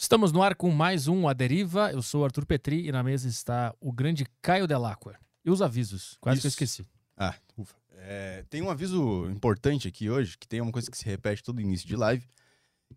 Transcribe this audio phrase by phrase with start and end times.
[0.00, 1.90] Estamos no ar com mais um A Deriva.
[1.90, 5.18] Eu sou o Arthur Petri e na mesa está o grande Caio Delacqua.
[5.44, 6.16] E os avisos?
[6.20, 6.54] Quase que eu Isso.
[6.54, 6.86] esqueci.
[7.16, 7.74] Ah, ufa.
[7.96, 11.60] É, tem um aviso importante aqui hoje, que tem uma coisa que se repete todo
[11.60, 12.24] início de live,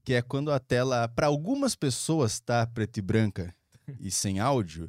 [0.03, 3.51] que é quando a tela, para algumas pessoas, tá preto e branca
[3.99, 4.87] e sem áudio.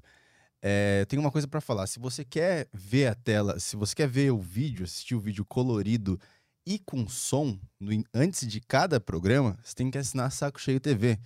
[0.61, 1.87] É, tem uma coisa para falar.
[1.87, 5.47] Se você quer ver a tela, se você quer ver o vídeo, assistir o vídeo
[5.47, 6.21] colorido
[6.67, 11.19] e com som no antes de cada programa, você tem que assinar Saco Cheio TV.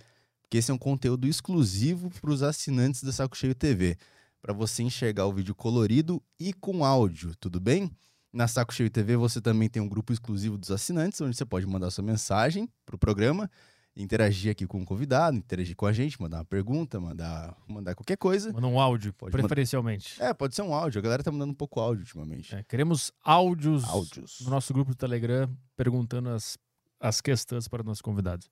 [0.47, 3.97] Porque esse é um conteúdo exclusivo para os assinantes da Saco Cheio TV.
[4.41, 7.91] Para você enxergar o vídeo colorido e com áudio, tudo bem?
[8.31, 11.65] Na Saco Cheio TV você também tem um grupo exclusivo dos assinantes, onde você pode
[11.65, 13.51] mandar sua mensagem para o programa,
[13.93, 18.15] interagir aqui com o convidado, interagir com a gente, mandar uma pergunta, mandar, mandar qualquer
[18.15, 18.53] coisa.
[18.53, 19.47] Manda um áudio, Pode mandar.
[19.49, 20.15] preferencialmente.
[20.23, 20.99] É, pode ser um áudio.
[20.99, 22.55] A galera tá mandando um pouco áudio ultimamente.
[22.55, 24.39] É, queremos áudios, Áudios.
[24.45, 26.57] no nosso grupo do Telegram perguntando as,
[27.01, 28.49] as questões para os nossos convidados.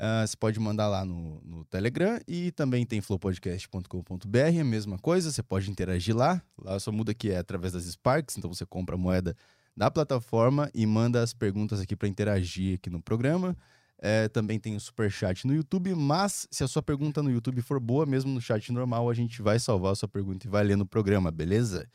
[0.00, 5.32] Ah, você pode mandar lá no, no Telegram e também tem flowpodcast.com.br, a mesma coisa,
[5.32, 6.40] você pode interagir lá.
[6.56, 9.36] Lá só muda que é através das Sparks, então você compra a moeda
[9.76, 13.56] da plataforma e manda as perguntas aqui para interagir aqui no programa.
[14.00, 17.80] É, também tem o Superchat no YouTube, mas se a sua pergunta no YouTube for
[17.80, 20.76] boa, mesmo no chat normal, a gente vai salvar a sua pergunta e vai ler
[20.76, 21.88] no programa, beleza?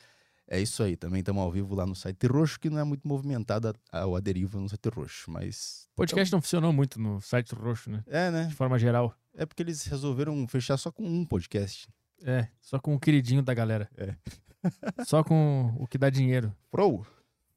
[0.47, 3.08] É isso aí, também estamos ao vivo lá no site roxo, que não é muito
[3.08, 5.88] movimentado a, a, a deriva no site roxo, mas...
[5.94, 8.03] O podcast não funcionou muito no site roxo, né?
[8.08, 8.45] É, né?
[8.45, 9.16] De forma geral.
[9.33, 11.88] É porque eles resolveram fechar só com um podcast.
[12.25, 13.89] É, só com o queridinho da galera.
[13.97, 14.16] É.
[15.05, 16.53] só com o que dá dinheiro.
[16.69, 17.05] Pro?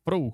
[0.04, 0.32] Pro.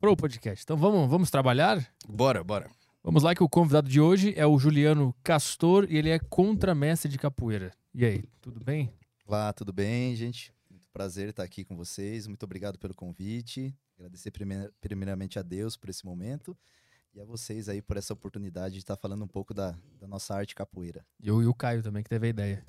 [0.00, 0.64] Pro podcast.
[0.64, 1.86] Então vamos, vamos trabalhar?
[2.08, 2.70] Bora, bora.
[3.02, 7.10] Vamos lá que o convidado de hoje é o Juliano Castor e ele é contramestre
[7.10, 7.70] de capoeira.
[7.94, 8.92] E aí, tudo bem?
[9.26, 10.52] Olá, tudo bem, gente?
[10.92, 12.26] Prazer estar aqui com vocês.
[12.26, 13.74] Muito obrigado pelo convite.
[13.96, 16.56] Agradecer primeir- primeiramente a Deus por esse momento
[17.14, 20.34] e a vocês aí por essa oportunidade de estar falando um pouco da, da nossa
[20.34, 21.04] arte capoeira.
[21.20, 22.64] E o, e o Caio também, que teve a ideia.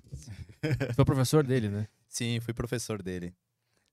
[0.96, 1.88] Foi professor dele, né?
[2.08, 3.34] Sim, fui professor dele.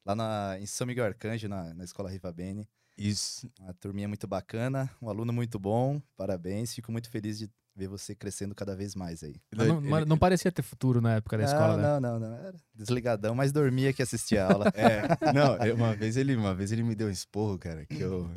[0.05, 2.69] Lá na, em São Miguel Arcanjo, na, na Escola Riva Bene.
[2.97, 3.51] Isso.
[3.61, 6.01] Uma turminha muito bacana, um aluno muito bom.
[6.17, 6.75] Parabéns.
[6.75, 9.37] Fico muito feliz de ver você crescendo cada vez mais aí.
[9.57, 11.83] Mas não, mas não parecia ter futuro na época da escola, né?
[11.85, 12.37] não, não, não, não.
[12.37, 14.65] Era desligadão, mas dormia que assistia a aula.
[14.75, 15.03] É,
[15.33, 18.31] não, eu- uma vez ele, uma vez ele me deu um esporro, cara, que eu,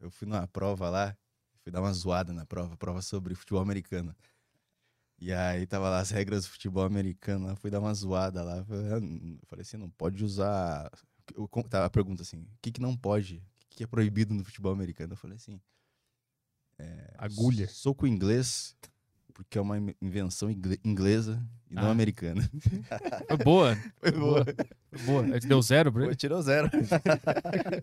[0.00, 1.16] eu fui numa prova lá,
[1.62, 4.14] fui dar uma zoada na prova, prova sobre futebol americano.
[5.20, 8.64] E aí tava lá as regras do futebol americano, lá, fui dar uma zoada lá.
[9.46, 10.90] Falei assim, não pode usar.
[11.34, 13.36] Eu, tava a pergunta assim, o que, que não pode?
[13.36, 15.12] O que, que é proibido no futebol americano?
[15.12, 15.60] Eu falei assim.
[16.78, 17.68] É, Agulha.
[17.68, 18.76] Soco inglês,
[19.34, 21.90] porque é uma in- invenção ingle- inglesa e não Ah.
[21.90, 22.48] americana.
[23.28, 23.76] Foi boa.
[24.00, 24.44] Foi boa.
[24.90, 25.24] Foi boa.
[25.34, 26.14] Aí te deu zero pra ele?
[26.16, 26.70] tirou zero.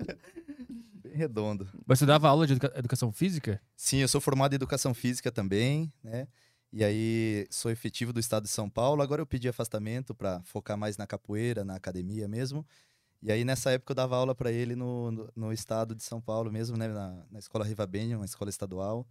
[1.04, 1.68] Bem redondo.
[1.86, 3.62] Mas você dava aula de educa- educação física?
[3.76, 6.28] Sim, eu sou formado em educação física também, né?
[6.74, 9.02] E aí sou efetivo do estado de São Paulo.
[9.02, 12.66] Agora eu pedi afastamento para focar mais na capoeira, na academia mesmo.
[13.25, 16.22] E aí nessa época eu dava aula para ele no, no, no estado de São
[16.22, 16.88] Paulo mesmo, né?
[16.88, 19.08] Na, na escola Riva Bene, uma escola estadual.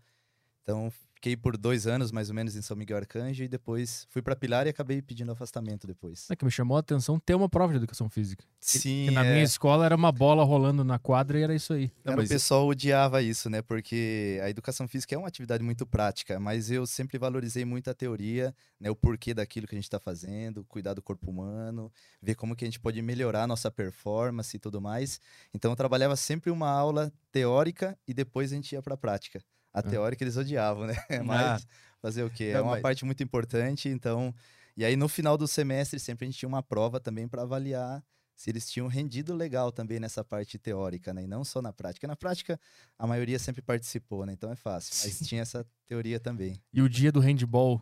[0.64, 4.22] Então fiquei por dois anos mais ou menos em São Miguel Arcanjo e depois fui
[4.22, 6.26] para Pilar e acabei pedindo afastamento depois.
[6.30, 8.44] É que me chamou a atenção ter uma prova de educação física.
[8.58, 9.32] Sim, Porque na é.
[9.32, 11.90] minha escola era uma bola rolando na quadra e era isso aí.
[12.02, 13.60] Cara, mas- o pessoal odiava isso, né?
[13.60, 17.94] Porque a educação física é uma atividade muito prática, mas eu sempre valorizei muito a
[17.94, 18.90] teoria, né?
[18.90, 21.92] O porquê daquilo que a gente está fazendo, cuidar do corpo humano,
[22.22, 25.20] ver como que a gente pode melhorar a nossa performance e tudo mais.
[25.52, 29.42] Então eu trabalhava sempre uma aula teórica e depois a gente ia para a prática.
[29.74, 30.94] A teórica eles odiavam, né?
[31.26, 31.66] Mas
[32.00, 32.52] fazer o quê?
[32.54, 34.32] É uma parte muito importante, então...
[34.76, 38.02] E aí no final do semestre sempre a gente tinha uma prova também para avaliar
[38.34, 41.22] se eles tinham rendido legal também nessa parte teórica, né?
[41.22, 42.06] E não só na prática.
[42.08, 42.58] Na prática,
[42.98, 44.32] a maioria sempre participou, né?
[44.32, 44.92] Então é fácil.
[45.04, 46.60] Mas tinha essa teoria também.
[46.72, 47.80] E o dia do handball.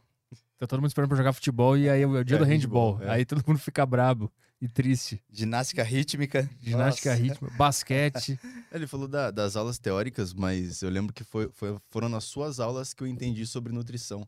[0.58, 2.92] Tá todo mundo esperando pra jogar futebol e aí é o dia É, do handball.
[2.92, 3.14] handball, é.
[3.16, 4.30] Aí todo mundo fica brabo
[4.62, 5.20] e triste.
[5.28, 6.48] Ginástica rítmica.
[6.60, 7.22] Ginástica nossa.
[7.22, 8.38] rítmica, basquete.
[8.70, 12.60] Ele falou da- das aulas teóricas, mas eu lembro que foi, foi- foram nas suas
[12.60, 14.20] aulas que eu entendi sobre nutrição.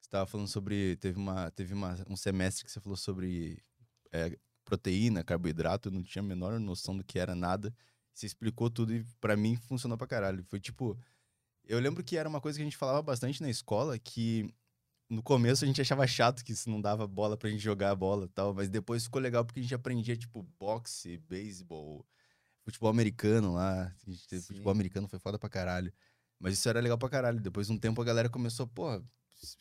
[0.00, 0.96] Você estava falando sobre.
[0.96, 3.62] Teve, uma, teve uma, um semestre que você falou sobre
[4.12, 7.74] é, proteína, carboidrato, eu não tinha a menor noção do que era nada.
[8.14, 10.42] Você explicou tudo e pra mim funcionou pra caralho.
[10.44, 10.98] Foi tipo.
[11.68, 14.48] Eu lembro que era uma coisa que a gente falava bastante na escola, que
[15.08, 17.94] no começo a gente achava chato que isso não dava bola pra gente jogar a
[17.94, 22.04] bola e tal, mas depois ficou legal porque a gente aprendia, tipo, boxe, beisebol,
[22.62, 23.94] futebol americano lá.
[24.06, 24.48] A gente teve Sim.
[24.48, 25.92] futebol americano, foi foda pra caralho.
[26.38, 27.40] Mas isso era legal pra caralho.
[27.40, 29.02] Depois de um tempo a galera começou, porra,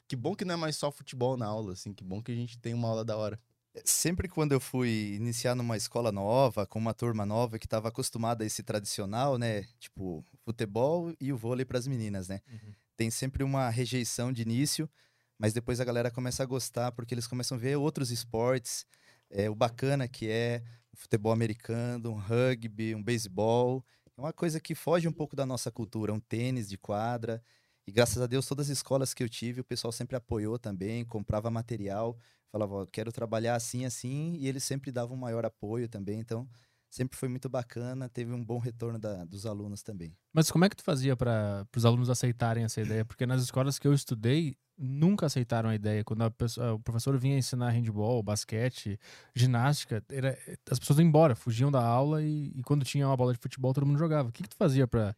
[0.08, 2.36] que bom que não é mais só futebol na aula, assim, que bom que a
[2.36, 3.40] gente tem uma aula da hora.
[3.84, 8.44] Sempre quando eu fui iniciar numa escola nova, com uma turma nova que estava acostumada
[8.44, 9.64] a esse tradicional, né?
[9.80, 12.42] Tipo, futebol e o vôlei para as meninas, né?
[12.50, 12.74] Uhum.
[12.96, 14.90] Tem sempre uma rejeição de início,
[15.38, 18.86] mas depois a galera começa a gostar porque eles começam a ver outros esportes,
[19.30, 23.84] é, o bacana que é o futebol americano, um rugby, um beisebol.
[24.18, 27.44] É uma coisa que foge um pouco da nossa cultura, um tênis de quadra.
[27.88, 31.06] E graças a Deus, todas as escolas que eu tive, o pessoal sempre apoiou também,
[31.06, 32.18] comprava material,
[32.52, 36.20] falava, quero trabalhar assim, assim, e eles sempre davam um maior apoio também.
[36.20, 36.50] Então,
[36.96, 40.16] sempre foi muito bacana, teve um bom retorno da, dos alunos também.
[40.34, 43.04] Mas como é que tu fazia para os alunos aceitarem essa ideia?
[43.04, 46.06] Porque nas escolas que eu estudei, nunca aceitaram a ideia.
[46.06, 48.98] Quando a pessoa, o professor vinha ensinar handball, basquete,
[49.36, 50.38] ginástica, era,
[50.72, 53.74] as pessoas iam embora, fugiam da aula e, e, quando tinha uma bola de futebol,
[53.74, 54.30] todo mundo jogava.
[54.30, 55.14] O que, que tu fazia para.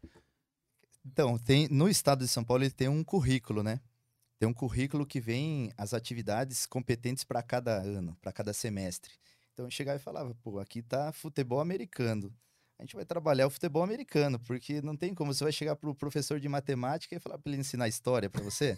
[1.05, 3.79] Então, tem, no estado de São Paulo, ele tem um currículo, né?
[4.39, 9.11] Tem um currículo que vem as atividades competentes para cada ano, para cada semestre.
[9.57, 12.31] Então eu chegava e falava, pô, aqui tá futebol americano.
[12.77, 15.95] A gente vai trabalhar o futebol americano, porque não tem como você vai chegar pro
[15.95, 18.77] professor de matemática e falar para ele ensinar história para você.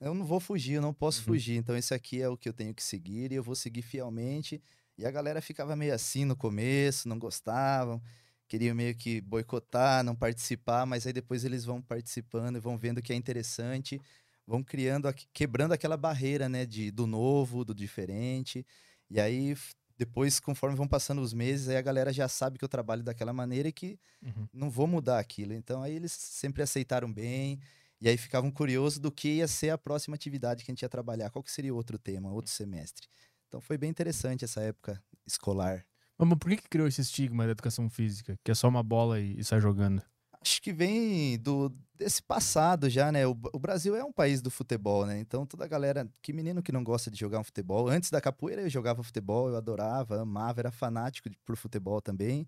[0.00, 1.24] eu não vou fugir, eu não posso uhum.
[1.24, 1.56] fugir.
[1.56, 4.62] Então esse aqui é o que eu tenho que seguir e eu vou seguir fielmente.
[4.96, 8.00] E a galera ficava meio assim no começo, não gostavam,
[8.46, 13.02] queriam meio que boicotar, não participar, mas aí depois eles vão participando e vão vendo
[13.02, 14.00] que é interessante,
[14.46, 18.64] vão criando, quebrando aquela barreira, né, de do novo, do diferente.
[19.10, 19.54] E aí
[19.96, 23.32] depois, conforme vão passando os meses, aí a galera já sabe que eu trabalho daquela
[23.32, 24.48] maneira e que uhum.
[24.52, 25.52] não vou mudar aquilo.
[25.52, 27.60] Então aí eles sempre aceitaram bem
[28.00, 30.88] e aí ficavam curiosos do que ia ser a próxima atividade que a gente ia
[30.88, 33.06] trabalhar, qual que seria outro tema, outro semestre.
[33.48, 35.86] Então foi bem interessante essa época escolar.
[36.18, 39.20] Mas por que, que criou esse estigma da educação física, que é só uma bola
[39.20, 40.02] e, e sai jogando?
[40.44, 43.26] Acho que vem do desse passado já, né?
[43.26, 45.18] O, o, Brasil é um país do futebol, né?
[45.18, 48.20] Então toda a galera, que menino que não gosta de jogar um futebol, antes da
[48.20, 52.46] capoeira eu jogava futebol, eu adorava, amava, era fanático de, por futebol também.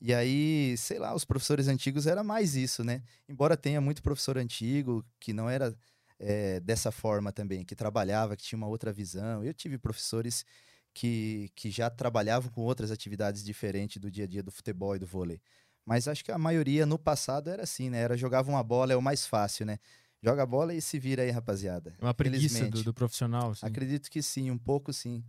[0.00, 3.02] E aí, sei lá, os professores antigos era mais isso, né?
[3.28, 5.74] Embora tenha muito professor antigo que não era
[6.18, 9.44] é, dessa forma também, que trabalhava, que tinha uma outra visão.
[9.44, 10.44] Eu tive professores
[10.92, 14.98] que, que já trabalhavam com outras atividades diferentes do dia a dia do futebol e
[14.98, 15.40] do vôlei.
[15.84, 17.98] Mas acho que a maioria no passado era assim, né?
[17.98, 19.78] Era jogava uma bola, é o mais fácil, né?
[20.22, 21.94] Joga a bola e se vira aí, rapaziada.
[21.98, 23.66] É uma preguiça do, do, profissional, sim.
[23.66, 25.22] Acredito que sim, um pouco sim.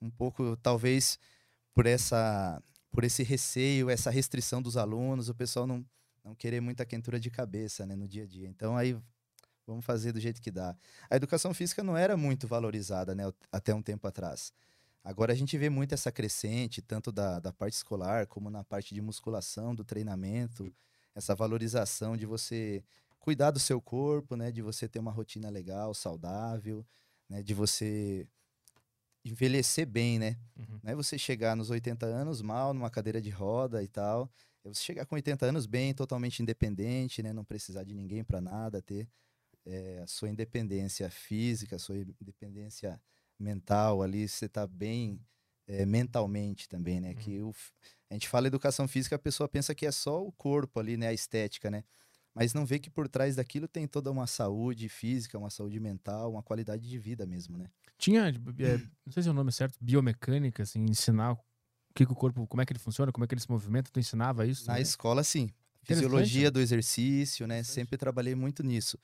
[0.00, 1.18] Um pouco, talvez,
[1.74, 5.84] por essa por esse receio, essa restrição dos alunos, o pessoal não,
[6.24, 8.48] não querer muita quentura de cabeça né, no dia a dia.
[8.48, 8.96] Então aí
[9.66, 10.74] vamos fazer do jeito que dá.
[11.10, 14.52] A educação física não era muito valorizada né, até um tempo atrás.
[15.08, 18.94] Agora a gente vê muito essa crescente, tanto da, da parte escolar como na parte
[18.94, 20.70] de musculação, do treinamento,
[21.14, 22.84] essa valorização de você
[23.18, 24.52] cuidar do seu corpo, né?
[24.52, 26.84] De você ter uma rotina legal, saudável,
[27.26, 27.42] né?
[27.42, 28.28] De você
[29.24, 30.36] envelhecer bem, né?
[30.54, 30.78] Uhum.
[30.82, 34.30] Não é você chegar nos 80 anos mal, numa cadeira de roda e tal.
[34.62, 37.32] É você chegar com 80 anos bem, totalmente independente, né?
[37.32, 39.08] Não precisar de ninguém para nada, ter
[39.64, 43.00] é, a sua independência física, a sua independência
[43.38, 45.20] mental ali, você está bem
[45.66, 47.10] é, mentalmente também, né?
[47.10, 47.14] Uhum.
[47.14, 47.54] Que o,
[48.10, 51.08] a gente fala educação física, a pessoa pensa que é só o corpo ali, né?
[51.08, 51.84] A estética, né?
[52.34, 56.32] Mas não vê que por trás daquilo tem toda uma saúde física, uma saúde mental,
[56.32, 57.66] uma qualidade de vida mesmo, né?
[57.98, 58.32] Tinha, é,
[59.04, 61.38] não sei se é o nome certo, biomecânica, assim, ensinar o
[61.94, 63.90] que, que o corpo, como é que ele funciona, como é que ele se movimenta,
[63.90, 64.66] tu ensinava isso?
[64.66, 64.82] Na né?
[64.82, 65.50] escola, sim.
[65.82, 67.62] Fisiologia do exercício, né?
[67.62, 68.98] Sempre trabalhei muito nisso.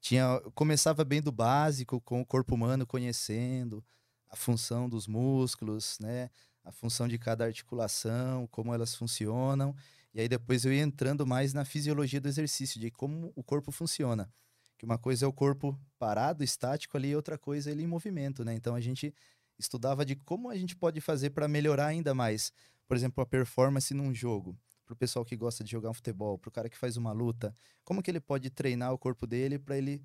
[0.00, 3.84] Tinha, começava bem do básico, com o corpo humano conhecendo
[4.30, 6.30] a função dos músculos, né?
[6.64, 9.74] A função de cada articulação, como elas funcionam.
[10.14, 13.70] E aí depois eu ia entrando mais na fisiologia do exercício, de como o corpo
[13.70, 14.32] funciona.
[14.78, 17.86] Que uma coisa é o corpo parado, estático ali, e outra coisa é ele em
[17.86, 18.54] movimento, né?
[18.54, 19.14] Então a gente
[19.58, 22.52] estudava de como a gente pode fazer para melhorar ainda mais,
[22.88, 24.56] por exemplo, a performance num jogo
[24.90, 27.54] pro pessoal que gosta de jogar um futebol, pro cara que faz uma luta,
[27.84, 30.02] como que ele pode treinar o corpo dele para ele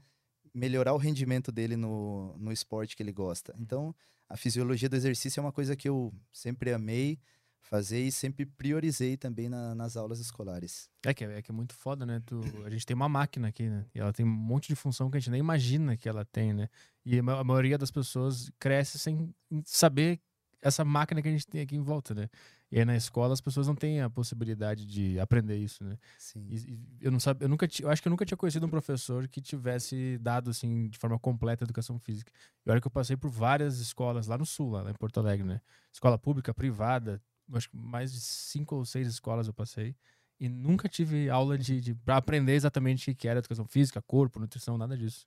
[0.53, 3.51] melhorar o rendimento dele no, no esporte que ele gosta.
[3.53, 3.61] Uhum.
[3.61, 3.95] Então,
[4.29, 7.19] a fisiologia do exercício é uma coisa que eu sempre amei
[7.59, 10.87] fazer e sempre priorizei também na, nas aulas escolares.
[11.03, 12.21] É que, é que é muito foda, né?
[12.23, 13.87] Tu, a gente tem uma máquina aqui, né?
[13.93, 16.53] E ela tem um monte de função que a gente nem imagina que ela tem,
[16.53, 16.69] né?
[17.03, 20.21] E a maioria das pessoas cresce sem saber
[20.61, 22.29] essa máquina que a gente tem aqui em volta, né?
[22.75, 25.97] E aí na escola as pessoas não têm a possibilidade de aprender isso, né?
[26.17, 26.45] Sim.
[26.49, 28.69] E, e eu não sabia, eu nunca, eu acho que eu nunca tinha conhecido um
[28.69, 32.33] professor que tivesse dado assim de forma completa a educação física.
[32.65, 35.47] E olha que eu passei por várias escolas lá no sul, lá, em Porto Alegre,
[35.47, 35.61] né?
[35.89, 37.21] Escola pública, privada,
[37.53, 39.95] acho que mais de cinco ou seis escolas eu passei
[40.37, 44.37] e nunca tive aula de, de para aprender exatamente o que era educação física, corpo,
[44.37, 45.25] nutrição, nada disso.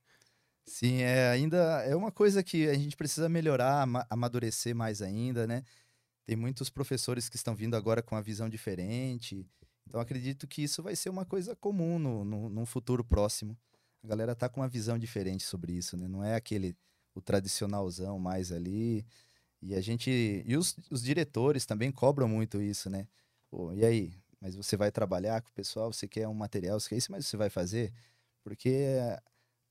[0.67, 5.65] Sim, é ainda é uma coisa que a gente precisa melhorar, amadurecer mais ainda, né?
[6.29, 9.49] Tem muitos professores que estão vindo agora com uma visão diferente.
[9.87, 13.57] Então, acredito que isso vai ser uma coisa comum no, no, num futuro próximo.
[14.05, 16.07] A galera tá com uma visão diferente sobre isso, né?
[16.07, 16.77] Não é aquele
[17.15, 19.07] o tradicionalzão mais ali.
[19.63, 20.45] E a gente.
[20.45, 23.09] E os, os diretores também cobram muito isso, né?
[23.51, 24.13] Pô, e aí?
[24.39, 27.27] Mas você vai trabalhar com o pessoal, você quer um material, você quer isso, mas
[27.27, 27.91] você vai fazer?
[28.45, 28.99] Porque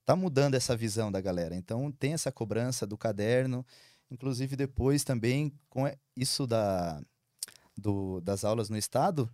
[0.04, 1.56] tá mudando essa visão da galera.
[1.56, 3.64] Então tem essa cobrança do caderno.
[4.10, 7.02] Inclusive depois também com isso da,
[7.76, 9.30] do, das aulas no estado,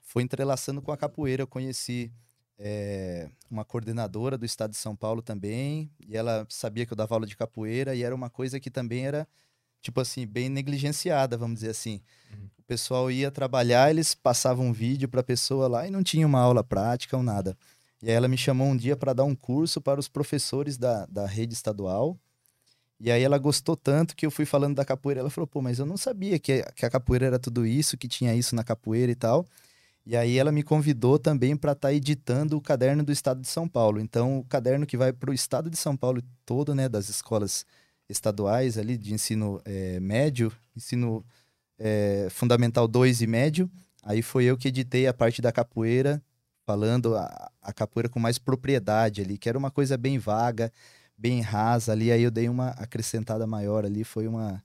[0.00, 1.42] foi entrelaçando com a capoeira.
[1.42, 2.12] Eu conheci
[2.58, 7.14] é, uma coordenadora do estado de São Paulo também, e ela sabia que eu dava
[7.14, 9.28] aula de capoeira, e era uma coisa que também era,
[9.80, 12.00] tipo assim, bem negligenciada, vamos dizer assim.
[12.32, 12.48] Uhum.
[12.58, 16.26] O pessoal ia trabalhar, eles passavam um vídeo para a pessoa lá e não tinha
[16.26, 17.56] uma aula prática ou nada.
[18.02, 21.06] E aí ela me chamou um dia para dar um curso para os professores da,
[21.06, 22.18] da rede estadual.
[23.00, 25.20] E aí ela gostou tanto que eu fui falando da capoeira.
[25.20, 28.08] Ela falou, pô, mas eu não sabia que, que a capoeira era tudo isso, que
[28.08, 29.46] tinha isso na capoeira e tal.
[30.04, 33.48] E aí ela me convidou também para estar tá editando o caderno do Estado de
[33.48, 34.00] São Paulo.
[34.00, 37.66] Então, o caderno que vai para o Estado de São Paulo todo, né, das escolas
[38.08, 41.24] estaduais ali de ensino é, médio, ensino
[41.78, 43.70] é, fundamental 2 e médio.
[44.02, 46.22] Aí foi eu que editei a parte da capoeira,
[46.64, 50.72] falando a, a capoeira com mais propriedade ali, que era uma coisa bem vaga,
[51.18, 52.12] bem rasa ali.
[52.12, 54.62] Aí eu dei uma acrescentada maior ali, foi uma,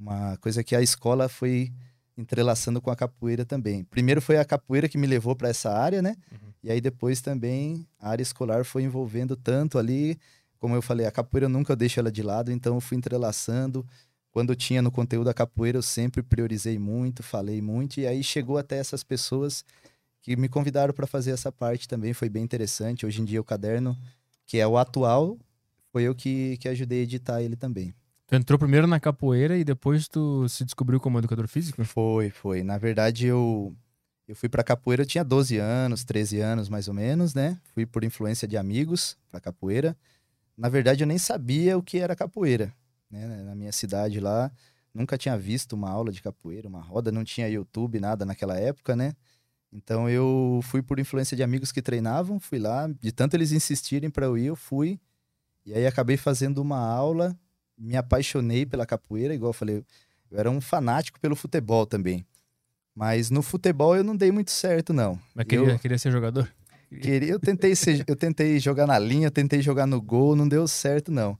[0.00, 1.70] uma coisa que a escola foi
[2.16, 3.84] entrelaçando com a capoeira também.
[3.84, 6.16] Primeiro foi a capoeira que me levou para essa área, né?
[6.30, 6.52] Uhum.
[6.64, 10.18] E aí depois também a área escolar foi envolvendo tanto ali,
[10.58, 13.84] como eu falei, a capoeira eu nunca deixo ela de lado, então eu fui entrelaçando.
[14.30, 18.56] Quando tinha no conteúdo da capoeira, eu sempre priorizei muito, falei muito, e aí chegou
[18.56, 19.64] até essas pessoas
[20.22, 23.04] que me convidaram para fazer essa parte também, foi bem interessante.
[23.04, 23.98] Hoje em dia o caderno,
[24.46, 25.36] que é o atual,
[25.92, 27.94] foi eu que, que ajudei a editar ele também.
[28.26, 31.84] Tu entrou primeiro na capoeira e depois tu se descobriu como educador físico?
[31.84, 32.62] Foi, foi.
[32.62, 33.76] Na verdade, eu,
[34.26, 37.60] eu fui pra capoeira, eu tinha 12 anos, 13 anos mais ou menos, né?
[37.74, 39.94] Fui por influência de amigos pra capoeira.
[40.56, 42.72] Na verdade, eu nem sabia o que era capoeira.
[43.10, 43.26] Né?
[43.42, 44.50] Na minha cidade lá,
[44.94, 48.96] nunca tinha visto uma aula de capoeira, uma roda, não tinha YouTube, nada naquela época,
[48.96, 49.14] né?
[49.70, 54.10] Então eu fui por influência de amigos que treinavam, fui lá, de tanto eles insistirem
[54.10, 54.98] para eu ir, eu fui.
[55.64, 57.36] E aí acabei fazendo uma aula
[57.82, 59.84] me apaixonei pela capoeira, igual eu falei,
[60.30, 62.24] eu era um fanático pelo futebol também.
[62.94, 65.18] Mas no futebol eu não dei muito certo, não.
[65.34, 66.50] Mas queria, eu, queria ser jogador?
[67.00, 70.68] Queria, eu, tentei ser, eu tentei jogar na linha, tentei jogar no gol, não deu
[70.68, 71.38] certo, não.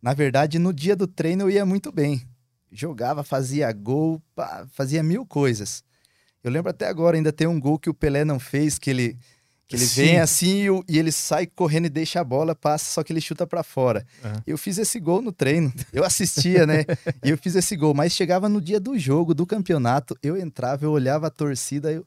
[0.00, 2.26] Na verdade, no dia do treino eu ia muito bem.
[2.72, 5.84] Jogava, fazia gol, pá, fazia mil coisas.
[6.42, 9.18] Eu lembro até agora, ainda tem um gol que o Pelé não fez, que ele
[9.68, 10.02] que ele Sim.
[10.02, 13.46] vem assim e, ele sai correndo e deixa a bola, passa, só que ele chuta
[13.46, 14.06] para fora.
[14.24, 14.42] Uhum.
[14.46, 15.72] Eu fiz esse gol no treino.
[15.92, 16.84] Eu assistia, né?
[17.24, 20.84] e eu fiz esse gol, mas chegava no dia do jogo, do campeonato, eu entrava,
[20.84, 22.06] eu olhava a torcida, eu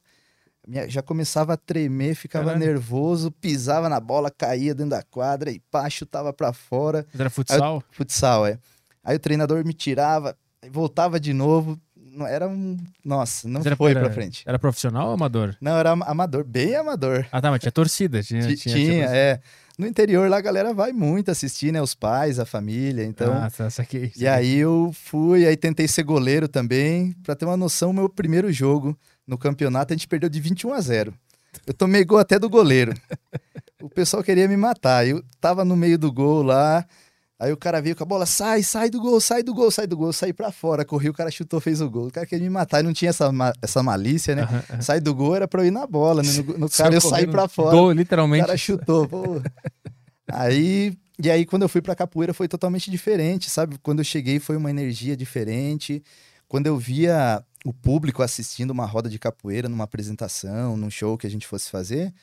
[0.87, 5.89] já começava a tremer, ficava nervoso, pisava na bola, caía dentro da quadra e pá,
[5.89, 7.05] chutava para fora.
[7.17, 7.77] Era futsal?
[7.77, 8.59] Aí, futsal, é.
[9.03, 10.37] Aí o treinador me tirava,
[10.71, 11.79] voltava de novo,
[12.27, 12.77] era um.
[13.03, 14.43] Nossa, não era, foi era, pra frente.
[14.45, 15.55] Era profissional ou amador?
[15.59, 17.25] Não, era amador, bem amador.
[17.31, 18.23] Ah, tá, mas tinha torcida.
[18.23, 19.39] Tinha, tinha, tinha, tinha é.
[19.77, 21.81] No interior lá a galera vai muito assistir, né?
[21.81, 23.33] Os pais, a família, então.
[23.33, 27.13] Ah, tá, saquei, E aí eu fui, aí tentei ser goleiro também.
[27.23, 28.97] Pra ter uma noção, meu primeiro jogo
[29.29, 31.13] no campeonato a gente perdeu de 21 a 0.
[31.65, 32.93] Eu tomei gol até do goleiro.
[33.81, 35.07] o pessoal queria me matar.
[35.07, 36.85] Eu tava no meio do gol lá.
[37.39, 39.87] Aí o cara veio com a bola, sai, sai do gol, sai do gol, sai
[39.87, 40.83] do gol, sai pra fora.
[40.83, 42.07] Correu, o cara chutou, fez o gol.
[42.07, 43.31] O cara queria me matar e não tinha essa,
[43.61, 44.43] essa malícia, né?
[44.43, 44.81] Uhum, uhum.
[44.81, 46.29] Sai do gol era pra eu ir na bola, né?
[46.33, 47.71] No, no cara eu saí pra fora.
[47.71, 48.43] Gol, literalmente.
[48.43, 49.41] O cara chutou, pô.
[50.29, 53.77] aí, e aí quando eu fui pra capoeira foi totalmente diferente, sabe?
[53.81, 56.03] Quando eu cheguei foi uma energia diferente.
[56.45, 61.25] Quando eu via o público assistindo uma roda de capoeira numa apresentação, num show que
[61.25, 62.13] a gente fosse fazer,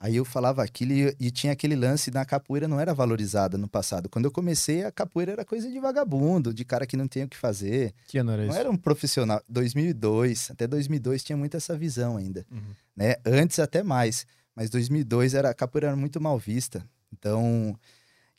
[0.00, 3.66] Aí eu falava aquilo e, e, tinha aquele lance na capoeira não era valorizada no
[3.66, 4.08] passado.
[4.08, 7.28] Quando eu comecei, a capoeira era coisa de vagabundo, de cara que não tem o
[7.28, 7.92] que fazer.
[8.06, 8.58] Que ano era não isso?
[8.60, 9.42] era um profissional.
[9.48, 12.46] 2002, até 2002 tinha muito essa visão ainda.
[12.48, 12.60] Uhum.
[12.96, 13.16] Né?
[13.26, 14.24] Antes até mais,
[14.54, 16.88] mas 2002 era, a capoeira era muito mal vista.
[17.12, 17.76] Então,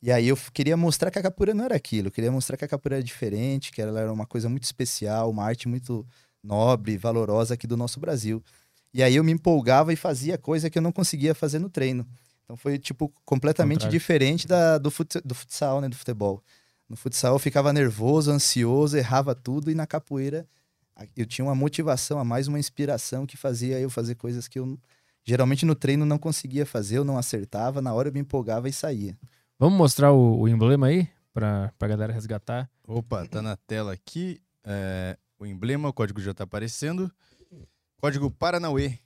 [0.02, 2.08] e aí eu queria mostrar que a capoeira não era aquilo.
[2.08, 5.28] Eu queria mostrar que a capoeira era diferente, que ela era uma coisa muito especial,
[5.28, 6.06] uma arte muito
[6.42, 8.42] nobre, valorosa aqui do nosso Brasil.
[8.92, 12.06] E aí eu me empolgava e fazia coisa que eu não conseguia fazer no treino.
[12.44, 13.98] Então foi, tipo, completamente Contrário.
[13.98, 15.88] diferente da, do, fut, do futsal, né?
[15.88, 16.42] Do futebol.
[16.88, 19.70] No futsal eu ficava nervoso, ansioso, errava tudo.
[19.70, 20.46] E na capoeira
[21.16, 24.76] eu tinha uma motivação a mais, uma inspiração que fazia eu fazer coisas que eu
[25.22, 27.80] geralmente no treino não conseguia fazer, eu não acertava.
[27.80, 29.16] Na hora eu me empolgava e saía.
[29.58, 32.68] Vamos mostrar o, o emblema aí para a galera resgatar?
[32.86, 34.40] Opa, tá na tela aqui.
[34.64, 37.10] É, o emblema, o código já tá aparecendo.
[38.00, 38.98] Código Paranauê.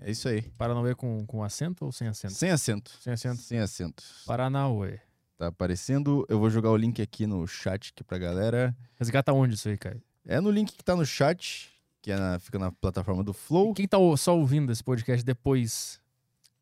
[0.00, 0.42] É isso aí.
[0.56, 2.34] Paranauê com, com acento ou sem acento?
[2.34, 2.90] Sem acento.
[3.00, 3.40] Sem acento.
[3.42, 4.02] Sem acento.
[4.26, 4.98] Paranauê.
[5.36, 6.24] Tá aparecendo.
[6.28, 8.76] Eu vou jogar o link aqui no chat aqui pra galera.
[8.96, 10.02] Resgata onde isso aí, Caio?
[10.26, 11.70] É no link que tá no chat,
[12.02, 13.72] que é na- fica na plataforma do Flow.
[13.72, 16.00] E quem tá só ouvindo esse podcast depois,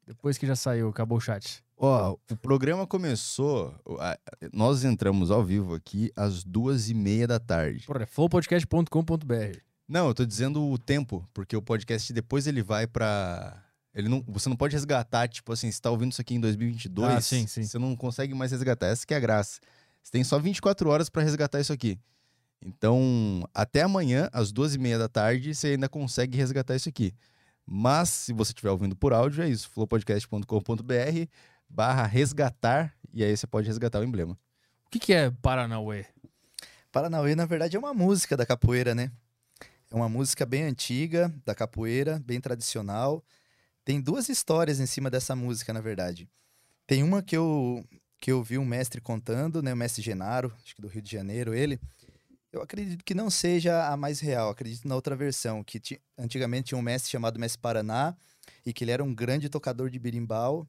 [0.06, 1.62] depois que já saiu, acabou o chat?
[1.78, 3.74] Ó, o programa começou.
[4.52, 7.84] Nós entramos ao vivo aqui às duas e meia da tarde.
[7.86, 9.58] Porra, é flowpodcast.com.br.
[9.88, 13.62] Não, eu tô dizendo o tempo, porque o podcast depois ele vai pra.
[13.94, 17.12] Ele não, você não pode resgatar, tipo assim, você tá ouvindo isso aqui em 2022,
[17.14, 17.62] Ah, sim, sim.
[17.64, 18.86] você não consegue mais resgatar.
[18.88, 19.60] Essa que é a graça.
[20.02, 21.98] Você tem só 24 horas pra resgatar isso aqui.
[22.64, 27.14] Então, até amanhã, às duas e meia da tarde, você ainda consegue resgatar isso aqui.
[27.64, 31.26] Mas, se você estiver ouvindo por áudio, é isso, flowpodcast.com.br
[31.68, 34.34] barra resgatar, e aí você pode resgatar o emblema.
[34.86, 36.06] O que, que é Paranauê?
[36.92, 39.10] Paranauê, na verdade, é uma música da capoeira, né?
[39.90, 43.24] É uma música bem antiga, da capoeira, bem tradicional.
[43.84, 46.28] Tem duas histórias em cima dessa música, na verdade.
[46.86, 47.84] Tem uma que eu,
[48.20, 49.72] que eu vi um mestre contando, né?
[49.72, 51.78] O mestre Genaro, acho que do Rio de Janeiro, ele.
[52.52, 56.68] Eu acredito que não seja a mais real, acredito na outra versão, que ti- antigamente
[56.68, 58.16] tinha um mestre chamado Mestre Paraná,
[58.64, 60.66] e que ele era um grande tocador de birimbau,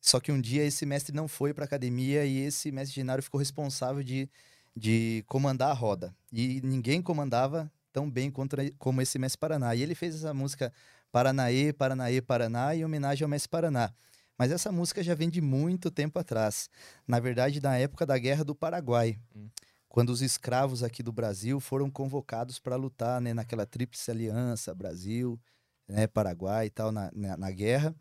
[0.00, 3.38] só que um dia esse mestre não foi para academia e esse mestre Genaro ficou
[3.38, 4.28] responsável de
[4.74, 6.14] de comandar a roda.
[6.32, 9.74] E ninguém comandava tão bem contra, como esse Mestre Paraná.
[9.74, 10.72] E ele fez essa música
[11.12, 13.92] Paranaê, Paranaê, Paraná, em homenagem ao Mestre Paraná.
[14.38, 16.70] Mas essa música já vem de muito tempo atrás.
[17.06, 19.18] Na verdade, na época da Guerra do Paraguai.
[19.36, 19.48] Hum.
[19.88, 25.38] Quando os escravos aqui do Brasil foram convocados para lutar né, naquela tríplice aliança, Brasil,
[25.88, 27.94] né, Paraguai e tal, na, na, na guerra.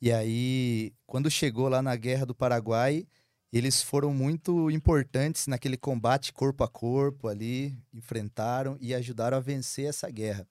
[0.00, 3.06] E aí, quando chegou lá na Guerra do Paraguai,
[3.52, 9.86] eles foram muito importantes naquele combate corpo a corpo ali, enfrentaram e ajudaram a vencer
[9.86, 10.46] essa guerra.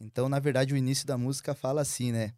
[0.00, 2.32] Então, na verdade, o início da música fala assim, né?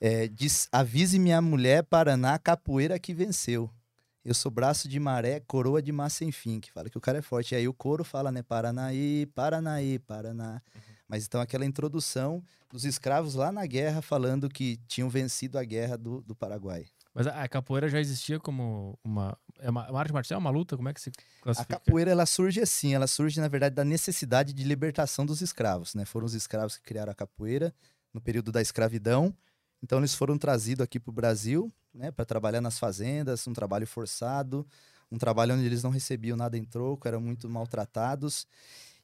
[0.00, 3.70] É, diz, avise minha mulher Paraná, capoeira que venceu.
[4.24, 7.18] Eu sou braço de maré, coroa de massa sem fim, que fala que o cara
[7.18, 7.54] é forte.
[7.54, 8.42] E aí o coro fala, né?
[8.42, 10.62] Paranaí, Paranaí, Paraná.
[11.08, 15.98] Mas então aquela introdução dos escravos lá na guerra falando que tinham vencido a guerra
[15.98, 16.86] do, do Paraguai.
[17.14, 19.36] Mas a, a capoeira já existia como uma.
[19.58, 20.38] É uma, uma arte marcial?
[20.38, 20.76] É uma luta?
[20.76, 21.78] Como é que se A classifica?
[21.78, 26.04] capoeira ela surge assim, ela surge na verdade da necessidade de libertação dos escravos, né?
[26.04, 27.74] Foram os escravos que criaram a capoeira
[28.12, 29.34] no período da escravidão.
[29.82, 33.86] Então eles foram trazidos aqui para o Brasil, né, para trabalhar nas fazendas, um trabalho
[33.86, 34.66] forçado,
[35.10, 38.46] um trabalho onde eles não recebiam nada em troco, eram muito maltratados.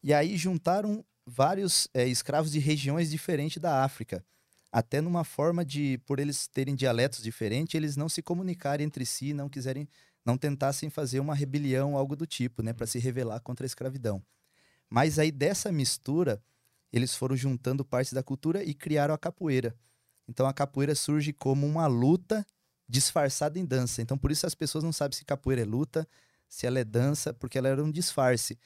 [0.03, 4.25] E aí juntaram vários eh, escravos de regiões diferentes da África,
[4.71, 9.33] até numa forma de, por eles terem dialetos diferentes, eles não se comunicarem entre si,
[9.33, 9.89] não quiserem
[10.25, 14.23] não tentassem fazer uma rebelião, algo do tipo, né, para se rebelar contra a escravidão.
[14.91, 16.43] Mas aí dessa mistura,
[16.93, 19.75] eles foram juntando partes da cultura e criaram a capoeira.
[20.29, 22.47] Então a capoeira surge como uma luta
[22.87, 24.03] disfarçada em dança.
[24.03, 26.07] Então por isso as pessoas não sabem se capoeira é luta,
[26.47, 28.59] se ela é dança, porque ela era um disfarce.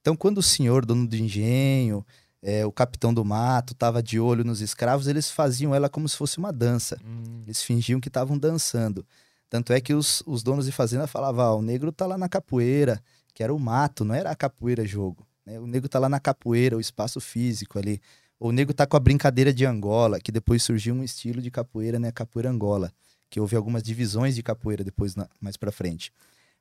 [0.00, 2.04] Então quando o senhor, dono do engenho,
[2.42, 6.16] é, o capitão do mato, estava de olho nos escravos, eles faziam ela como se
[6.16, 6.98] fosse uma dança.
[7.04, 9.04] Hum, Eles fingiam que estavam dançando.
[9.48, 12.28] Tanto é que os, os donos de fazenda falavam, ah, o negro tá lá na
[12.28, 13.02] capoeira,
[13.34, 15.26] que era o mato, não era a capoeira jogo.
[15.44, 15.58] né?
[15.58, 18.00] O negro tá lá na capoeira, o espaço físico ali.
[18.38, 21.98] O negro tá com a brincadeira de Angola, que depois surgiu um estilo de capoeira,
[21.98, 22.10] né?
[22.12, 22.90] Capoeira Angola.
[23.28, 26.10] Que houve algumas divisões de capoeira depois, na- mais pra frente.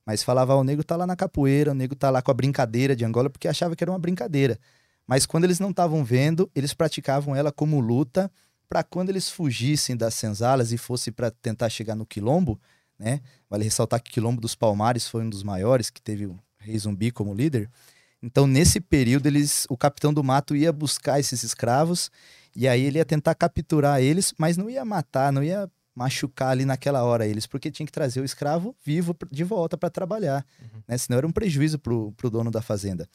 [0.06, 2.34] Mas falava, ah, o negro tá lá na capoeira, o negro tá lá com a
[2.34, 4.60] brincadeira de Angola, porque achava que era uma brincadeira.
[5.10, 8.32] Mas quando eles não estavam vendo, eles praticavam ela como luta,
[8.70, 12.62] para quando eles fugissem das senzalas e fossem para tentar chegar no quilombo,
[13.00, 13.20] né?
[13.50, 16.78] Vale ressaltar que o quilombo dos Palmares foi um dos maiores, que teve o Rei
[16.78, 17.68] Zumbi como líder.
[18.22, 22.12] Então, nesse período, eles, o capitão do mato ia buscar esses escravos
[22.56, 26.66] e aí ele ia tentar capturar eles, mas não ia matar, não ia machucar ali
[26.66, 30.84] naquela hora eles, porque tinha que trazer o escravo vivo de volta para trabalhar, Uhum.
[30.88, 30.98] né?
[31.00, 33.10] Senão era um prejuízo pro, pro dono da fazenda.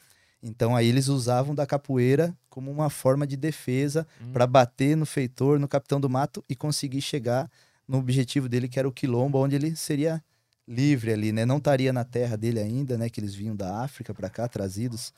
[0.45, 4.31] Então aí eles usavam da capoeira como uma forma de defesa hum.
[4.31, 7.51] para bater no feitor, no capitão do mato e conseguir chegar
[7.89, 10.23] no objetivo dele, que era o quilombo, onde ele seria
[10.69, 11.47] livre ali, né?
[11.47, 13.09] Não estaria na terra dele ainda, né?
[13.09, 15.13] Que eles vinham da África para cá, trazidos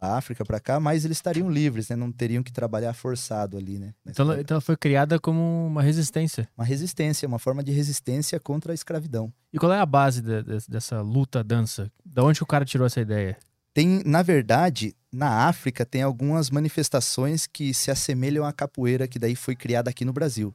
[0.00, 1.96] da África para cá, mas eles estariam livres, né?
[1.96, 3.94] Não teriam que trabalhar forçado ali, né?
[4.06, 6.48] Então, então ela foi criada como uma resistência.
[6.56, 9.32] Uma resistência, uma forma de resistência contra a escravidão.
[9.52, 11.90] E qual é a base de- de- dessa luta-dança?
[12.04, 13.36] Da onde o cara tirou essa ideia?
[13.78, 19.36] Tem, na verdade, na África tem algumas manifestações que se assemelham à capoeira que daí
[19.36, 20.52] foi criada aqui no Brasil.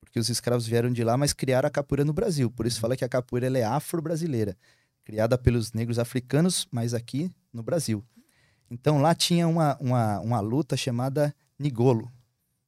[0.00, 2.50] Porque os escravos vieram de lá, mas criaram a capoeira no Brasil.
[2.50, 4.56] Por isso fala que a capoeira é afro-brasileira,
[5.04, 8.02] criada pelos negros africanos, mas aqui no Brasil.
[8.68, 12.10] Então lá tinha uma, uma, uma luta chamada Nigolo,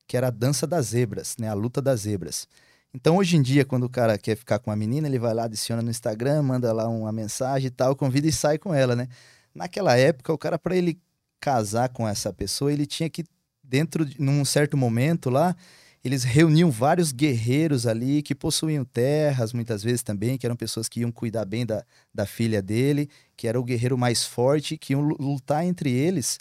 [0.07, 1.49] que era a dança das zebras, né?
[1.49, 2.47] a luta das zebras.
[2.95, 5.45] Então, hoje em dia, quando o cara quer ficar com uma menina, ele vai lá,
[5.45, 9.09] adiciona no Instagram, manda lá uma mensagem e tal, convida e sai com ela, né?
[9.59, 10.99] Naquela época, o cara, para ele
[11.41, 13.25] casar com essa pessoa, ele tinha que,
[13.63, 15.57] dentro de num certo momento lá,
[16.05, 21.01] eles reuniam vários guerreiros ali que possuíam terras, muitas vezes também, que eram pessoas que
[21.01, 25.03] iam cuidar bem da, da filha dele, que era o guerreiro mais forte, que iam
[25.03, 26.39] lutar entre eles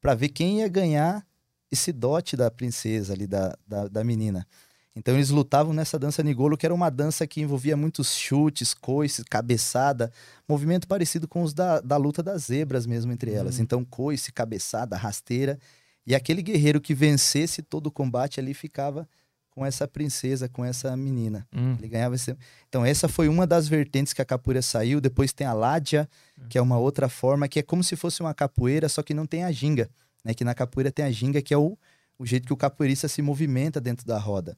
[0.00, 1.26] para ver quem ia ganhar
[1.70, 4.46] esse dote da princesa ali, da, da, da menina.
[4.94, 9.24] Então eles lutavam nessa dança Nigolo, que era uma dança que envolvia muitos chutes, coices,
[9.24, 10.12] cabeçada,
[10.46, 13.56] movimento parecido com os da, da luta das zebras mesmo entre elas.
[13.56, 13.62] Uhum.
[13.62, 15.58] Então coice, cabeçada, rasteira.
[16.06, 19.08] E aquele guerreiro que vencesse todo o combate ali ficava
[19.50, 21.46] com essa princesa, com essa menina.
[21.54, 21.76] Hum.
[21.78, 22.36] Ele ganhava esse...
[22.68, 25.00] Então essa foi uma das vertentes que a capoeira saiu.
[25.00, 26.44] Depois tem a ládia, hum.
[26.48, 29.26] que é uma outra forma, que é como se fosse uma capoeira, só que não
[29.26, 29.88] tem a ginga.
[30.24, 30.34] Né?
[30.34, 31.78] Que na capoeira tem a ginga, que é o,
[32.18, 34.56] o jeito que o capoeirista se movimenta dentro da roda.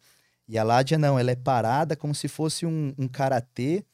[0.49, 3.85] E a Ládia não, ela é parada como se fosse um, um karatê,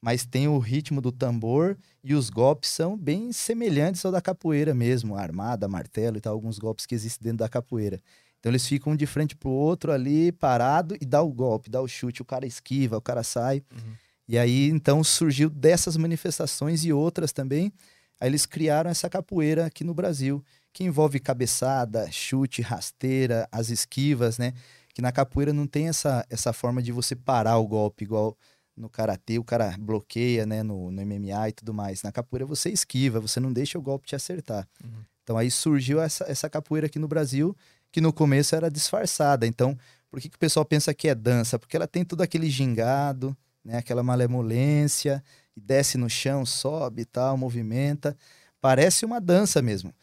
[0.00, 4.72] mas tem o ritmo do tambor e os golpes são bem semelhantes ao da capoeira
[4.72, 8.00] mesmo, armada, martelo e tal, alguns golpes que existem dentro da capoeira.
[8.38, 11.88] Então eles ficam de frente pro outro ali, parado, e dá o golpe, dá o
[11.88, 13.62] chute, o cara esquiva, o cara sai.
[13.72, 13.94] Uhum.
[14.28, 17.72] E aí, então, surgiu dessas manifestações e outras também.
[18.20, 24.38] Aí eles criaram essa capoeira aqui no Brasil, que envolve cabeçada, chute, rasteira, as esquivas,
[24.38, 24.52] né?
[24.98, 28.36] Que na capoeira não tem essa, essa forma de você parar o golpe, igual
[28.76, 32.02] no karatê, o cara bloqueia, né, no, no MMA e tudo mais.
[32.02, 34.66] Na capoeira você esquiva, você não deixa o golpe te acertar.
[34.82, 35.04] Uhum.
[35.22, 37.56] Então aí surgiu essa, essa capoeira aqui no Brasil,
[37.92, 39.46] que no começo era disfarçada.
[39.46, 39.78] Então,
[40.10, 41.60] por que, que o pessoal pensa que é dança?
[41.60, 45.22] Porque ela tem todo aquele gingado, né, aquela malemolência,
[45.56, 48.16] e desce no chão, sobe e tal, movimenta.
[48.60, 49.94] Parece uma dança mesmo.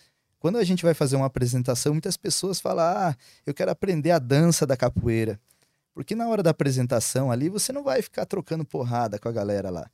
[0.46, 3.16] Quando a gente vai fazer uma apresentação, muitas pessoas falam: ah,
[3.48, 5.40] eu quero aprender a dança da capoeira.
[5.92, 9.72] Porque na hora da apresentação ali, você não vai ficar trocando porrada com a galera
[9.72, 9.90] lá.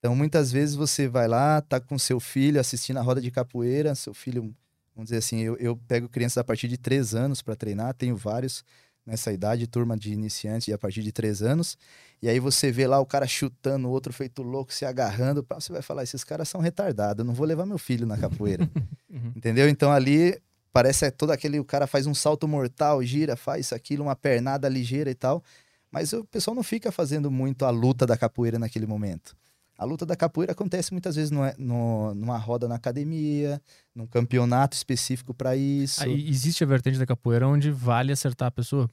[0.00, 3.94] Então, muitas vezes você vai lá, tá com seu filho assistindo a roda de capoeira,
[3.94, 4.52] seu filho,
[4.92, 8.16] vamos dizer assim, eu, eu pego crianças a partir de três anos para treinar, tenho
[8.16, 8.64] vários
[9.04, 11.76] nessa idade, turma de iniciantes a partir de três anos.
[12.22, 15.44] E aí você vê lá o cara chutando, o outro feito louco, se agarrando.
[15.54, 18.68] Você vai falar, esses caras são retardados, eu não vou levar meu filho na capoeira.
[19.10, 19.32] uhum.
[19.36, 19.68] Entendeu?
[19.68, 20.40] Então ali
[20.72, 25.10] parece todo aquele, o cara faz um salto mortal, gira, faz aquilo, uma pernada ligeira
[25.10, 25.42] e tal.
[25.90, 29.36] Mas o pessoal não fica fazendo muito a luta da capoeira naquele momento.
[29.82, 33.60] A luta da capoeira acontece muitas vezes no, no, numa roda na academia,
[33.92, 36.04] num campeonato específico para isso.
[36.04, 38.88] Aí existe a vertente da capoeira onde vale acertar a pessoa?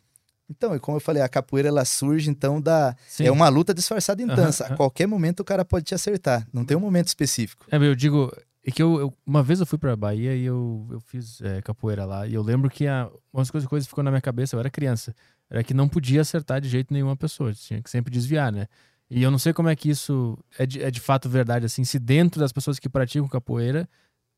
[0.50, 3.26] Então, como eu falei, a capoeira ela surge então da Sim.
[3.26, 4.66] é uma luta disfarçada em dança.
[4.66, 4.74] Uhum.
[4.74, 7.68] A qualquer momento o cara pode te acertar, não tem um momento específico.
[7.72, 10.88] É, eu digo é que eu, eu uma vez eu fui para Bahia e eu,
[10.90, 14.10] eu fiz é, capoeira lá e eu lembro que a, umas coisas coisas ficou na
[14.10, 15.16] minha cabeça, eu era criança,
[15.52, 18.68] era que não podia acertar de jeito nenhum a pessoa, tinha que sempre desviar, né?
[19.10, 21.84] E eu não sei como é que isso é de, é de fato verdade, assim,
[21.84, 23.90] se dentro das pessoas que praticam capoeira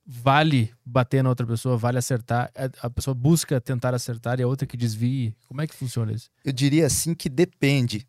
[0.06, 4.48] vale bater na outra pessoa, vale acertar, é, a pessoa busca tentar acertar e a
[4.48, 5.36] outra que desvie.
[5.48, 6.30] Como é que funciona isso?
[6.44, 8.08] Eu diria assim que depende.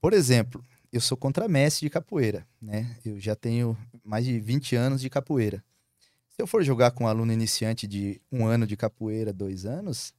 [0.00, 2.96] Por exemplo, eu sou contramestre de capoeira, né?
[3.04, 5.62] Eu já tenho mais de 20 anos de capoeira.
[6.30, 10.14] Se eu for jogar com um aluno iniciante de um ano de capoeira, dois anos,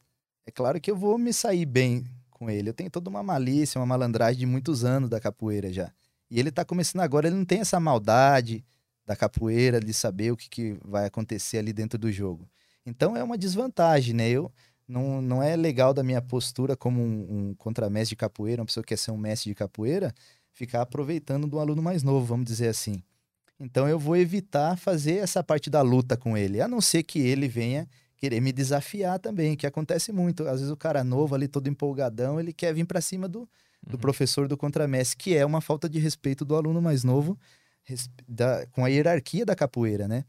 [0.46, 2.06] é claro que eu vou me sair bem
[2.40, 2.70] com ele.
[2.70, 5.92] Eu tenho toda uma malícia, uma malandragem de muitos anos da capoeira já.
[6.32, 8.64] E ele tá começando agora, ele não tem essa maldade
[9.06, 12.48] da capoeira, de saber o que, que vai acontecer ali dentro do jogo.
[12.86, 14.30] Então é uma desvantagem, né?
[14.30, 14.52] Eu,
[14.88, 18.84] não, não é legal da minha postura como um, um contramestre de capoeira, uma pessoa
[18.84, 20.14] que quer ser um mestre de capoeira,
[20.52, 23.04] ficar aproveitando do aluno mais novo, vamos dizer assim.
[23.60, 27.20] Então eu vou evitar fazer essa parte da luta com ele, a não ser que
[27.20, 27.88] ele venha
[28.20, 30.44] querer me desafiar também, que acontece muito.
[30.44, 33.50] Às vezes o cara novo ali, todo empolgadão, ele quer vir para cima do,
[33.88, 34.00] do uhum.
[34.00, 37.40] professor do contramestre, que é uma falta de respeito do aluno mais novo
[38.28, 40.26] da, com a hierarquia da capoeira, né?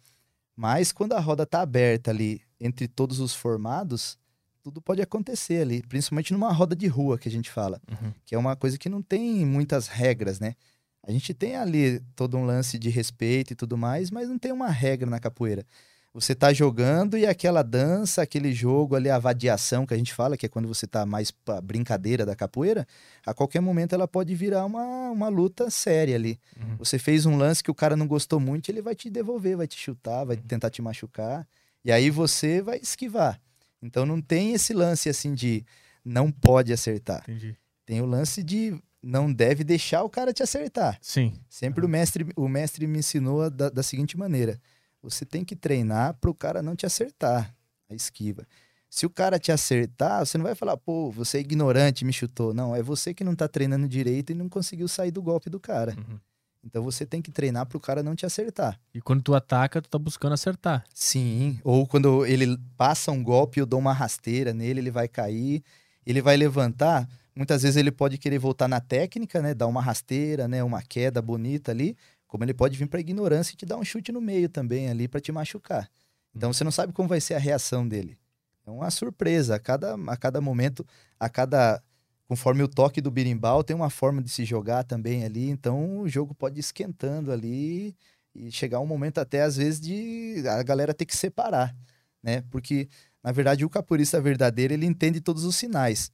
[0.56, 4.18] Mas quando a roda tá aberta ali entre todos os formados,
[4.62, 8.12] tudo pode acontecer ali, principalmente numa roda de rua que a gente fala, uhum.
[8.24, 10.54] que é uma coisa que não tem muitas regras, né?
[11.02, 14.52] A gente tem ali todo um lance de respeito e tudo mais, mas não tem
[14.52, 15.64] uma regra na capoeira
[16.12, 20.36] você tá jogando e aquela dança, aquele jogo ali, a vadiação que a gente fala,
[20.36, 22.86] que é quando você tá mais pra brincadeira da capoeira,
[23.24, 26.38] a qualquer momento ela pode virar uma, uma luta séria ali.
[26.60, 26.76] Uhum.
[26.78, 29.68] Você fez um lance que o cara não gostou muito, ele vai te devolver, vai
[29.68, 30.42] te chutar, vai uhum.
[30.42, 31.46] tentar te machucar,
[31.84, 33.40] e aí você vai esquivar.
[33.80, 35.64] Então não tem esse lance assim de
[36.04, 37.22] não pode acertar.
[37.22, 37.56] Entendi.
[37.86, 40.98] Tem o lance de não deve deixar o cara te acertar.
[41.00, 41.34] Sim.
[41.48, 41.86] Sempre uhum.
[41.86, 44.60] o mestre o mestre me ensinou da, da seguinte maneira:
[45.02, 47.54] você tem que treinar para o cara não te acertar
[47.88, 48.46] a esquiva.
[48.88, 52.52] Se o cara te acertar, você não vai falar, pô, você é ignorante, me chutou.
[52.52, 55.60] Não, é você que não tá treinando direito e não conseguiu sair do golpe do
[55.60, 55.94] cara.
[55.96, 56.18] Uhum.
[56.64, 58.78] Então você tem que treinar pro cara não te acertar.
[58.92, 60.84] E quando tu ataca, tu tá buscando acertar.
[60.92, 65.62] Sim, ou quando ele passa um golpe, eu dou uma rasteira nele, ele vai cair,
[66.04, 67.08] ele vai levantar.
[67.34, 69.54] Muitas vezes ele pode querer voltar na técnica, né?
[69.54, 70.62] Dar uma rasteira, né?
[70.62, 71.96] Uma queda bonita ali.
[72.30, 75.08] Como ele pode vir para ignorância e te dar um chute no meio também ali
[75.08, 75.90] para te machucar.
[76.32, 78.16] Então você não sabe como vai ser a reação dele.
[78.64, 79.56] É uma surpresa.
[79.56, 80.86] A cada, a cada momento,
[81.18, 81.82] a cada.
[82.28, 85.50] Conforme o toque do birimbau, tem uma forma de se jogar também ali.
[85.50, 87.96] Então o jogo pode ir esquentando ali
[88.32, 91.76] e chegar um momento até às vezes de a galera ter que separar,
[92.22, 92.42] né?
[92.48, 92.88] Porque
[93.24, 96.12] na verdade o capoeirista verdadeiro ele entende todos os sinais.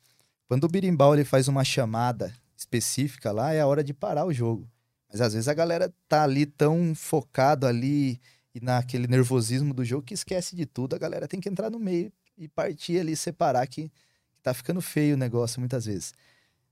[0.49, 4.33] Quando o birimbau ele faz uma chamada específica lá, é a hora de parar o
[4.33, 4.67] jogo.
[5.11, 8.21] Mas às vezes a galera tá ali tão focado ali
[8.55, 10.97] e naquele nervosismo do jogo que esquece de tudo.
[10.97, 14.81] A galera tem que entrar no meio e partir ali, separar que, que tá ficando
[14.81, 16.15] feio o negócio muitas vezes.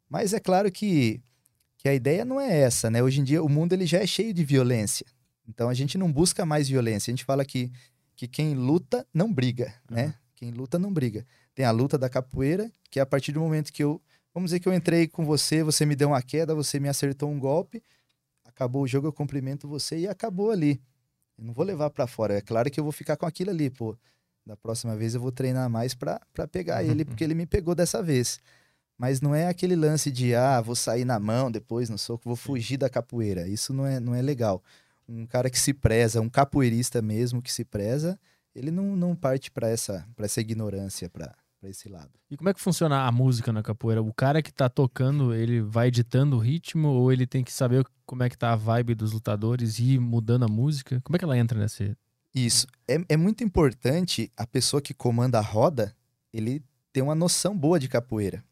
[0.09, 1.23] Mas é claro que,
[1.77, 3.03] que a ideia não é essa, né?
[3.03, 5.07] Hoje em dia o mundo ele já é cheio de violência.
[5.49, 7.11] Então a gente não busca mais violência.
[7.11, 7.71] A gente fala que,
[8.17, 10.15] que quem luta não briga, né?
[10.35, 11.27] Quem luta não briga.
[11.55, 14.01] Tem a luta da capoeira, que é a partir do momento que eu.
[14.33, 17.31] Vamos dizer que eu entrei com você, você me deu uma queda, você me acertou
[17.31, 17.81] um golpe,
[18.55, 20.81] acabou o jogo, eu cumprimento você e acabou ali.
[21.37, 22.35] Eu não vou levar para fora.
[22.35, 23.97] É claro que eu vou ficar com aquilo ali, pô.
[24.47, 28.03] Da próxima vez eu vou treinar mais para pegar ele, porque ele me pegou dessa
[28.03, 28.39] vez.
[28.97, 32.37] Mas não é aquele lance de, ah, vou sair na mão depois no soco, vou
[32.37, 33.49] fugir da capoeira.
[33.49, 34.63] Isso não é, não é legal.
[35.09, 38.19] Um cara que se preza, um capoeirista mesmo que se preza,
[38.55, 41.35] ele não, não parte para essa, essa ignorância, para
[41.69, 42.11] esse lado.
[42.31, 44.03] E como é que funciona a música na capoeira?
[44.03, 47.85] O cara que tá tocando, ele vai editando o ritmo ou ele tem que saber
[48.07, 51.01] como é que tá a vibe dos lutadores e ir mudando a música?
[51.03, 51.97] Como é que ela entra nesse...
[52.35, 52.67] Isso.
[52.89, 55.95] É, é muito importante a pessoa que comanda a roda,
[56.33, 58.45] ele ter uma noção boa de capoeira.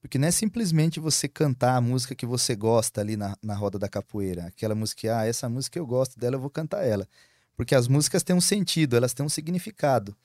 [0.00, 3.78] Porque não é simplesmente você cantar a música que você gosta ali na, na roda
[3.78, 4.46] da capoeira.
[4.46, 7.06] Aquela música, ah, essa música eu gosto dela, eu vou cantar ela.
[7.56, 10.16] Porque as músicas têm um sentido, elas têm um significado.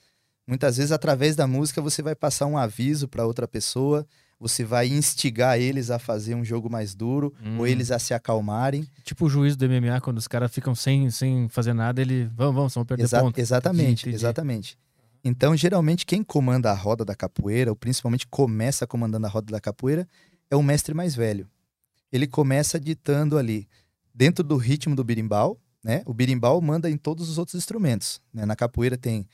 [0.46, 4.06] Muitas vezes, através da música, você vai passar um aviso para outra pessoa,
[4.40, 7.60] você vai instigar eles a fazer um jogo mais duro, hum.
[7.60, 8.86] ou eles a se acalmarem.
[9.04, 12.26] Tipo o juiz do MMA, quando os caras ficam sem, sem fazer nada, ele.
[12.36, 13.40] Vamos, vamos, vamos perder Exa ponto.
[13.40, 14.16] Exatamente, entendi.
[14.16, 14.78] exatamente.
[15.24, 19.62] Então, geralmente, quem comanda a roda da capoeira, ou principalmente começa comandando a roda da
[19.62, 20.06] capoeira,
[20.52, 21.48] é o mestre mais velho.
[22.12, 23.66] Ele começa ditando ali,
[24.14, 26.02] dentro do ritmo do birimbau, né?
[26.06, 28.22] O birimbau manda em todos os outros instrumentos.
[28.34, 28.46] Né?
[28.46, 29.26] Na capoeira tem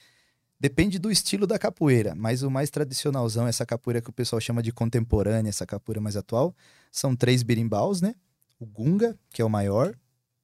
[0.60, 4.62] Depende do estilo da capoeira, mas o mais tradicionalzão, essa capoeira que o pessoal chama
[4.62, 6.54] de contemporânea, essa capoeira mais atual,
[6.92, 8.14] são três birimbaus, né?
[8.60, 9.96] O gunga, que é o maior,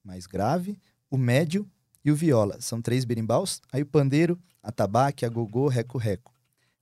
[0.01, 1.69] mais grave, o médio
[2.03, 2.61] e o viola.
[2.61, 3.61] São três birimbaus.
[3.73, 6.33] Aí o pandeiro, a tabaque, a gogô, reco-reco.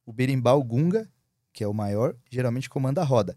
[0.05, 1.09] O berimbau gunga,
[1.51, 3.35] que é o maior, geralmente comanda a roda.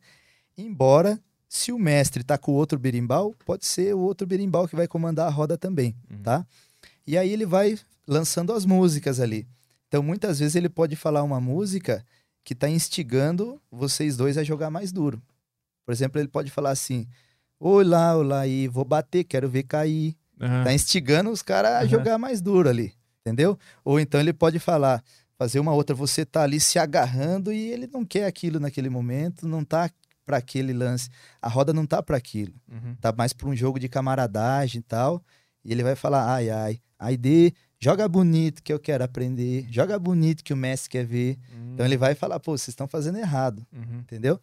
[0.58, 4.76] Embora, se o mestre tá com o outro berimbau, pode ser o outro berimbau que
[4.76, 6.22] vai comandar a roda também, uhum.
[6.22, 6.46] tá?
[7.06, 9.46] E aí ele vai lançando as músicas ali.
[9.88, 12.04] Então, muitas vezes ele pode falar uma música
[12.44, 15.20] que está instigando vocês dois a jogar mais duro.
[15.84, 17.06] Por exemplo, ele pode falar assim:
[17.58, 20.14] Olá, olá, aí, vou bater, quero ver cair.
[20.40, 20.64] Uhum.
[20.64, 21.88] Tá instigando os caras a uhum.
[21.88, 23.58] jogar mais duro ali, entendeu?
[23.84, 25.02] Ou então ele pode falar,
[25.38, 29.48] fazer uma outra, você tá ali se agarrando e ele não quer aquilo naquele momento,
[29.48, 29.90] não tá
[30.26, 31.08] para aquele lance.
[31.40, 32.54] A roda não tá para aquilo.
[32.70, 32.94] Uhum.
[33.00, 35.22] Tá mais para um jogo de camaradagem e tal.
[35.64, 39.66] E ele vai falar: "Ai, ai, ai de Joga bonito que eu quero aprender.
[39.70, 41.38] Joga bonito que o mestre quer ver.
[41.52, 41.74] Uhum.
[41.74, 43.66] Então ele vai falar, pô, vocês estão fazendo errado.
[43.72, 43.98] Uhum.
[43.98, 44.40] Entendeu?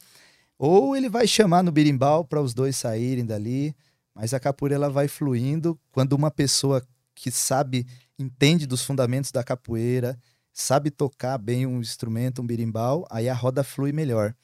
[0.57, 3.75] Ou ele vai chamar no birimbau para os dois saírem dali.
[4.13, 7.85] Mas a capoeira ela vai fluindo quando uma pessoa que sabe,
[8.17, 10.17] entende dos fundamentos da capoeira,
[10.51, 14.35] sabe tocar bem um instrumento, um birimbau, aí a roda flui melhor.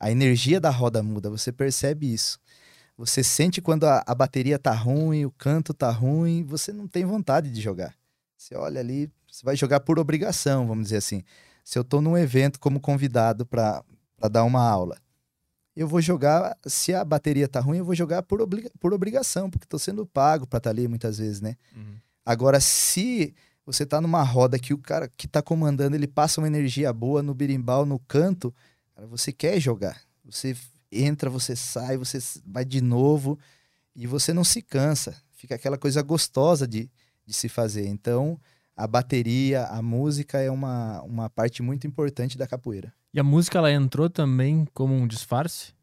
[0.00, 2.38] A energia da roda muda, você percebe isso.
[2.96, 7.04] Você sente quando a, a bateria tá ruim, o canto tá ruim, você não tem
[7.04, 7.94] vontade de jogar.
[8.38, 11.24] Você olha ali, você vai jogar por obrigação, vamos dizer assim.
[11.64, 13.82] Se eu estou num evento como convidado para
[14.30, 14.96] dar uma aula,
[15.76, 19.50] eu vou jogar, se a bateria tá ruim, eu vou jogar por, obriga por obrigação,
[19.50, 21.56] porque estou sendo pago para estar tá ali muitas vezes, né?
[21.74, 21.96] Uhum.
[22.24, 23.34] Agora, se
[23.66, 27.22] você tá numa roda que o cara que tá comandando, ele passa uma energia boa
[27.22, 28.54] no birimbau, no canto,
[28.94, 30.00] cara, você quer jogar.
[30.24, 30.56] Você
[30.92, 33.38] entra, você sai, você vai de novo
[33.96, 35.20] e você não se cansa.
[35.32, 36.90] Fica aquela coisa gostosa de,
[37.28, 37.86] de se fazer.
[37.86, 38.40] Então,
[38.74, 42.92] a bateria, a música é uma, uma parte muito importante da capoeira.
[43.12, 45.74] E a música ela entrou também como um disfarce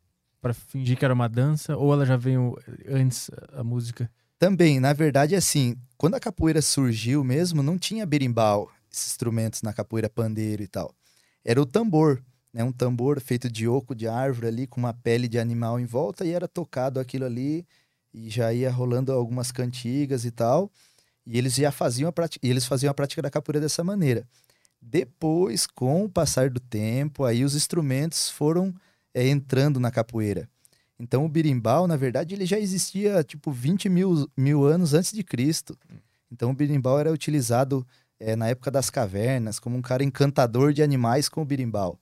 [0.42, 4.10] para fingir que era uma dança ou ela já veio antes a música?
[4.40, 9.72] Também, na verdade, assim, quando a capoeira surgiu mesmo, não tinha berimbau, esses instrumentos na
[9.72, 10.94] capoeira pandeiro e tal.
[11.44, 12.64] era o tambor, né?
[12.64, 16.26] Um tambor feito de oco de árvore ali, com uma pele de animal em volta,
[16.26, 17.68] e era tocado aquilo ali,
[18.14, 20.72] e já ia rolando algumas cantigas e tal.
[21.26, 24.28] E eles já faziam a prática, eles faziam a prática da capoeira dessa maneira.
[24.82, 28.74] Depois, com o passar do tempo, aí os instrumentos foram
[29.14, 30.48] é, entrando na capoeira.
[31.00, 35.24] Então o birimbau, na verdade, ele já existia tipo 20 mil, mil anos antes de
[35.24, 35.78] Cristo.
[36.32, 37.86] Então o birimbau era utilizado
[38.20, 42.00] é, na época das cavernas como um cara encantador de animais com o birimbau.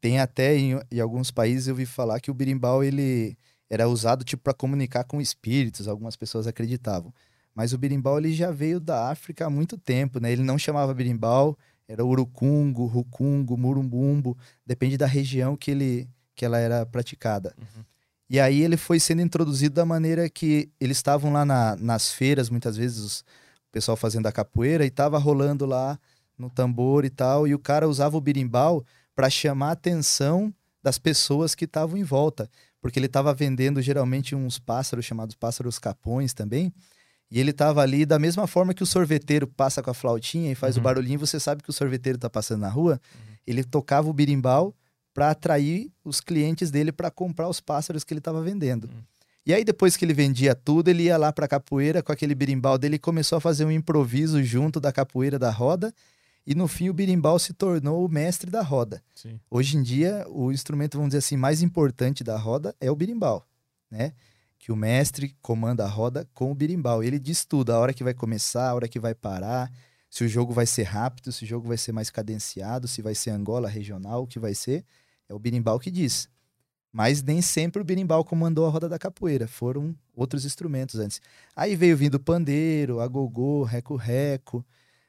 [0.00, 3.36] Tem até em, em alguns países eu vi falar que o birimbau ele
[3.68, 7.12] era usado tipo para comunicar com espíritos, algumas pessoas acreditavam.
[7.54, 10.32] Mas o birimbau ele já veio da África há muito tempo, né?
[10.32, 14.36] Ele não chamava birimbau, era urucungo, rucungo, murumbumbo,
[14.66, 17.54] depende da região que ele que ela era praticada.
[17.58, 17.84] Uhum.
[18.28, 22.48] E aí ele foi sendo introduzido da maneira que eles estavam lá na, nas feiras,
[22.48, 25.98] muitas vezes os, o pessoal fazendo a capoeira, e tava rolando lá
[26.38, 28.84] no tambor e tal, e o cara usava o birimbau
[29.14, 34.34] para chamar a atenção das pessoas que estavam em volta, porque ele estava vendendo geralmente
[34.34, 36.72] uns pássaros chamados pássaros capões também,
[37.32, 40.54] e ele estava ali da mesma forma que o sorveteiro passa com a flautinha e
[40.54, 40.82] faz uhum.
[40.82, 43.00] o barulhinho, você sabe que o sorveteiro está passando na rua.
[43.14, 43.36] Uhum.
[43.46, 44.74] Ele tocava o birimbau
[45.14, 48.84] para atrair os clientes dele para comprar os pássaros que ele estava vendendo.
[48.84, 49.02] Uhum.
[49.46, 52.34] E aí depois que ele vendia tudo, ele ia lá para a capoeira com aquele
[52.34, 55.90] birimbau dele e começou a fazer um improviso junto da capoeira da roda.
[56.46, 59.02] E no fim o birimbau se tornou o mestre da roda.
[59.14, 59.40] Sim.
[59.50, 63.42] Hoje em dia, o instrumento, vamos dizer assim, mais importante da roda é o birimbau,
[63.90, 64.12] né?
[64.62, 67.02] Que o mestre comanda a roda com o birimbau.
[67.02, 69.68] Ele diz tudo, a hora que vai começar, a hora que vai parar,
[70.08, 73.12] se o jogo vai ser rápido, se o jogo vai ser mais cadenciado, se vai
[73.12, 74.84] ser Angola regional, o que vai ser,
[75.28, 76.28] é o birimbau que diz.
[76.92, 81.20] Mas nem sempre o birimbau comandou a roda da capoeira, foram outros instrumentos antes.
[81.56, 84.64] Aí veio vindo o pandeiro, a gogô, reco-reco,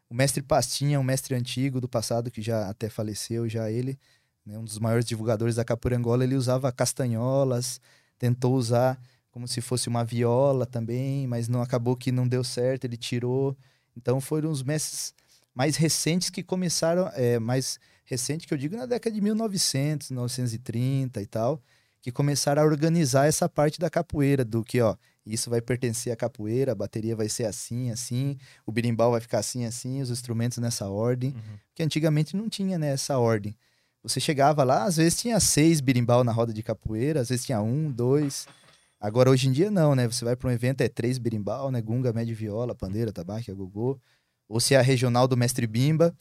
[0.09, 3.99] o mestre Pastinha, um mestre antigo do passado que já até faleceu, já ele,
[4.43, 7.79] né, um dos maiores divulgadores da capoeira Angola, ele usava castanholas,
[8.17, 8.99] tentou usar
[9.33, 13.57] como se fosse uma viola também, mas não acabou que não deu certo, ele tirou.
[13.97, 15.11] Então foram os mestres
[15.55, 21.19] mais recentes que começaram, é, mais recente que eu digo na década de 1900, 1930
[21.19, 21.59] e tal,
[21.99, 26.15] que começaram a organizar essa parte da capoeira, do que, ó, isso vai pertencer à
[26.15, 30.59] capoeira, a bateria vai ser assim, assim, o birimbau vai ficar assim, assim, os instrumentos
[30.59, 31.57] nessa ordem, uhum.
[31.73, 33.55] que antigamente não tinha né, essa ordem.
[34.03, 37.61] Você chegava lá, às vezes tinha seis birimbau na roda de capoeira, às vezes tinha
[37.61, 38.45] um, dois,
[39.03, 40.07] Agora, hoje em dia, não, né?
[40.07, 41.81] Você vai para um evento, é três berimbau, né?
[41.81, 43.99] Gunga, médio viola, pandeira, tabaco, gogô.
[44.47, 46.15] Ou se é a regional do mestre Bimba,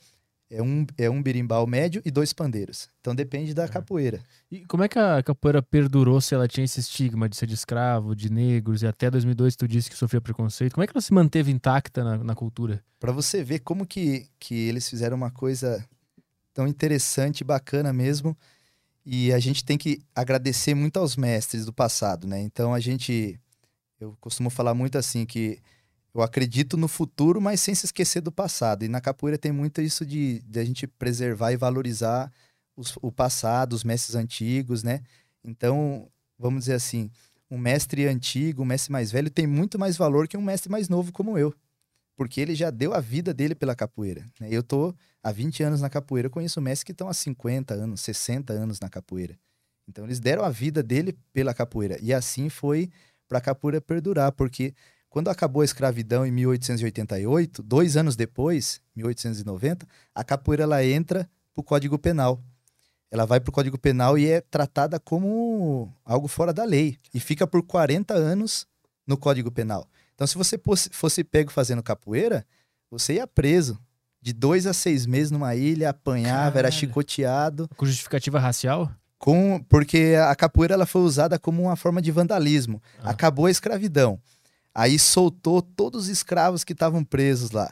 [0.49, 2.89] é um, é um berimbau médio e dois pandeiros.
[2.99, 3.67] Então depende da é.
[3.69, 4.21] capoeira.
[4.51, 7.53] E como é que a capoeira perdurou se ela tinha esse estigma de ser de
[7.53, 10.73] escravo, de negros, e até 2002 tu disse que sofria preconceito?
[10.73, 12.83] Como é que ela se manteve intacta na, na cultura?
[12.99, 15.81] Para você ver como que, que eles fizeram uma coisa
[16.53, 18.37] tão interessante, bacana mesmo,
[19.05, 22.41] e a gente tem que agradecer muito aos mestres do passado, né?
[22.41, 23.39] Então a gente.
[23.99, 25.59] Eu costumo falar muito assim que
[26.13, 28.83] eu acredito no futuro, mas sem se esquecer do passado.
[28.83, 32.31] E na capoeira tem muito isso de, de a gente preservar e valorizar
[32.75, 35.01] os, o passado, os mestres antigos, né?
[35.43, 37.09] Então, vamos dizer assim,
[37.49, 40.89] um mestre antigo, um mestre mais velho, tem muito mais valor que um mestre mais
[40.89, 41.53] novo como eu
[42.15, 44.25] porque ele já deu a vida dele pela capoeira.
[44.39, 44.47] Né?
[44.51, 48.01] Eu tô há 20 anos na capoeira, eu conheço mestres que estão há 50 anos,
[48.01, 49.37] 60 anos na capoeira.
[49.87, 51.97] Então eles deram a vida dele pela capoeira.
[52.01, 52.89] E assim foi
[53.27, 54.73] para a capoeira perdurar, porque
[55.09, 61.61] quando acabou a escravidão em 1888, dois anos depois, 1890, a capoeira ela entra para
[61.61, 62.41] o Código Penal.
[63.11, 66.97] Ela vai para o Código Penal e é tratada como algo fora da lei.
[67.13, 68.65] E fica por 40 anos
[69.05, 69.87] no Código Penal.
[70.15, 70.59] Então, se você
[70.91, 72.45] fosse pego fazendo capoeira,
[72.89, 73.79] você ia preso.
[74.21, 76.59] De dois a seis meses numa ilha, apanhava, Cara.
[76.59, 77.69] era chicoteado.
[77.75, 78.89] Com justificativa racial?
[79.17, 82.81] Com, porque a capoeira ela foi usada como uma forma de vandalismo.
[82.99, 83.09] Ah.
[83.09, 84.19] Acabou a escravidão.
[84.73, 87.71] Aí soltou todos os escravos que estavam presos lá.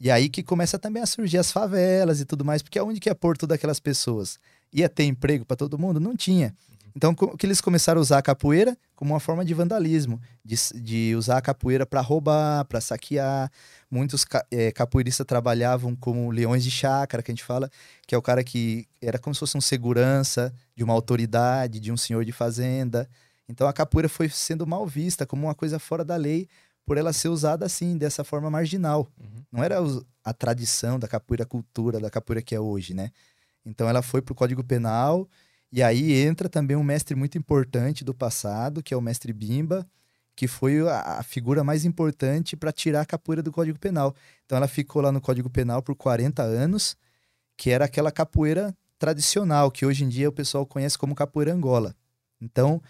[0.00, 3.08] E aí que começa também a surgir as favelas e tudo mais, porque aonde que
[3.08, 4.38] ia pôr todas aquelas pessoas?
[4.72, 6.00] Ia ter emprego para todo mundo?
[6.00, 6.54] Não tinha.
[6.94, 11.16] Então, que eles começaram a usar a capoeira como uma forma de vandalismo, de, de
[11.16, 13.50] usar a capoeira para roubar, para saquear.
[13.90, 17.70] Muitos é, capoeiristas trabalhavam como leões de chácara, que a gente fala,
[18.06, 21.90] que é o cara que era como se fosse um segurança de uma autoridade, de
[21.90, 23.08] um senhor de fazenda.
[23.48, 26.48] Então, a capoeira foi sendo mal vista como uma coisa fora da lei,
[26.84, 29.08] por ela ser usada assim, dessa forma marginal.
[29.18, 29.44] Uhum.
[29.50, 29.76] Não era
[30.24, 33.10] a tradição da capoeira, a cultura da capoeira que é hoje, né?
[33.64, 35.28] Então, ela foi para o Código Penal
[35.72, 39.86] e aí entra também um mestre muito importante do passado, que é o mestre Bimba,
[40.36, 44.14] que foi a, figura mais importante para tirar a capoeira do Código Penal.
[44.44, 46.96] Então ela ficou lá no Código Penal por 40 anos,
[47.56, 51.94] que era aquela capoeira tradicional, que hoje em dia o pessoal conhece como capoeira Angola.
[52.40, 52.80] Então,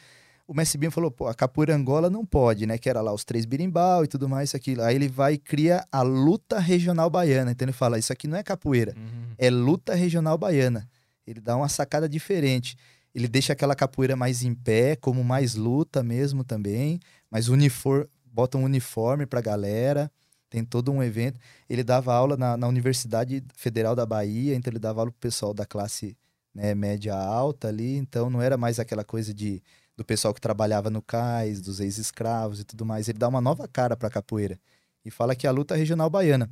[0.46, 2.78] o Messi Binho falou, pô, a capoeira Angola não pode, né?
[2.78, 4.80] Que era lá os três birimbau e tudo mais, isso aqui.
[4.80, 7.50] Aí ele vai e cria a luta regional baiana.
[7.50, 9.34] Então ele fala, isso aqui não é capoeira, Uhum.
[9.38, 10.88] é luta regional baiana.
[11.26, 12.76] Ele dá uma sacada diferente.
[13.14, 16.98] Ele deixa aquela capoeira mais em pé, como mais luta mesmo também,
[17.30, 20.10] mas uniforme, bota um uniforme pra galera,
[20.48, 21.38] tem todo um evento.
[21.68, 25.52] Ele dava aula na, na Universidade Federal da Bahia, então ele dava aula pro pessoal
[25.52, 26.16] da classe
[26.54, 29.62] né, média alta ali, então não era mais aquela coisa de
[29.94, 33.08] do pessoal que trabalhava no cais, dos ex-escravos e tudo mais.
[33.08, 34.58] Ele dá uma nova cara pra capoeira
[35.04, 36.50] e fala que é a luta regional baiana.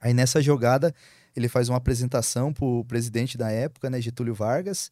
[0.00, 0.94] Aí nessa jogada,
[1.34, 4.90] ele faz uma apresentação pro presidente da época, né, Getúlio Vargas,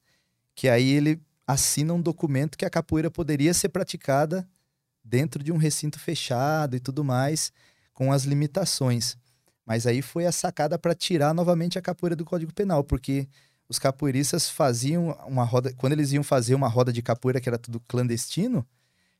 [0.55, 4.49] que aí ele assina um documento que a capoeira poderia ser praticada
[5.05, 7.53] dentro de um recinto fechado e tudo mais,
[7.93, 9.17] com as limitações.
[9.67, 13.29] Mas aí foi a sacada para tirar novamente a capoeira do Código Penal, porque
[13.69, 17.59] os capoeiristas faziam uma roda, quando eles iam fazer uma roda de capoeira que era
[17.59, 18.67] tudo clandestino,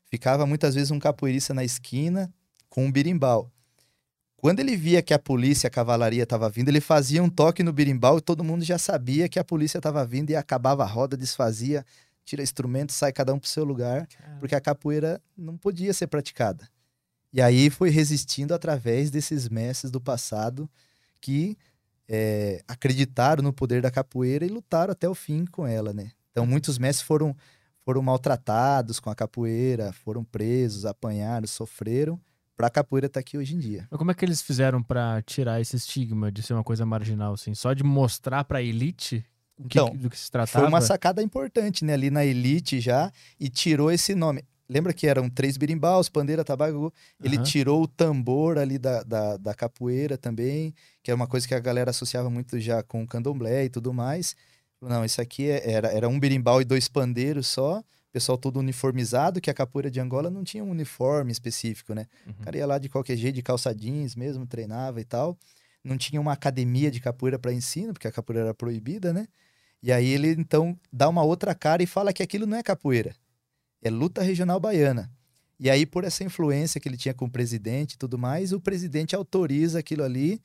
[0.05, 2.33] ficava muitas vezes um capoeirista na esquina
[2.69, 3.49] com um birimbau.
[4.41, 7.71] Quando ele via que a polícia, a cavalaria estava vindo, ele fazia um toque no
[7.71, 11.15] birimbau e todo mundo já sabia que a polícia estava vindo e acabava a roda,
[11.15, 11.85] desfazia,
[12.25, 14.07] tira instrumento, sai cada um para o seu lugar,
[14.39, 16.67] porque a capoeira não podia ser praticada.
[17.31, 20.67] E aí foi resistindo através desses mestres do passado
[21.21, 21.55] que
[22.09, 26.13] é, acreditaram no poder da capoeira e lutaram até o fim com ela, né?
[26.31, 27.35] Então muitos mestres foram
[27.83, 32.19] foram maltratados com a capoeira, foram presos, apanharam, sofreram
[32.61, 33.87] para a capoeira estar aqui hoje em dia.
[33.89, 37.33] Mas como é que eles fizeram pra tirar esse estigma de ser uma coisa marginal,
[37.33, 37.55] assim?
[37.55, 39.25] Só de mostrar pra elite
[39.57, 40.59] o que, Então, do que se tratava?
[40.59, 41.93] Foi uma sacada importante, né?
[41.93, 44.43] Ali na elite já, e tirou esse nome.
[44.69, 46.93] Lembra que eram três birimbaus, pandeira, tabaco?
[47.23, 47.43] Ele Aham.
[47.43, 51.59] tirou o tambor ali da, da, da capoeira também, que é uma coisa que a
[51.59, 54.35] galera associava muito já com o candomblé e tudo mais.
[54.79, 59.39] Não, isso aqui é- era, era um birimbau e dois pandeiros só, pessoal todo uniformizado,
[59.39, 62.07] que a capoeira de Angola não tinha um uniforme específico, né?
[62.25, 62.33] Uhum.
[62.33, 65.37] O cara ia lá de qualquer jeito, de calça jeans mesmo, treinava e tal.
[65.83, 69.27] Não tinha uma academia de capoeira para ensino, porque a capoeira era proibida, né?
[69.81, 73.15] E aí ele então dá uma outra cara e fala que aquilo não é capoeira,
[73.81, 75.09] é luta regional baiana.
[75.59, 78.59] E aí, por essa influência que ele tinha com o presidente e tudo mais, o
[78.59, 80.41] presidente autoriza aquilo ali.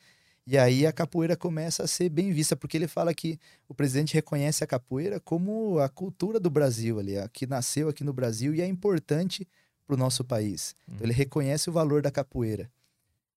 [0.47, 3.39] E aí a capoeira começa a ser bem vista, porque ele fala que
[3.69, 8.05] o presidente reconhece a capoeira como a cultura do Brasil ali, a que nasceu aqui
[8.05, 9.47] no Brasil e é importante
[9.85, 10.75] para o nosso país.
[10.89, 12.71] Então, ele reconhece o valor da capoeira.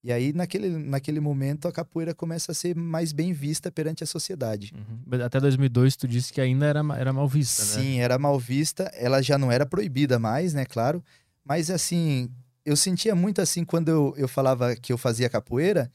[0.04, 4.08] E aí, naquele, naquele momento, a capoeira começa a ser mais bem vista perante a
[4.08, 4.74] sociedade.
[4.74, 5.22] Uhum.
[5.22, 7.84] Até 2002 tu disse que ainda era, era mal vista, né?
[7.84, 8.84] Sim, era mal vista.
[8.94, 10.64] Ela já não era proibida mais, né?
[10.64, 11.04] Claro.
[11.44, 12.30] Mas, assim,
[12.66, 15.92] eu sentia muito assim quando eu, eu falava que eu fazia capoeira.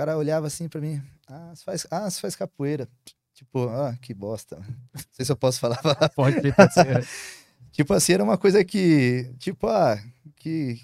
[0.00, 0.98] O cara olhava assim pra mim:
[1.28, 2.88] Ah, você faz, ah, você faz capoeira.
[3.34, 4.56] Tipo, ah, que bosta.
[4.94, 5.76] Não sei se eu posso falar.
[6.16, 7.06] Pode pode ser.
[7.70, 10.02] tipo assim, era uma coisa que, tipo, ah,
[10.36, 10.80] que,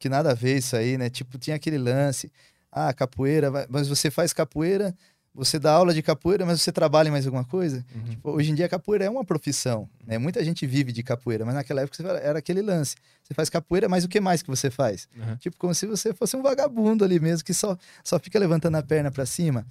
[0.00, 1.08] que nada a ver isso aí, né?
[1.08, 2.28] Tipo, tinha aquele lance,
[2.72, 4.96] ah, capoeira, mas você faz capoeira,
[5.40, 7.82] você dá aula de capoeira, mas você trabalha em mais alguma coisa?
[7.94, 8.10] Uhum.
[8.10, 10.18] Tipo, hoje em dia a capoeira é uma profissão, né?
[10.18, 12.94] Muita gente vive de capoeira, mas naquela época era aquele lance.
[13.24, 15.08] Você faz capoeira, mas o que mais que você faz?
[15.16, 15.36] Uhum.
[15.36, 17.74] Tipo, como se você fosse um vagabundo ali mesmo, que só,
[18.04, 19.66] só fica levantando a perna pra cima.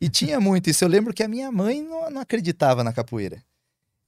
[0.00, 0.82] E tinha muito isso.
[0.82, 3.42] Eu lembro que a minha mãe não, não acreditava na capoeira.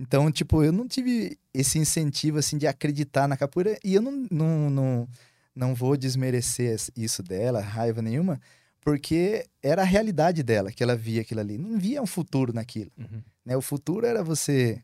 [0.00, 3.78] Então, tipo, eu não tive esse incentivo, assim, de acreditar na capoeira.
[3.84, 5.08] E eu não, não, não,
[5.54, 8.40] não vou desmerecer isso dela, raiva nenhuma,
[8.82, 11.56] porque era a realidade dela, que ela via aquilo ali.
[11.56, 12.90] Não via um futuro naquilo.
[12.98, 13.22] Uhum.
[13.46, 13.56] Né?
[13.56, 14.82] O futuro era você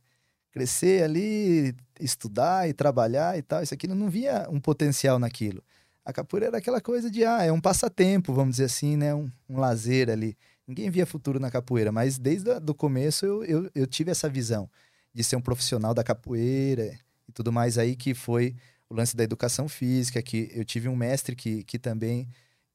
[0.52, 3.62] crescer ali, estudar e trabalhar e tal.
[3.62, 5.62] Isso aqui não via um potencial naquilo.
[6.04, 9.14] A capoeira era aquela coisa de, ah, é um passatempo, vamos dizer assim, né?
[9.14, 10.38] Um, um lazer ali.
[10.66, 14.70] Ninguém via futuro na capoeira, mas desde o começo eu, eu, eu tive essa visão
[15.12, 16.96] de ser um profissional da capoeira
[17.28, 18.54] e tudo mais aí, que foi
[18.88, 22.28] o lance da educação física, que eu tive um mestre que, que também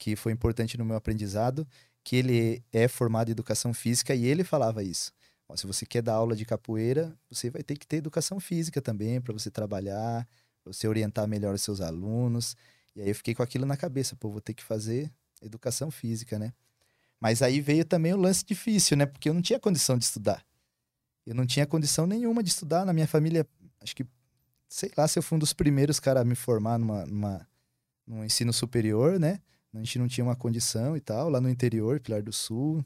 [0.04, 1.66] que foi importante no meu aprendizado,
[2.04, 5.14] que ele é formado em educação física e ele falava isso.
[5.56, 9.22] Se você quer dar aula de capoeira, você vai ter que ter educação física também
[9.22, 10.28] para você trabalhar,
[10.62, 12.54] pra você orientar melhor os seus alunos.
[12.94, 15.10] E aí eu fiquei com aquilo na cabeça, pô, vou ter que fazer
[15.42, 16.52] educação física, né?
[17.18, 19.06] Mas aí veio também o lance difícil, né?
[19.06, 20.44] Porque eu não tinha condição de estudar.
[21.26, 22.84] Eu não tinha condição nenhuma de estudar.
[22.84, 23.48] Na minha família,
[23.80, 24.06] acho que,
[24.68, 27.48] sei lá, se eu fui um dos primeiros caras a me formar numa, numa,
[28.06, 29.40] num ensino superior, né?
[29.74, 32.86] A gente não tinha uma condição e tal, lá no interior, Pilar do Sul,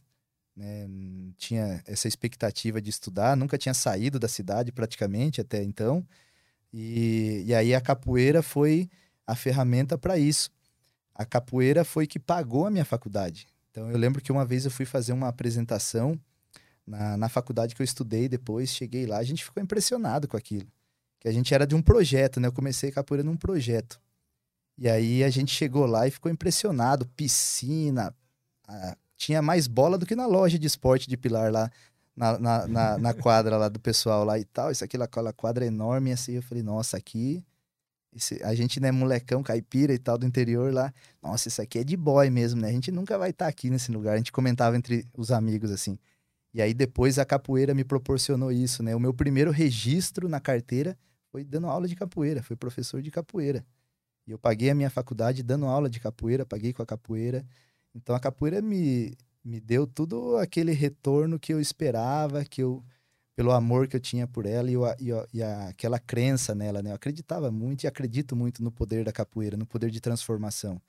[0.58, 0.90] né?
[1.38, 6.06] Tinha essa expectativa de estudar, nunca tinha saído da cidade praticamente até então.
[6.74, 8.90] E, e aí a capoeira foi
[9.26, 10.50] a ferramenta para isso.
[11.14, 13.48] A capoeira foi que pagou a minha faculdade.
[13.70, 16.20] Então eu lembro que uma vez eu fui fazer uma apresentação
[16.86, 20.68] na, na faculdade que eu estudei depois, cheguei lá, a gente ficou impressionado com aquilo.
[21.20, 22.48] Que a gente era de um projeto, né?
[22.48, 24.00] Eu comecei capoeira num projeto.
[24.78, 27.08] E aí a gente chegou lá e ficou impressionado.
[27.16, 28.14] Piscina,
[29.18, 31.72] tinha mais bola do que na loja de esporte de Pilar lá,
[32.16, 34.72] na, na, na, na quadra lá do pessoal lá e tal.
[34.72, 36.34] Isso aqui, aquela quadra enorme, assim.
[36.34, 37.44] Eu falei, nossa, aqui
[38.18, 40.94] esse, a gente, né, molecão, caipira e tal do interior lá.
[41.22, 42.70] Nossa, isso aqui é de boy mesmo, né?
[42.70, 44.14] A gente nunca vai estar tá aqui nesse lugar.
[44.14, 45.98] A gente comentava entre os amigos assim.
[46.54, 48.96] E aí depois a capoeira me proporcionou isso, né?
[48.96, 50.98] O meu primeiro registro na carteira
[51.32, 53.64] foi dando aula de capoeira, foi professor de capoeira.
[54.28, 57.46] E eu paguei a minha faculdade dando aula de capoeira, paguei com a capoeira.
[57.96, 62.84] Então a capoeira me, me deu tudo aquele retorno que eu esperava, que eu
[63.38, 66.90] pelo amor que eu tinha por ela e, eu, e, e aquela crença nela, né?
[66.90, 70.82] Eu acreditava muito e acredito muito no poder da capoeira, no poder de transformação.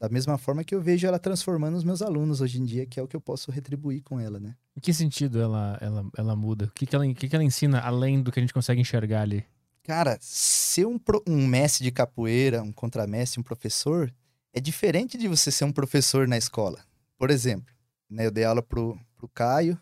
[0.00, 2.98] Da mesma forma que eu vejo ela transformando os meus alunos hoje em dia, que
[2.98, 4.56] é o que eu posso retribuir com ela, né?
[4.76, 6.64] Em que sentido ela, ela, ela muda?
[6.64, 9.22] O que, que, ela, que, que ela ensina além do que a gente consegue enxergar
[9.22, 9.46] ali?
[9.84, 14.10] Cara, ser um, um mestre de capoeira, um contramestre, um professor,
[14.50, 16.82] é diferente de você ser um professor na escola.
[17.18, 17.72] Por exemplo,
[18.08, 19.78] né, eu dei aula pro, pro Caio,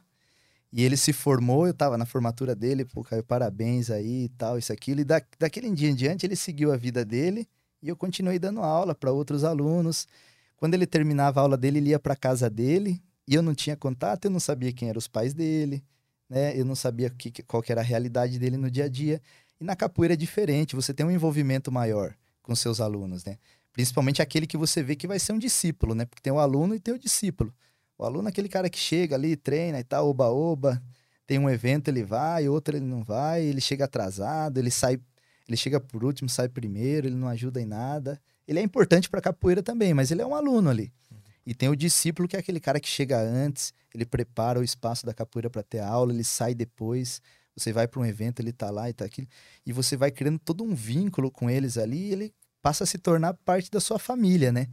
[0.72, 4.58] e ele se formou, eu tava na formatura dele, pô, Caio, parabéns aí e tal,
[4.58, 5.02] isso, aquilo.
[5.02, 7.46] E da, daquele dia em diante ele seguiu a vida dele
[7.80, 10.08] e eu continuei dando aula para outros alunos.
[10.56, 13.76] Quando ele terminava a aula dele, ele ia para casa dele e eu não tinha
[13.76, 15.84] contato, eu não sabia quem eram os pais dele,
[16.28, 16.58] né?
[16.58, 19.20] Eu não sabia que, qual que era a realidade dele no dia a dia.
[19.62, 23.38] E na capoeira é diferente, você tem um envolvimento maior com seus alunos, né?
[23.72, 26.04] Principalmente aquele que você vê que vai ser um discípulo, né?
[26.04, 27.54] Porque tem o aluno e tem o discípulo.
[27.96, 30.82] O aluno é aquele cara que chega ali, treina e tal, oba-oba.
[31.28, 34.98] Tem um evento, ele vai, outro ele não vai, ele chega atrasado, ele sai
[35.46, 38.20] ele chega por último, sai primeiro, ele não ajuda em nada.
[38.48, 40.92] Ele é importante para capoeira também, mas ele é um aluno ali.
[41.08, 41.18] Uhum.
[41.46, 45.06] E tem o discípulo, que é aquele cara que chega antes, ele prepara o espaço
[45.06, 47.22] da capoeira para ter aula, ele sai depois.
[47.56, 49.28] Você vai para um evento, ele tá lá e tá aqui.
[49.64, 52.98] E você vai criando todo um vínculo com eles ali e ele passa a se
[52.98, 54.68] tornar parte da sua família, né?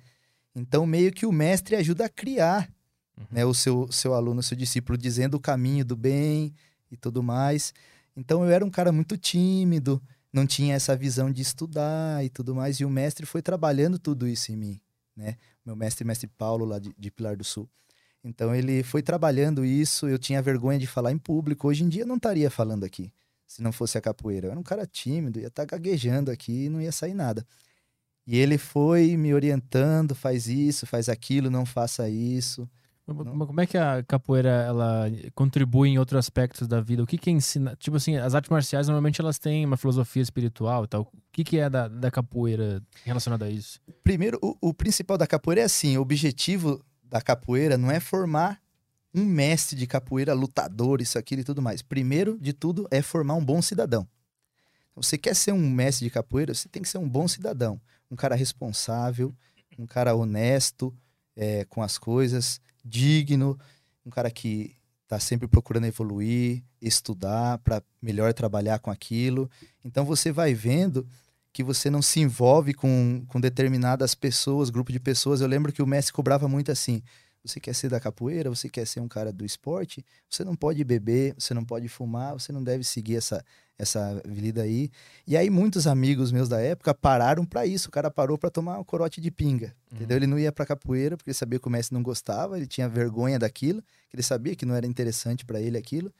[0.55, 2.69] Então, meio que o mestre ajuda a criar
[3.17, 3.25] uhum.
[3.31, 6.53] né, o seu, seu aluno, o seu discípulo, dizendo o caminho do bem
[6.91, 7.73] e tudo mais.
[8.15, 10.01] Então, eu era um cara muito tímido,
[10.31, 12.79] não tinha essa visão de estudar e tudo mais.
[12.79, 14.81] E o mestre foi trabalhando tudo isso em mim,
[15.15, 15.35] né?
[15.65, 17.69] Meu mestre, mestre Paulo, lá de, de Pilar do Sul.
[18.23, 20.07] Então ele foi trabalhando isso.
[20.07, 21.67] Eu tinha vergonha de falar em público.
[21.67, 23.11] Hoje em dia eu não estaria falando aqui,
[23.47, 24.47] se não fosse a capoeira.
[24.47, 27.45] Eu era um cara tímido, ia estar tá gaguejando aqui e não ia sair nada.
[28.27, 32.69] E ele foi me orientando, faz isso, faz aquilo, não faça isso.
[33.07, 33.47] Não.
[33.47, 37.01] Como é que a capoeira ela contribui em outros aspectos da vida?
[37.01, 37.75] O que que ensina?
[37.75, 41.01] Tipo assim, as artes marciais normalmente elas têm uma filosofia espiritual e tal.
[41.01, 43.79] O que que é da, da capoeira relacionado a isso?
[44.03, 48.61] Primeiro, o, o principal da capoeira é assim, o objetivo da capoeira não é formar
[49.13, 51.81] um mestre de capoeira, lutador, isso, aquilo e tudo mais.
[51.81, 54.07] Primeiro de tudo é formar um bom cidadão.
[54.95, 57.79] Você quer ser um mestre de capoeira, você tem que ser um bom cidadão.
[58.11, 59.33] Um cara responsável,
[59.77, 60.93] um cara honesto
[61.35, 63.57] é, com as coisas, digno,
[64.05, 69.49] um cara que está sempre procurando evoluir, estudar para melhor trabalhar com aquilo.
[69.83, 71.07] Então você vai vendo
[71.51, 75.41] que você não se envolve com, com determinadas pessoas, grupo de pessoas.
[75.41, 77.01] Eu lembro que o Messi cobrava muito assim:
[77.43, 80.83] você quer ser da capoeira, você quer ser um cara do esporte, você não pode
[80.83, 83.43] beber, você não pode fumar, você não deve seguir essa,
[83.77, 84.91] essa vida aí.
[85.25, 87.87] E aí muitos amigos meus da época pararam para isso.
[87.87, 89.97] O cara parou para tomar um corote de pinga, uhum.
[89.97, 90.17] entendeu?
[90.17, 92.87] Ele não ia para capoeira porque ele sabia que o mestre não gostava, ele tinha
[92.87, 93.83] vergonha daquilo,
[94.13, 96.13] ele sabia que não era interessante para ele aquilo.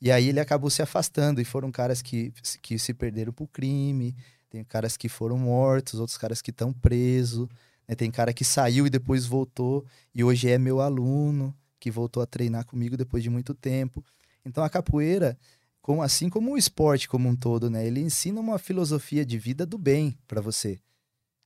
[0.00, 4.14] E aí ele acabou se afastando e foram caras que, que se perderam pro crime,
[4.54, 7.48] tem caras que foram mortos, outros caras que estão presos,
[7.88, 7.96] né?
[7.96, 9.84] tem cara que saiu e depois voltou
[10.14, 14.04] e hoje é meu aluno, que voltou a treinar comigo depois de muito tempo.
[14.44, 15.36] Então a capoeira,
[15.82, 17.84] como assim como o esporte como um todo, né?
[17.84, 20.78] Ele ensina uma filosofia de vida do bem para você,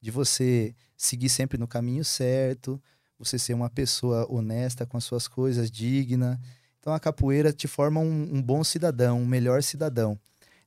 [0.02, 2.78] de você seguir sempre no caminho certo,
[3.18, 6.38] você ser uma pessoa honesta com as suas coisas, digna.
[6.78, 10.20] Então a capoeira te forma um, um bom cidadão, um melhor cidadão.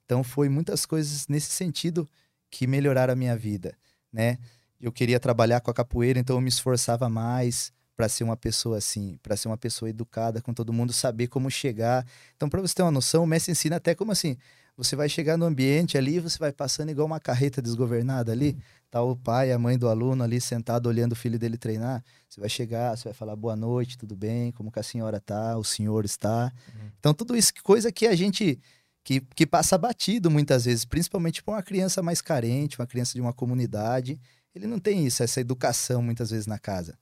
[0.04, 2.10] Então foi muitas coisas nesse sentido
[2.52, 3.76] que melhoraram a minha vida,
[4.14, 4.38] né?
[4.80, 8.78] Eu queria trabalhar com a capoeira, então eu me esforçava mais, para ser uma pessoa
[8.78, 12.06] assim, para ser uma pessoa educada com todo mundo, saber como chegar.
[12.36, 14.38] Então, para você ter uma noção, o mestre ensina até como assim,
[14.76, 18.58] você vai chegar no ambiente ali, você vai passando igual uma carreta desgovernada ali,
[18.90, 22.04] tá o pai, a mãe do aluno ali sentado olhando o filho dele treinar.
[22.28, 25.56] Você vai chegar, você vai falar boa noite, tudo bem, como que a senhora tá,
[25.56, 26.52] o senhor está.
[26.74, 26.90] Uhum.
[27.00, 28.60] Então, tudo isso coisa que a gente
[29.04, 33.22] que, que passa batido muitas vezes, principalmente para uma criança mais carente, uma criança de
[33.22, 34.20] uma comunidade,
[34.54, 36.98] ele não tem isso, essa educação muitas vezes na casa.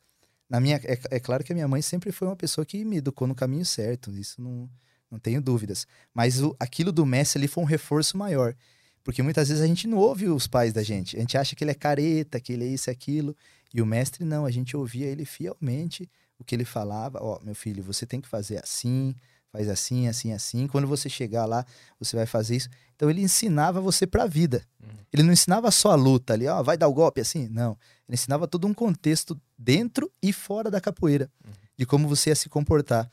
[0.49, 2.97] Na minha, é, é claro que a minha mãe sempre foi uma pessoa que me
[2.97, 4.69] educou no caminho certo, isso não,
[5.11, 5.85] não tenho dúvidas.
[6.13, 8.55] Mas o, aquilo do Messi ali foi um reforço maior.
[9.03, 11.17] Porque muitas vezes a gente não ouve os pais da gente.
[11.17, 13.35] A gente acha que ele é careta, que ele é isso e aquilo.
[13.73, 17.19] E o mestre não, a gente ouvia ele fielmente, o que ele falava.
[17.21, 19.15] Ó, oh, meu filho, você tem que fazer assim,
[19.51, 20.67] faz assim, assim, assim.
[20.67, 21.65] Quando você chegar lá,
[21.99, 22.69] você vai fazer isso.
[22.95, 24.63] Então ele ensinava você para a vida.
[24.81, 24.89] Uhum.
[25.11, 27.47] Ele não ensinava só a luta ali, ó, oh, vai dar o golpe assim.
[27.49, 27.77] Não.
[28.07, 31.51] Ele ensinava todo um contexto dentro e fora da capoeira, uhum.
[31.77, 33.09] de como você ia se comportar.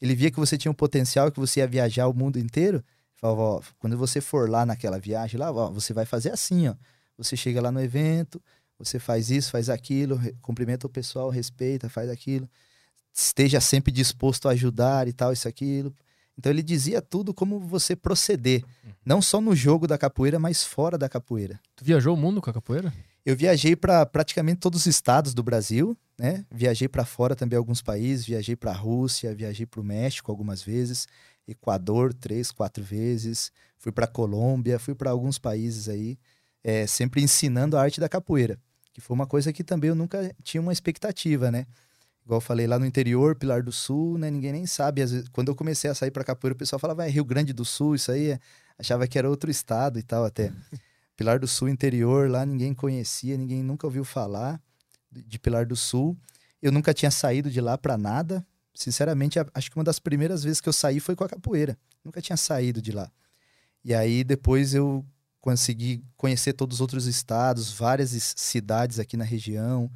[0.00, 2.84] Ele via que você tinha um potencial, que você ia viajar o mundo inteiro.
[3.16, 6.74] Falava, ó, quando você for lá naquela viagem lá, ó, você vai fazer assim, ó.
[7.16, 8.40] Você chega lá no evento,
[8.78, 12.48] você faz isso, faz aquilo, cumprimenta o pessoal, respeita, faz aquilo.
[13.20, 15.92] Esteja sempre disposto a ajudar e tal, isso, aquilo.
[16.38, 18.62] Então ele dizia tudo como você proceder.
[18.62, 18.92] Uhum.
[19.04, 21.58] Não só no jogo da capoeira, mas fora da capoeira.
[21.74, 22.94] Tu viajou o mundo com a capoeira?
[23.26, 26.44] Eu viajei para praticamente todos os estados do Brasil, né?
[26.48, 30.62] Viajei para fora também alguns países, viajei para a Rússia, viajei para o México algumas
[30.62, 31.08] vezes,
[31.46, 36.16] Equador três, quatro vezes, fui para Colômbia, fui para alguns países aí,
[36.62, 38.58] é, sempre ensinando a arte da capoeira
[38.98, 41.66] que foi uma coisa que também eu nunca tinha uma expectativa, né?
[42.28, 44.30] Igual eu falei lá no interior, Pilar do Sul, né?
[44.30, 45.00] Ninguém nem sabe.
[45.00, 47.54] Às vezes, quando eu comecei a sair para capoeira, o pessoal falava, é Rio Grande
[47.54, 48.32] do Sul, isso aí.
[48.32, 48.40] É...
[48.78, 50.52] Achava que era outro estado e tal até.
[51.16, 54.60] Pilar do Sul, interior, lá ninguém conhecia, ninguém nunca ouviu falar
[55.10, 56.18] de Pilar do Sul.
[56.60, 58.46] Eu nunca tinha saído de lá para nada.
[58.74, 61.78] Sinceramente, acho que uma das primeiras vezes que eu saí foi com a capoeira.
[62.04, 63.10] Nunca tinha saído de lá.
[63.82, 65.02] E aí depois eu
[65.40, 69.90] consegui conhecer todos os outros estados, várias cidades aqui na região.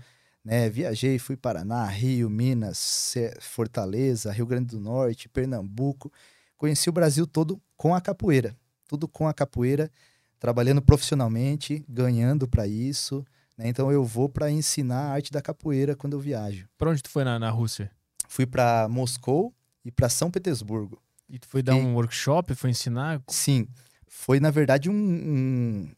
[0.44, 0.68] Né?
[0.68, 6.12] Viajei, fui Paraná, Rio, Minas, Fortaleza, Rio Grande do Norte, Pernambuco.
[6.56, 8.56] Conheci o Brasil todo com a capoeira.
[8.86, 9.90] Tudo com a capoeira,
[10.38, 13.24] trabalhando profissionalmente, ganhando para isso.
[13.56, 13.68] Né?
[13.68, 16.68] Então eu vou para ensinar a arte da capoeira quando eu viajo.
[16.76, 17.90] Para onde tu foi na, na Rússia?
[18.28, 21.00] Fui para Moscou e para São Petersburgo.
[21.28, 21.80] E tu foi dar e...
[21.80, 23.22] um workshop, foi ensinar?
[23.28, 23.66] Sim
[24.14, 25.88] foi, na verdade, um, um,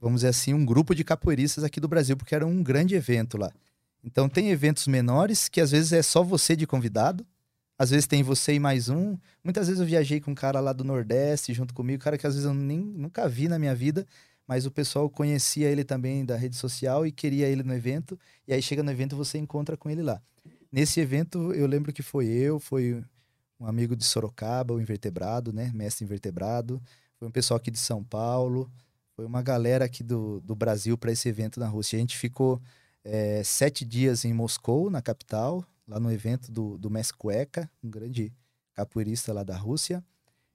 [0.00, 3.38] vamos dizer assim, um grupo de capoeiristas aqui do Brasil, porque era um grande evento
[3.38, 3.52] lá.
[4.04, 7.26] Então, tem eventos menores, que às vezes é só você de convidado,
[7.78, 9.16] às vezes tem você e mais um.
[9.42, 12.34] Muitas vezes eu viajei com um cara lá do Nordeste junto comigo, cara que às
[12.34, 14.06] vezes eu nem, nunca vi na minha vida,
[14.46, 18.18] mas o pessoal conhecia ele também da rede social e queria ele no evento.
[18.46, 20.20] E aí chega no evento você encontra com ele lá.
[20.70, 23.02] Nesse evento, eu lembro que foi eu, foi
[23.58, 25.70] um amigo de Sorocaba, o Invertebrado, né?
[25.74, 26.82] Mestre Invertebrado
[27.22, 28.68] foi um pessoal aqui de São Paulo,
[29.14, 31.96] foi uma galera aqui do, do Brasil para esse evento na Rússia.
[31.96, 32.60] A gente ficou
[33.04, 37.90] é, sete dias em Moscou, na capital, lá no evento do, do Mestre Cueca, um
[37.90, 38.32] grande
[38.74, 40.04] capoeirista lá da Rússia.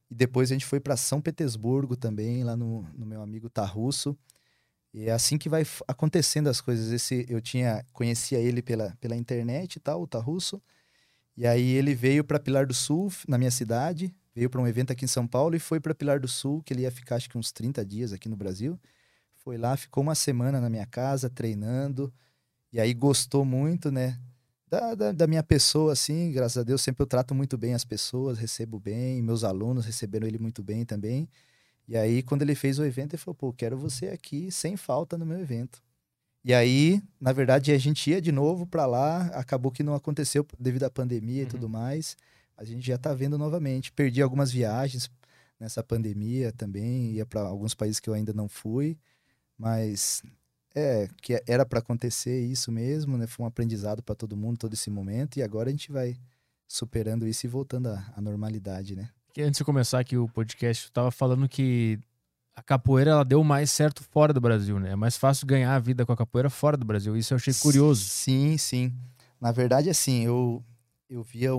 [0.10, 4.18] E depois a gente foi para São Petersburgo também, lá no, no meu amigo Tarrusso.
[4.93, 6.91] E é assim que vai acontecendo as coisas.
[6.91, 10.62] Esse eu tinha conhecia ele pela, pela internet e tal, o Tarrusso.
[11.36, 14.91] E aí ele veio para Pilar do Sul, na minha cidade, veio para um evento
[14.91, 17.30] aqui em São Paulo e foi para Pilar do Sul, que ele ia ficar acho
[17.30, 18.80] que uns 30 dias aqui no Brasil.
[19.36, 22.12] Foi lá, ficou uma semana na minha casa treinando,
[22.72, 24.20] e aí gostou muito, né?
[24.70, 27.86] Da, da, da, minha pessoa, assim, graças a Deus, sempre eu trato muito bem as
[27.86, 31.30] pessoas, recebo bem, meus alunos receberam ele muito bem também.
[31.88, 35.18] E aí, quando ele fez o evento, ele falou: pô, quero você aqui sem falta
[35.18, 35.82] no meu evento.
[36.43, 40.45] E aí, na verdade, a gente ia de novo para lá, acabou que não aconteceu
[40.59, 41.47] devido à pandemia uhum.
[41.47, 42.18] e tudo mais
[42.57, 43.91] a gente já está vendo novamente.
[43.91, 45.09] Perdi algumas viagens
[45.59, 48.97] nessa pandemia também, ia para alguns países que eu ainda não fui,
[49.57, 50.24] mas
[50.78, 53.26] é que era para acontecer isso mesmo, né?
[53.26, 56.16] Foi um aprendizado para todo mundo todo esse momento e agora a gente vai
[56.68, 59.10] superando isso e voltando à, à normalidade, né?
[59.36, 62.00] E antes de começar aqui o podcast, eu estava falando que
[62.56, 64.92] a capoeira ela deu mais certo fora do Brasil, né?
[64.92, 67.16] É mais fácil ganhar a vida com a capoeira fora do Brasil.
[67.16, 68.04] Isso eu achei curioso.
[68.04, 68.94] Sim, sim.
[69.40, 70.64] Na verdade, assim, eu
[71.10, 71.52] eu via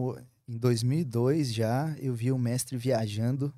[0.46, 3.52] em 2002 já eu vi o mestre viajando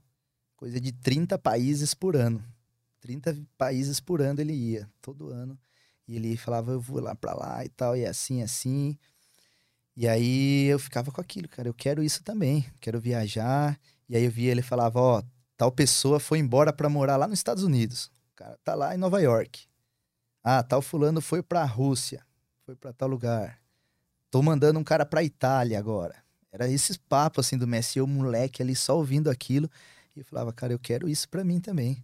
[0.54, 2.44] coisa de 30 países por ano.
[3.00, 5.58] 30 países por ano ele ia, todo ano.
[6.06, 8.98] E ele falava, eu vou lá para lá e tal, e é assim, assim.
[9.96, 13.78] E aí eu ficava com aquilo, cara, eu quero isso também, quero viajar.
[14.08, 15.22] E aí eu via ele falava, ó,
[15.56, 18.06] tal pessoa foi embora para morar lá nos Estados Unidos.
[18.32, 19.66] O cara tá lá em Nova York.
[20.42, 22.24] Ah, tal fulano foi para a Rússia,
[22.64, 23.60] foi para tal lugar.
[24.30, 26.16] Tô mandando um cara para Itália agora.
[26.52, 29.70] Era esses papos assim do Messi, eu moleque ali só ouvindo aquilo.
[30.16, 32.02] E eu falava, cara, eu quero isso para mim também.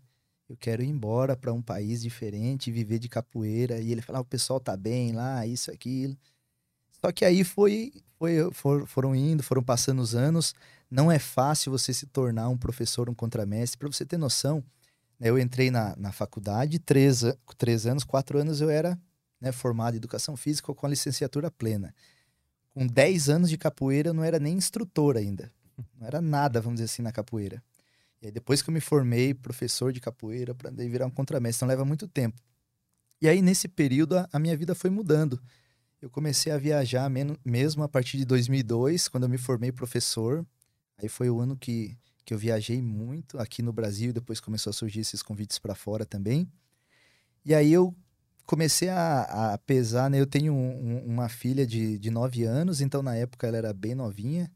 [0.48, 3.80] Eu quero ir embora para um país diferente, viver de capoeira.
[3.80, 6.16] E ele falava, o pessoal tá bem lá, isso, aquilo.
[7.04, 10.54] Só que aí foi, foi for, foram indo, foram passando os anos.
[10.90, 13.78] Não é fácil você se tornar um professor, um contramestre.
[13.78, 14.62] Para você ter noção,
[15.18, 17.24] né, eu entrei na, na faculdade, três,
[17.58, 18.98] três anos, quatro anos eu era
[19.40, 21.94] né, formado em educação física com a licenciatura plena.
[22.72, 25.50] com 10 anos de capoeira, eu não era nem instrutor ainda.
[25.98, 27.62] Não era nada, vamos dizer assim, na capoeira.
[28.20, 31.68] E aí, depois que eu me formei professor de capoeira, para virar um contramestre, então
[31.68, 32.40] leva muito tempo.
[33.20, 35.40] E aí, nesse período, a, a minha vida foi mudando.
[36.00, 37.10] Eu comecei a viajar
[37.44, 40.46] mesmo a partir de 2002, quando eu me formei professor.
[40.98, 44.74] Aí foi o ano que, que eu viajei muito aqui no Brasil, depois começou a
[44.74, 46.50] surgir esses convites para fora também.
[47.44, 47.94] E aí eu
[48.44, 50.20] comecei a, a pesar, né?
[50.20, 53.94] Eu tenho um, uma filha de, de 9 anos, então na época ela era bem
[53.94, 54.50] novinha.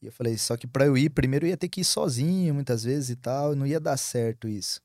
[0.00, 2.54] E eu falei, só que para eu ir, primeiro eu ia ter que ir sozinho
[2.54, 4.80] muitas vezes e tal, não ia dar certo isso.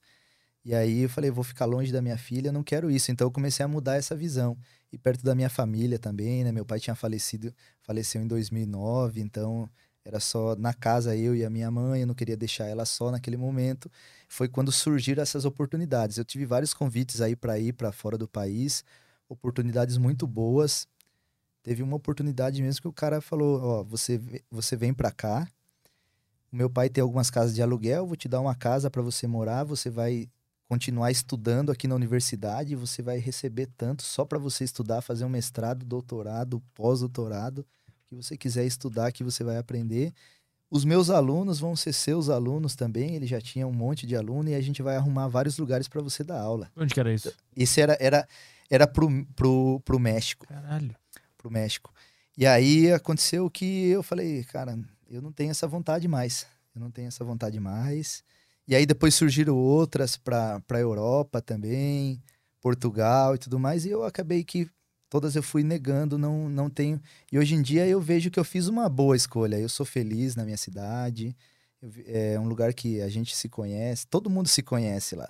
[0.66, 3.11] E aí eu falei, vou ficar longe da minha filha, não quero isso.
[3.11, 4.57] Então eu comecei a mudar essa visão.
[4.91, 6.51] E perto da minha família também, né?
[6.51, 9.70] Meu pai tinha falecido, faleceu em 2009, então
[10.05, 13.11] era só na casa eu e a minha mãe, eu não queria deixar ela só
[13.11, 13.91] naquele momento.
[14.28, 16.18] Foi quando surgiram essas oportunidades.
[16.18, 18.84] Eu tive vários convites aí para ir para fora do país,
[19.28, 20.88] oportunidades muito boas.
[21.64, 25.47] Teve uma oportunidade mesmo que o cara falou: Ó, você, você vem para cá.
[26.51, 29.26] O meu pai tem algumas casas de aluguel, vou te dar uma casa para você
[29.26, 30.30] morar, você vai
[30.68, 35.30] continuar estudando aqui na universidade, você vai receber tanto só para você estudar, fazer um
[35.30, 37.66] mestrado, doutorado, pós-doutorado
[38.07, 40.14] que você quiser estudar, que você vai aprender.
[40.70, 44.49] Os meus alunos vão ser seus alunos também, ele já tinha um monte de aluno
[44.49, 46.72] e a gente vai arrumar vários lugares para você dar aula.
[46.76, 47.32] Onde que era isso?
[47.55, 48.28] Isso era, era,
[48.70, 50.47] era pro, pro, pro México.
[50.47, 50.95] Caralho.
[51.43, 51.93] Pro México.
[52.37, 54.79] E aí aconteceu que eu falei, cara,
[55.09, 56.47] eu não tenho essa vontade mais.
[56.73, 58.23] Eu não tenho essa vontade mais.
[58.65, 62.23] E aí depois surgiram outras para a Europa também,
[62.61, 63.85] Portugal e tudo mais.
[63.85, 64.69] E eu acabei que
[65.09, 66.99] todas eu fui negando, não, não tenho.
[67.29, 69.59] E hoje em dia eu vejo que eu fiz uma boa escolha.
[69.59, 71.35] Eu sou feliz na minha cidade.
[71.81, 75.29] Eu, é um lugar que a gente se conhece, todo mundo se conhece lá.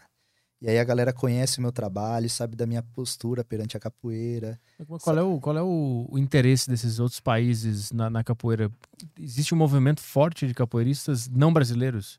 [0.64, 4.58] E aí a galera conhece o meu trabalho, sabe da minha postura perante a capoeira.
[5.02, 8.72] Qual é o, qual é o, o interesse desses outros países na, na, capoeira?
[9.20, 12.18] Existe um movimento forte de capoeiristas não brasileiros?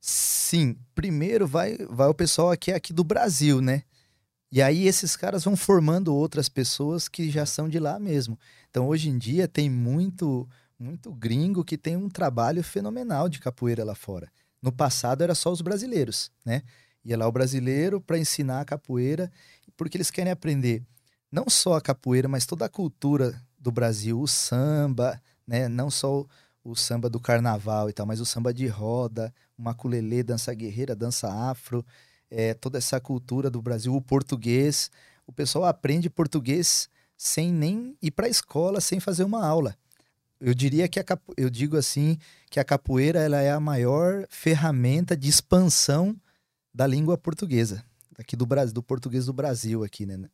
[0.00, 0.76] Sim.
[0.94, 3.82] Primeiro vai, vai o pessoal aqui, aqui do Brasil, né?
[4.52, 8.38] E aí esses caras vão formando outras pessoas que já são de lá mesmo.
[8.70, 13.84] Então hoje em dia tem muito muito gringo que tem um trabalho fenomenal de capoeira
[13.84, 14.30] lá fora.
[14.62, 16.62] No passado era só os brasileiros, né?
[17.04, 19.30] Ia lá o brasileiro para ensinar a capoeira,
[19.76, 20.84] porque eles querem aprender
[21.30, 25.68] não só a capoeira, mas toda a cultura do Brasil, o samba, né?
[25.68, 26.26] Não só
[26.64, 31.28] o, samba do carnaval e tal, mas o samba de roda, maculelê, dança guerreira, dança
[31.28, 31.84] afro
[32.30, 34.90] é, toda essa cultura do Brasil, o português.
[35.26, 39.76] O pessoal aprende português sem nem ir para a escola, sem fazer uma aula.
[40.40, 41.34] Eu diria que a capo...
[41.36, 42.18] eu digo assim
[42.50, 46.16] que a capoeira ela é a maior ferramenta de expansão
[46.72, 47.84] da língua portuguesa
[48.18, 50.28] aqui do Brasil, do português do Brasil aqui, né?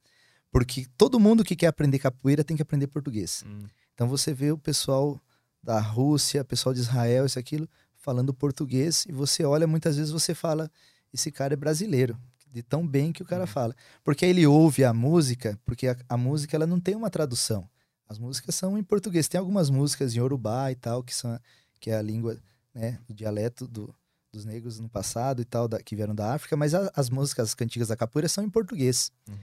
[0.51, 3.45] Porque todo mundo que quer aprender capoeira tem que aprender português.
[3.47, 3.67] Hum.
[3.95, 5.21] Então você vê o pessoal
[5.63, 10.33] da Rússia, pessoal de Israel, isso aquilo falando português e você olha muitas vezes você
[10.33, 10.71] fala
[11.13, 12.17] esse cara é brasileiro,
[12.53, 13.49] de tão bem que o cara uhum.
[13.49, 13.75] fala.
[14.05, 17.69] Porque aí ele ouve a música, porque a, a, música ela não tem uma tradução.
[18.09, 19.27] As músicas são em português.
[19.27, 21.39] Tem algumas músicas em Yorubá e tal, que, são,
[21.81, 22.39] que é a língua,
[22.75, 23.95] né, o dialeto do,
[24.37, 27.49] dos negros no passado e tal, da, que vieram da África, mas a, as músicas,
[27.49, 29.11] as cantigas da capoeira são em português.
[29.29, 29.35] Uhum.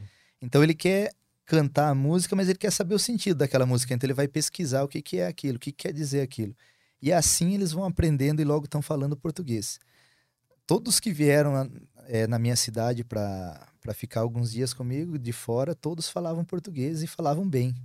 [0.42, 1.14] Então ele quer
[1.46, 3.94] cantar a música, mas ele quer saber o sentido daquela música.
[3.94, 6.56] Então ele vai pesquisar o que, que é aquilo, o que quer dizer aquilo.
[7.02, 9.80] E assim eles vão aprendendo e logo estão falando português
[10.66, 11.70] todos que vieram
[12.08, 17.08] é, na minha cidade para ficar alguns dias comigo de fora, todos falavam português e
[17.08, 17.76] falavam bem.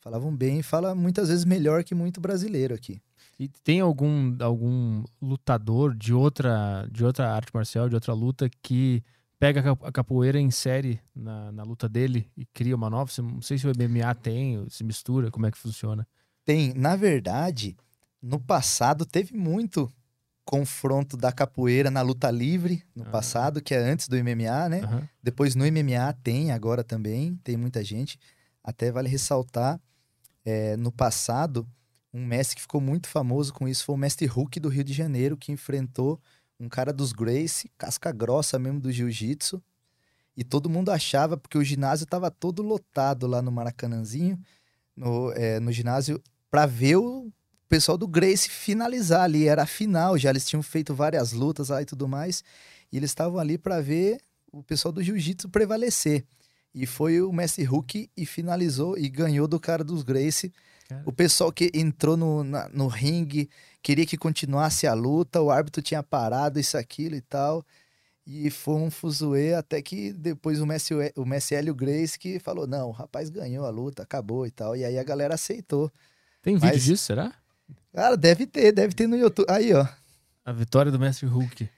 [0.00, 3.00] Falavam bem e fala muitas vezes melhor que muito brasileiro aqui.
[3.38, 9.02] E tem algum, algum lutador de outra, de outra arte marcial, de outra luta, que
[9.38, 13.10] pega a capoeira em série na, na luta dele e cria uma nova?
[13.22, 16.06] Não sei se o MMA tem, se mistura, como é que funciona?
[16.44, 16.74] Tem.
[16.74, 17.76] Na verdade,
[18.20, 19.88] no passado teve muito
[20.44, 23.10] confronto da capoeira na luta livre no ah.
[23.10, 24.80] passado, que é antes do MMA, né?
[24.82, 25.06] Uhum.
[25.22, 28.18] Depois no MMA tem, agora também, tem muita gente.
[28.64, 29.78] Até vale ressaltar,
[30.44, 31.68] é, no passado,
[32.12, 34.92] um mestre que ficou muito famoso com isso foi o mestre Hulk do Rio de
[34.92, 36.20] Janeiro, que enfrentou
[36.58, 39.62] um cara dos Grace, casca grossa mesmo do jiu-jitsu.
[40.36, 44.38] E todo mundo achava, porque o ginásio estava todo lotado lá no Maracanãzinho,
[44.96, 47.32] no, é, no ginásio, para ver o
[47.68, 51.82] pessoal do Grace finalizar ali, era a final já, eles tinham feito várias lutas lá
[51.82, 52.42] e tudo mais,
[52.90, 54.18] e eles estavam ali para ver
[54.50, 56.24] o pessoal do jiu-jitsu prevalecer.
[56.74, 60.52] E foi o Messi Hulk e finalizou e ganhou do cara dos Grace.
[60.88, 61.02] Cara.
[61.04, 63.50] O pessoal que entrou no, na, no ringue
[63.82, 67.64] queria que continuasse a luta, o árbitro tinha parado isso, aquilo e tal.
[68.26, 72.66] E foi um fuzuê até que depois o Messi, o Messi Hélio Grace que falou:
[72.66, 74.74] não, o rapaz ganhou a luta, acabou e tal.
[74.76, 75.90] E aí a galera aceitou
[76.42, 77.34] Tem vídeo Mas- disso, será?
[77.92, 79.46] Cara, deve ter, deve ter no YouTube.
[79.50, 79.86] Aí, ó.
[80.44, 81.68] A vitória do mestre Hulk.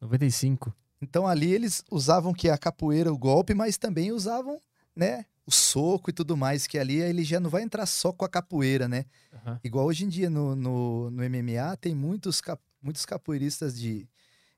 [0.00, 0.74] 95.
[1.00, 4.60] Então ali eles usavam que a capoeira, o golpe, mas também usavam,
[4.94, 8.22] né, o soco e tudo mais, que ali ele já não vai entrar só com
[8.22, 9.06] a capoeira, né?
[9.32, 9.58] Aham.
[9.64, 14.06] Igual hoje em dia no, no, no MMA tem muitos, cap- muitos capoeiristas de,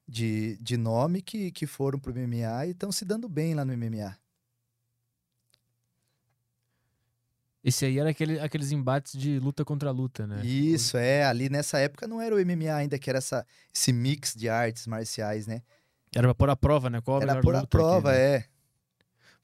[0.07, 3.73] de, de nome que, que foram pro MMA e estão se dando bem lá no
[3.73, 4.17] MMA.
[7.63, 10.45] Esse aí era aquele, aqueles embates de luta contra luta, né?
[10.45, 11.25] Isso, é.
[11.25, 14.87] Ali nessa época não era o MMA ainda, que era essa, esse mix de artes
[14.89, 15.63] marciais, né?
[16.13, 17.01] Era pra pôr a prova, né?
[17.01, 18.37] Qual a Era melhor por a prova, aqui, né?
[18.37, 18.45] é.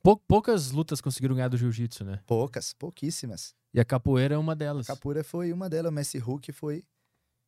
[0.07, 2.23] Pou- poucas lutas conseguiram ganhar do jiu-jitsu, né?
[2.29, 3.57] Poucas, pouquíssimas.
[3.75, 4.87] E a capoeira é uma delas.
[4.87, 6.87] Capoeira foi uma delas, o Messi Hulk foi,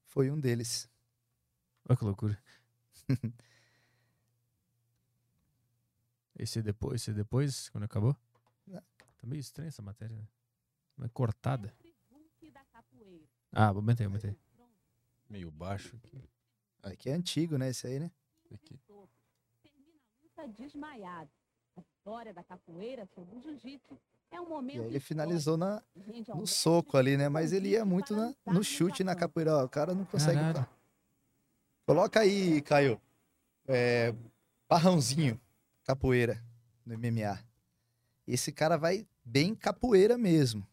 [0.07, 0.91] foi um deles.
[1.89, 2.37] Olha que loucura.
[6.37, 8.17] esse é depois, esse é depois, quando acabou?
[8.67, 8.83] Não.
[9.19, 10.27] Tá meio estranha essa matéria, né?
[10.97, 11.73] Mas cortada.
[13.53, 14.37] Ah, aumentei, aumentei.
[15.31, 16.29] Meio baixo aqui.
[16.83, 17.69] Aqui é antigo, né?
[17.69, 18.11] Esse aí, né?
[18.53, 18.81] aqui.
[19.63, 21.38] termina a luta desmaiado.
[22.09, 24.01] A vitória da capoeira sobre o jiu-jitsu
[24.31, 25.83] é um momento E aí ele finalizou na,
[26.31, 27.29] ao no soco ali, né?
[27.29, 29.55] Mas ele ia muito na- no chute na capoeira.
[29.59, 30.41] Ó, o cara não consegue.
[31.85, 32.99] Coloca aí, Caio.
[33.67, 34.15] É,
[34.67, 35.39] barrãozinho,
[35.85, 36.43] capoeira,
[36.87, 37.39] no MMA.
[38.27, 40.67] Esse cara vai bem capoeira mesmo.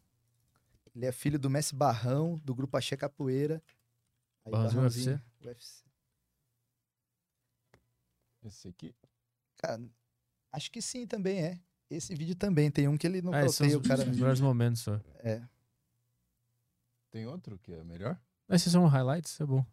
[0.95, 3.61] Ele é filho do Messi Barrão, do grupo Axé Capoeira.
[4.45, 5.21] Aí, Barrãozinho UFC?
[5.43, 5.83] UFC.
[8.45, 8.95] Esse aqui.
[9.57, 9.81] Cara,
[10.55, 11.59] acho que sim também é.
[11.89, 14.09] Esse vídeo também tem um que ele não Ah, esses são nocauteia os, o cara.
[14.09, 14.99] os melhores momentos só.
[15.19, 15.41] É.
[17.11, 18.19] Tem outro que é melhor?
[18.49, 19.65] Esses são highlights, é bom.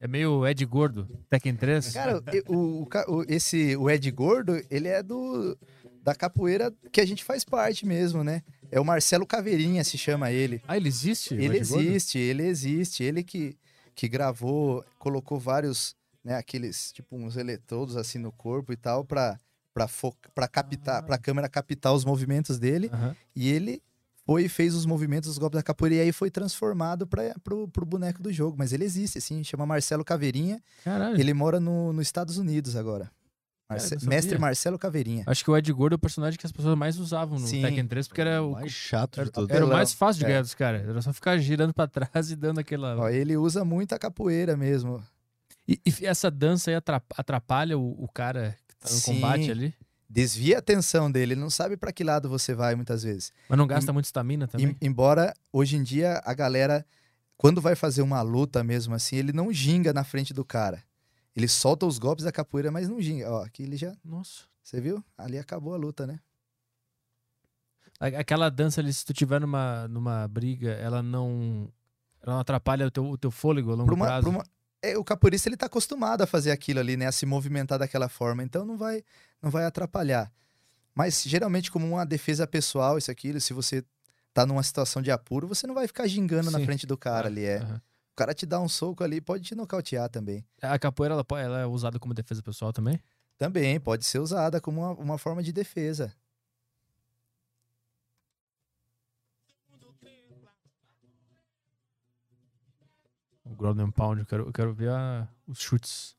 [0.00, 1.92] É meio Ed Gordo, Tekken 3.
[1.92, 5.56] Cara, o, o esse, o Ed Gordo, ele é do
[6.02, 8.42] da capoeira que a gente faz parte mesmo, né?
[8.70, 10.60] É o Marcelo Caveirinha, se chama ele.
[10.68, 11.34] Ah, ele existe?
[11.34, 13.02] Ele existe, ele existe.
[13.02, 13.56] Ele que,
[13.94, 19.38] que gravou, colocou vários, né, aqueles, tipo, uns eletrodos assim no corpo e tal, pra,
[19.72, 22.90] pra, foca, pra captar, pra câmera captar os movimentos dele.
[22.92, 23.16] Aham.
[23.34, 23.82] E ele
[24.26, 27.68] foi e fez os movimentos dos golpes da capoeira e aí foi transformado para pro,
[27.68, 28.56] pro boneco do jogo.
[28.58, 30.62] Mas ele existe, assim, chama Marcelo Caveirinha.
[30.82, 31.20] Caralho.
[31.20, 33.10] Ele mora no, nos Estados Unidos agora.
[33.68, 34.38] Marce- Mestre.
[34.38, 35.24] Marcelo Caveirinha.
[35.26, 37.62] Acho que o Ed Gordo é o personagem que as pessoas mais usavam no Sim.
[37.62, 39.50] Tekken 3, porque era o, mais chato de todos.
[39.54, 40.28] era o mais fácil de É.
[40.28, 40.86] ganhar dos caras.
[40.86, 42.96] Era só ficar girando pra trás e dando aquela.
[42.98, 45.02] Ó, ele usa muito a capoeira mesmo.
[45.66, 49.14] E, e essa dança aí atrap- atrapalha o, o cara que tá no Sim.
[49.14, 49.74] combate ali?
[50.10, 53.32] Desvia a atenção dele, ele não sabe para que lado você vai muitas vezes.
[53.48, 54.76] Mas não gasta muito estamina também?
[54.80, 56.84] Em- embora hoje em dia a galera,
[57.36, 60.82] quando vai fazer uma luta mesmo assim, ele não ginga na frente do cara.
[61.36, 63.30] Ele solta os golpes da capoeira, mas não ginga.
[63.30, 63.94] Ó, aqui ele já.
[64.04, 64.42] Nossa.
[64.62, 65.02] Você viu?
[65.18, 66.20] Ali acabou a luta, né?
[68.00, 71.68] Aquela dança ali, se tu tiver numa, numa briga, ela não.
[72.22, 74.22] Ela não atrapalha o teu, o teu fôlego a longo Pra uma- prazo.
[74.22, 74.44] pra uma-
[74.82, 77.06] é, o capoeirista ele tá acostumado a fazer aquilo ali, né?
[77.06, 79.02] A se movimentar daquela forma, então não vai,
[79.40, 80.32] não vai atrapalhar.
[80.94, 83.84] Mas geralmente, como uma defesa pessoal, isso aquilo, se você
[84.32, 86.64] tá numa situação de apuro, você não vai ficar gingando na Sim.
[86.64, 87.44] frente do cara ali.
[87.44, 87.60] É.
[88.14, 90.46] O cara te dá um soco ali, pode te nocautear também.
[90.62, 93.00] A capoeira ela, ela é usada como defesa pessoal também?
[93.36, 96.14] Também pode ser usada como uma, uma forma de defesa.
[103.44, 106.14] O Ground and Pound, eu quero, eu quero ver a- os chutes.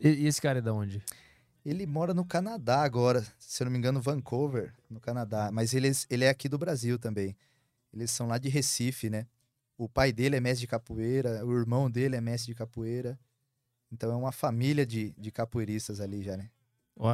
[0.00, 1.02] E, e esse cara é da onde?
[1.64, 5.50] Ele mora no Canadá agora, se eu não me engano, Vancouver, no Canadá.
[5.52, 7.36] Mas ele, ele é aqui do Brasil também.
[7.92, 9.26] Eles são lá de Recife, né?
[9.76, 13.18] O pai dele é mestre de capoeira, o irmão dele é mestre de capoeira.
[13.90, 16.50] Então é uma família de, de capoeiristas ali já, né?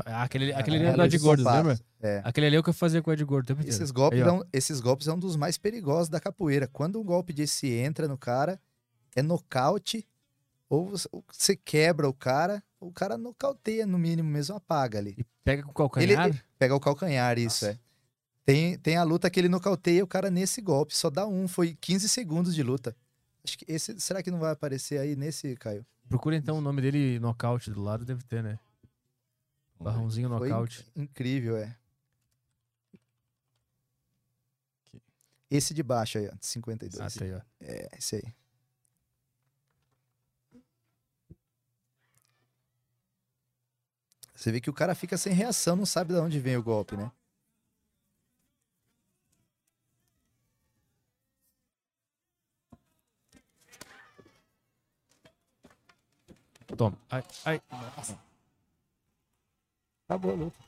[0.06, 1.78] Aquele, aquele ali é do Ed Gordo, lembra?
[2.00, 2.22] É.
[2.24, 3.76] Aquele ali é o que eu fazia com o Ed Gordo o tempo inteiro.
[3.76, 6.66] Esses golpes, Aí, esses golpes são um dos mais perigosos da capoeira.
[6.66, 8.58] Quando um golpe desse entra no cara,
[9.14, 10.08] é nocaute,
[10.70, 14.98] ou você, ou você quebra o cara, ou o cara nocauteia, no mínimo mesmo, apaga
[14.98, 15.14] ali.
[15.18, 16.44] E pega com o calcanhar?
[16.58, 17.78] Pega o calcanhar, isso é.
[18.44, 21.74] Tem, tem a luta que ele nocauteia o cara nesse golpe, só dá um, foi
[21.80, 22.94] 15 segundos de luta.
[23.42, 25.84] Acho que esse, será que não vai aparecer aí nesse, Caio?
[26.08, 28.58] Procura então o nome dele nocaute do lado, deve ter, né?
[29.80, 30.86] Barrãozinho Foi nocaute.
[30.94, 31.76] Incrível, é.
[35.50, 37.00] Esse de baixo aí, ó, de 52.
[37.00, 37.40] Ah, tá aí, ó.
[37.60, 38.34] É, esse aí.
[44.34, 46.96] Você vê que o cara fica sem reação, não sabe de onde vem o golpe,
[46.96, 47.10] né?
[56.76, 56.96] Toma.
[57.10, 57.60] Ai, ai.
[60.08, 60.58] Acabou a luta.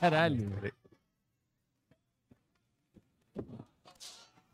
[0.00, 0.72] Caralho.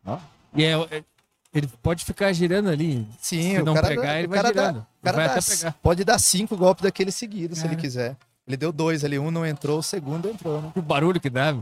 [0.04, 0.18] Ó.
[0.54, 1.04] E é, é-
[1.52, 3.06] ele pode ficar girando ali.
[3.20, 4.78] Sim, Se o não cara pegar, dá- ele o vai cara dá- girando.
[4.80, 5.72] o cara vai dá até pegar.
[5.82, 8.16] pode dar cinco golpes daquele seguido, se ele quiser.
[8.46, 10.72] Ele deu dois ali, um não entrou, o segundo entrou, né?
[10.76, 11.56] O barulho que dá.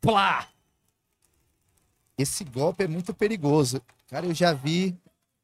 [0.00, 0.48] Plá!
[2.16, 3.80] Esse golpe é muito perigoso.
[4.08, 4.96] Cara, eu já vi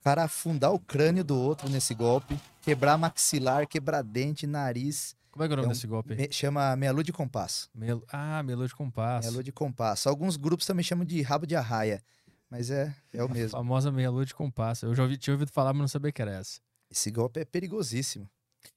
[0.04, 5.16] cara afundar o crânio do outro nesse golpe, quebrar maxilar, quebrar dente, nariz.
[5.32, 6.14] Como é que é o nome É desse golpe?
[6.14, 7.70] Me- chama meia lua de compasso.
[8.12, 9.26] Ah, melô de compasso.
[9.26, 10.08] Meia lua de compasso.
[10.08, 12.02] Alguns grupos também chamam de rabo de arraia,
[12.50, 13.50] mas é, é o A mesmo.
[13.58, 14.84] famosa meia lua de compasso.
[14.84, 16.60] Eu já ouvi, tinha ouvido falar, mas não sabia que era essa.
[16.90, 18.28] Esse golpe é perigosíssimo.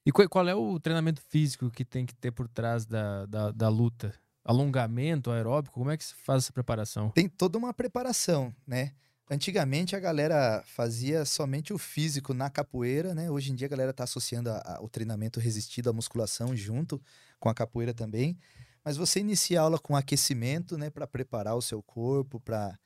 [0.04, 3.50] E qual, qual é o treinamento físico que tem que ter por trás da, da,
[3.52, 4.14] da luta?
[4.44, 5.74] Alongamento, aeróbico?
[5.74, 7.10] Como é que se faz essa preparação?
[7.10, 8.92] Tem toda uma preparação, né?
[9.30, 13.30] Antigamente a galera fazia somente o físico na capoeira, né?
[13.30, 17.00] Hoje em dia a galera tá associando a- a- o treinamento resistido à musculação junto
[17.38, 18.38] com a capoeira também.
[18.82, 22.78] Mas você inicia a aula com aquecimento, né, para preparar o seu corpo, para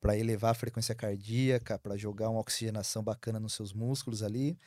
[0.00, 4.58] para elevar a frequência cardíaca, para jogar uma oxigenação bacana nos seus músculos ali.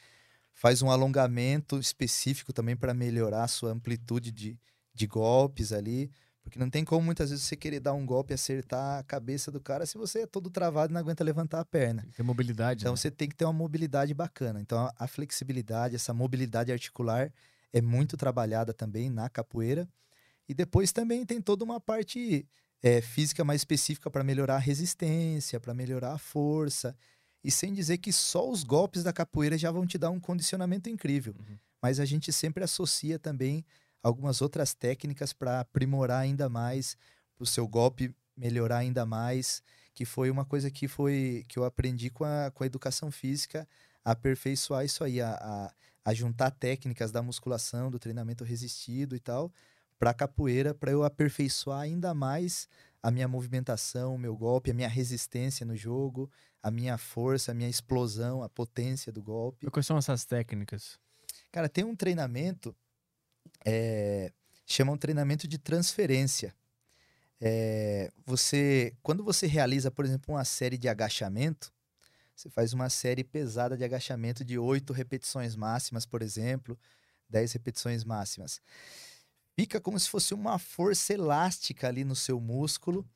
[0.53, 4.59] Faz um alongamento específico também para melhorar a sua amplitude de,
[4.93, 6.11] de golpes ali.
[6.47, 9.51] Porque não tem como muitas vezes você querer dar um golpe e acertar a cabeça
[9.51, 12.03] do cara se você é todo travado e não aguenta levantar a perna.
[12.03, 12.83] Tem que ter mobilidade.
[12.83, 12.97] Então né?
[12.97, 14.61] você tem que ter uma mobilidade bacana.
[14.61, 17.33] Então a- a flexibilidade, essa mobilidade articular
[17.73, 19.89] é muito trabalhada também na capoeira.
[20.47, 22.47] E depois também tem toda uma parte
[22.81, 26.95] é, física mais específica para melhorar a resistência, para melhorar a força.
[27.43, 30.89] E sem dizer que só os golpes da capoeira já vão te dar um condicionamento
[30.89, 31.35] incrível.
[31.37, 31.57] Uhum.
[31.81, 33.65] Mas a gente sempre associa também
[34.07, 36.97] algumas outras técnicas para aprimorar ainda mais,
[37.35, 39.61] para o seu golpe melhorar ainda mais,
[39.93, 43.67] que foi uma coisa que foi que eu aprendi com a, com a educação física,
[44.05, 45.73] a aperfeiçoar isso aí, a, a,
[46.05, 49.51] a juntar técnicas da musculação, do treinamento resistido e tal,
[49.99, 52.69] para capoeira, para eu aperfeiçoar ainda mais
[53.01, 56.29] a minha movimentação, o meu golpe, a minha resistência no jogo,
[56.61, 59.69] a minha força, a minha explosão, a potência do golpe.
[59.71, 60.99] Quais são essas técnicas?
[61.51, 62.75] Cara, tem um treinamento,
[63.65, 64.31] é,
[64.65, 66.53] chama um treinamento de transferência.
[67.39, 71.71] É, você, quando você realiza, por exemplo, uma série de agachamento,
[72.35, 76.77] você faz uma série pesada de agachamento de oito repetições máximas, por exemplo,
[77.29, 78.61] 10 repetições máximas.
[79.55, 83.07] Fica como se fosse uma força elástica ali no seu músculo.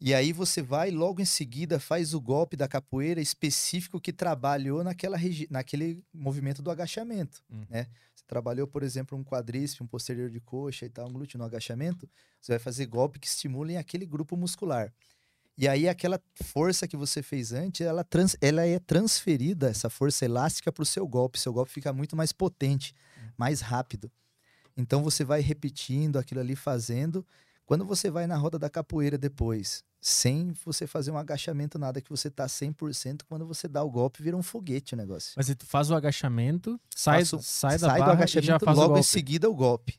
[0.00, 4.82] E aí você vai logo em seguida faz o golpe da capoeira específico que trabalhou
[4.82, 5.16] naquela
[5.48, 7.64] naquele movimento do agachamento, Hum.
[7.70, 7.86] né?
[8.26, 12.08] Trabalhou, por exemplo, um quadríceps, um posterior de coxa e tal, um glúteo no agachamento,
[12.40, 14.92] você vai fazer golpe que estimulem aquele grupo muscular.
[15.56, 20.24] E aí aquela força que você fez antes, ela, trans- ela é transferida, essa força
[20.24, 21.38] elástica para o seu golpe.
[21.38, 22.92] Seu golpe fica muito mais potente,
[23.36, 24.10] mais rápido.
[24.76, 27.24] Então você vai repetindo aquilo ali, fazendo.
[27.64, 32.10] Quando você vai na roda da capoeira depois, sem você fazer um agachamento, nada, que
[32.10, 35.32] você tá 100%, quando você dá o golpe, vira um foguete o negócio.
[35.34, 38.58] Mas tu faz o agachamento, sai, Faço- sai da sai do barra e agachamento, já
[38.60, 39.98] faz logo em seguida o golpe.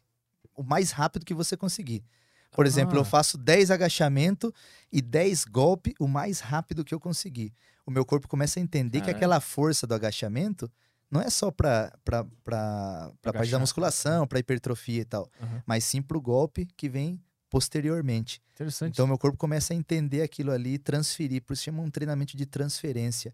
[0.55, 2.05] O mais rápido que você conseguir.
[2.51, 2.99] Por exemplo, Ah.
[2.99, 4.53] eu faço 10 agachamento
[4.91, 7.51] e 10 golpe o mais rápido que eu conseguir.
[7.83, 9.17] O meu corpo começa a entender que Caralho.
[9.17, 10.71] aquela força do agachamento
[11.09, 15.63] não é só para para parte da musculação, para hipertrofia e tal, Aham.
[15.65, 17.19] mas sim para o golpe que vem
[17.55, 18.41] posteriormente.
[18.53, 18.91] Interessante.
[18.93, 21.41] Então, meu corpo começa a entender aquilo ali e transferir.
[21.41, 23.33] Por isso chama um treinamento de transferência.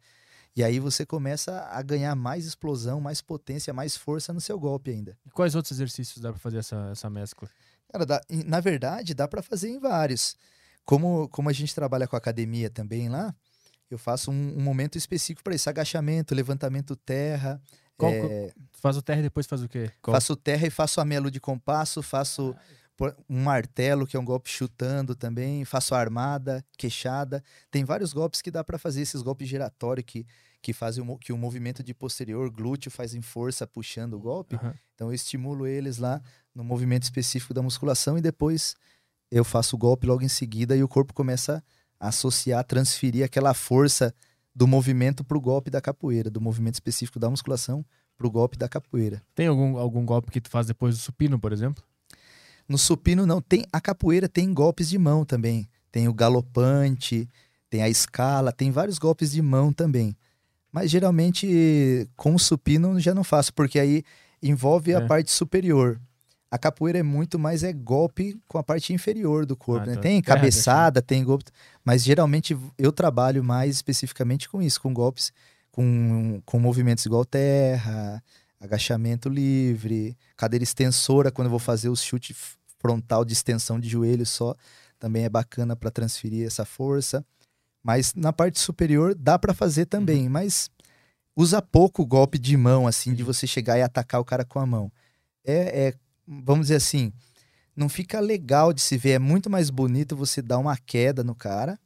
[0.55, 4.91] E aí você começa a ganhar mais explosão, mais potência, mais força no seu golpe
[4.91, 5.17] ainda.
[5.25, 7.49] E quais outros exercícios dá pra fazer essa, essa mescla?
[7.91, 10.35] Cara, dá- na verdade, dá para fazer em vários.
[10.85, 13.33] Como, como a gente trabalha com academia também lá,
[13.89, 17.59] eu faço um, um momento específico para isso: agachamento, levantamento terra.
[17.97, 19.89] Qual- é, faz o terra e depois faz o quê?
[20.01, 22.80] Qual- faço terra e faço a melo de compasso, faço por-
[23.29, 27.43] um martelo, que é um golpe chutando também, faço armada, queixada.
[27.69, 30.25] Tem vários golpes que dá para fazer, esses golpes giratórios que,
[30.61, 34.55] que fazem o, que o movimento de posterior glúteo faz em força puxando o golpe.
[34.55, 34.73] Aham.
[34.95, 36.21] Então eu estimulo eles lá
[36.53, 38.75] no movimento específico da musculação e depois
[39.31, 41.63] eu faço o golpe logo em seguida e o corpo começa
[41.99, 44.13] a associar, transferir aquela força
[44.53, 47.85] do movimento para o golpe da capoeira, do movimento específico da musculação
[48.17, 49.23] para o golpe da capoeira.
[49.33, 51.83] Tem algum, algum golpe que tu faz depois do supino, por exemplo?
[52.71, 55.67] No supino não, tem a capoeira tem golpes de mão também.
[55.91, 57.27] Tem o galopante,
[57.69, 60.15] tem a escala, tem vários golpes de mão também.
[60.71, 64.03] Mas geralmente com o supino já não faço, porque aí
[64.41, 64.95] envolve É.
[64.95, 65.99] a parte superior.
[66.49, 69.91] A capoeira é muito mais é golpe com a parte inferior do corpo, Ah, né?
[69.93, 71.45] então Tem terra, cabeçada, tem golpe,
[71.83, 75.31] mas geralmente eu trabalho mais especificamente com isso, com golpes
[75.71, 78.21] com, com movimentos igual terra,
[78.59, 83.87] agachamento livre, cadeira extensora quando eu vou fazer o chute f- frontal de extensão de
[83.87, 84.55] joelho só,
[84.99, 87.23] também é bacana para transferir essa força.
[87.83, 90.69] Mas na parte superior dá para fazer também, mas
[91.35, 94.59] usa pouco o golpe de mão assim de você chegar e atacar o cara com
[94.59, 94.91] a mão.
[95.43, 95.93] É, é
[96.27, 97.11] vamos dizer assim,
[97.75, 101.35] não fica legal de se ver, é muito mais bonito você dar uma queda no
[101.35, 101.79] cara.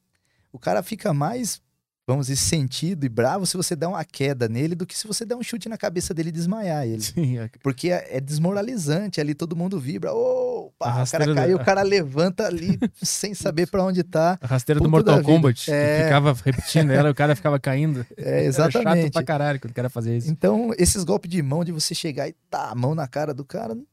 [0.51, 1.61] O cara fica mais
[2.07, 5.25] vamos dizer, sentido e bravo se você der uma queda nele do que se você
[5.25, 7.01] der um chute na cabeça dele e desmaiar ele.
[7.03, 11.35] Sim, é- Porque é, é desmoralizante, ali todo mundo vibra, pá, o cara rasteira do-
[11.35, 14.37] caiu, o cara levanta ali sem saber pra onde tá.
[14.41, 15.21] a rasteira do Mortal.
[15.23, 15.97] Kombat, É.
[15.97, 18.05] que ficava repetindo ela, o cara ficava caindo.
[18.17, 19.11] É, Era chato exatamente.
[19.11, 20.29] pra caralho quando o cara fazia isso.
[20.29, 23.43] Então, esses golpes de mão, de você chegar e tá a mão na cara do
[23.43, 23.83] cara, não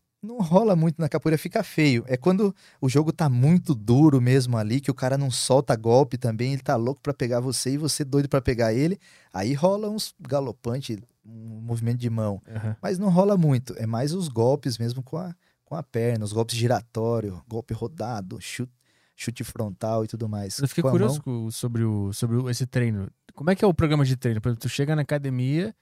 [0.40, 2.04] rola muito na capoeira, fica feio.
[2.06, 6.16] É quando o jogo tá muito duro mesmo ali, que o cara não solta golpe
[6.16, 8.98] também, ele tá louco pra pegar você e você doido pra pegar ele.
[9.32, 10.96] Aí rola uns galopantes,
[11.26, 12.40] um movimento de mão.
[12.48, 12.76] Aham.
[12.80, 16.32] Mas não rola muito, é mais os golpes mesmo com a, com a perna, os
[16.32, 18.72] golpes giratório, golpe rodado, chute,
[19.16, 20.58] chute frontal e tudo mais.
[20.58, 23.08] Eu fiquei Com curioso mão- sobre, o, sobre esse treino.
[23.34, 24.40] Como é que é o programa de treino?
[24.40, 25.74] Por exemplo, tu chega na academia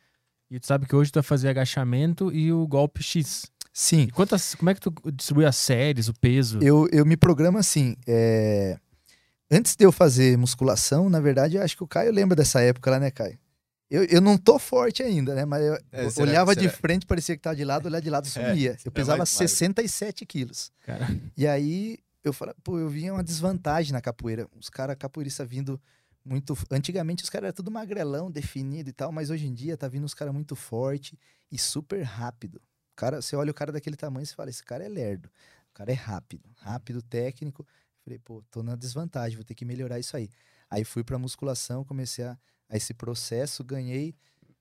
[0.50, 3.44] e tu sabe que hoje tu vai fazer agachamento e o golpe X.
[3.82, 6.58] Sim, quantas, como é que tu distribui as séries, o peso?
[6.62, 7.96] eu, eu me programo assim.
[8.06, 8.78] é,
[9.50, 12.90] Antes de eu fazer musculação, na verdade, eu acho que o Caio lembra dessa época
[12.90, 13.38] lá, né, Caio?
[13.90, 15.46] Eu, eu não tô forte ainda, né?
[15.46, 18.00] Mas eu É, eu será- olhava de será- frente, parecia que tava de lado, olhar
[18.00, 18.76] de lado sumia.
[18.84, 19.48] eu é pesava mais magro.
[19.48, 20.70] 67 quilos.
[20.84, 24.46] Cara, E aí eu falei, pô, eu vinha uma desvantagem na capoeira.
[24.60, 25.80] Os caras capoeiristas vindo
[26.22, 26.54] muito.
[26.70, 30.04] Antigamente os caras eram tudo magrelão, definido e tal, mas hoje em dia tá vindo
[30.04, 31.18] os caras muito forte
[31.50, 32.60] e super rápido.
[33.00, 35.30] Cara, você olha o cara daquele tamanho e você fala, esse cara é lerdo.
[35.70, 37.66] O cara é rápido, rápido, técnico.
[38.04, 40.28] Falei, pô, tô na desvantagem, vou ter que melhorar isso aí.
[40.68, 42.38] Aí fui pra musculação, comecei a,
[42.68, 44.14] a esse processo, ganhei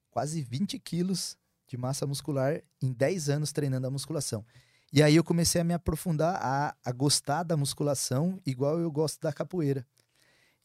[0.09, 1.37] quase 20 quilos
[1.67, 4.45] de massa muscular em 10 anos treinando a musculação.
[4.93, 9.19] E aí eu comecei a me aprofundar, a, a gostar da musculação igual eu gosto
[9.19, 9.85] da capoeira.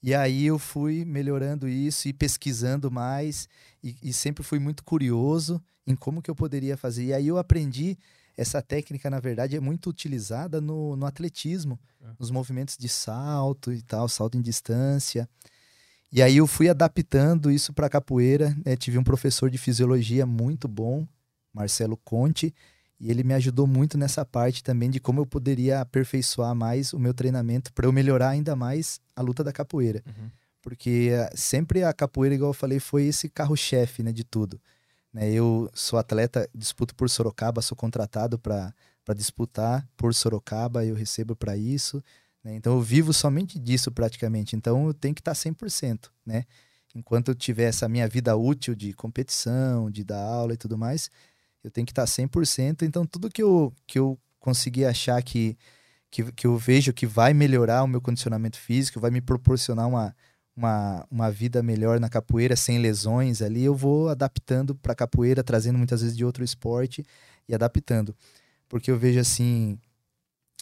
[0.07, 3.49] E aí eu fui melhorando isso e pesquisando mais
[3.83, 7.05] e, e sempre fui muito curioso em como que eu poderia fazer.
[7.07, 7.97] E aí eu aprendi
[8.37, 12.09] essa técnica, na verdade, é muito utilizada no, no atletismo, É.
[12.19, 15.27] nos movimentos de salto e tal, salto em distância.
[16.13, 18.55] E aí eu fui adaptando isso para capoeira.
[18.63, 18.77] né?
[18.77, 21.09] Tive um professor de fisiologia muito bom,
[21.51, 22.55] Marcelo Conte,
[23.05, 26.99] e ele me ajudou muito nessa parte também de como eu poderia aperfeiçoar mais o
[26.99, 30.03] meu treinamento para eu melhorar ainda mais a luta da capoeira.
[30.07, 30.31] Uhum.
[30.63, 34.59] Porque eh, sempre a capoeira, igual eu falei, foi esse carro-chefe né, de tudo.
[35.13, 38.73] Né, eu sou atleta, disputo por Sorocaba, sou contratado para
[39.15, 42.03] disputar por Sorocaba, eu recebo para isso.
[42.43, 44.57] né, então eu vivo somente disso praticamente.
[44.57, 46.09] Então eu tenho que estar 100%.
[46.25, 46.47] Né?
[46.95, 51.11] Enquanto eu tiver essa minha vida útil de competição, de dar aula e tudo mais,
[51.65, 52.83] eu tenho que estar 100%.
[52.83, 55.57] Então, tudo que eu, que eu conseguir achar que,
[56.11, 60.15] que, que eu vejo que vai melhorar o meu condicionamento físico, vai me proporcionar uma,
[60.55, 65.79] uma, uma vida melhor na capoeira, sem lesões ali, eu vou adaptando para capoeira, trazendo
[65.79, 67.05] muitas vezes de outro esporte
[67.49, 68.15] e adaptando.
[68.69, 69.79] Porque eu vejo assim,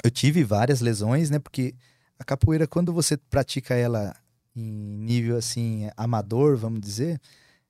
[0.05, 1.41] eu tive várias lesões, né?
[1.41, 1.75] Porque
[2.19, 4.15] a capoeira, quando você pratica ela
[4.55, 7.21] em nível assim, amador, vamos dizer,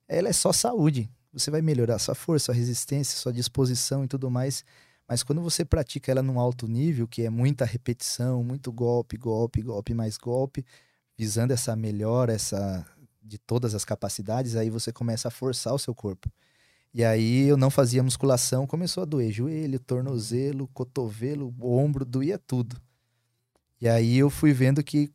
[0.07, 4.30] ela é só saúde você vai melhorar sua força, sua resistência, sua disposição e tudo
[4.30, 4.64] mais.
[5.09, 9.63] Mas quando você pratica ela num alto nível, que é muita repetição, muito golpe, golpe,
[9.63, 10.64] golpe, mais golpe,
[11.17, 12.87] visando essa melhora, essa
[13.22, 16.30] de todas as capacidades, aí você começa a forçar o seu corpo.
[16.95, 22.80] E aí eu não fazia musculação, começou a doer joelho, tornozelo, cotovelo, ombro, doía tudo.
[23.80, 25.11] E aí eu fui vendo que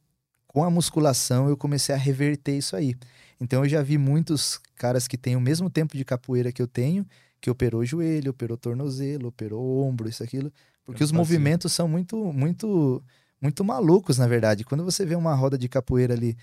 [0.48, 2.96] com a musculação eu comecei a reverter isso aí.
[3.40, 6.68] Então eu já vi muitos caras que têm o mesmo tempo de capoeira que eu
[6.68, 7.06] tenho,
[7.40, 10.52] que operou joelho, operou tornozelo, operou ombro, isso aquilo,
[10.86, 13.04] porque Eu os movimentos são muito muito
[13.40, 14.64] muito malucos, na verdade.
[14.64, 16.36] Quando você vê uma roda de capoeira ali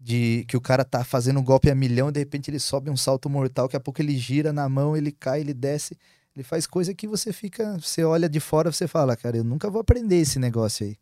[0.00, 2.96] de que o cara tá fazendo um golpe a milhão, de repente ele sobe um
[2.96, 5.96] salto mortal, daqui a pouco ele gira na mão, ele cai, ele desce,
[6.34, 9.70] ele faz coisa que você fica, você olha de fora, você fala, cara, eu nunca
[9.70, 10.96] vou aprender esse negócio aí.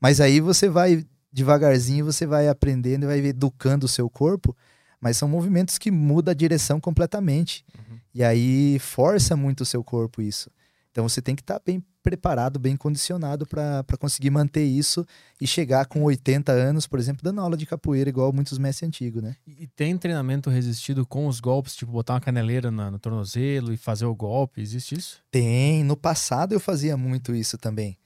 [0.00, 4.56] Mas aí você vai devagarzinho, você vai aprendendo e vai educando o seu corpo,
[5.00, 7.64] mas são movimentos que mudam a direção completamente.
[7.76, 7.98] Uhum.
[8.14, 10.50] E aí força muito o seu corpo isso.
[10.90, 15.06] Então você tem que estar bem preparado, bem condicionado para conseguir manter isso
[15.40, 19.22] e chegar com 80 anos, por exemplo, dando aula de capoeira, igual muitos mestres antigos,
[19.22, 19.36] né?
[19.46, 23.72] E e tem treinamento resistido com os golpes, tipo botar uma caneleira na- no tornozelo
[23.72, 24.60] e fazer o golpe?
[24.62, 25.22] Existe isso?
[25.30, 25.84] Tem.
[25.84, 27.96] No passado eu fazia muito isso também.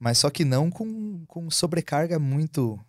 [0.00, 2.80] Mas só que não com, com sobrecarga muito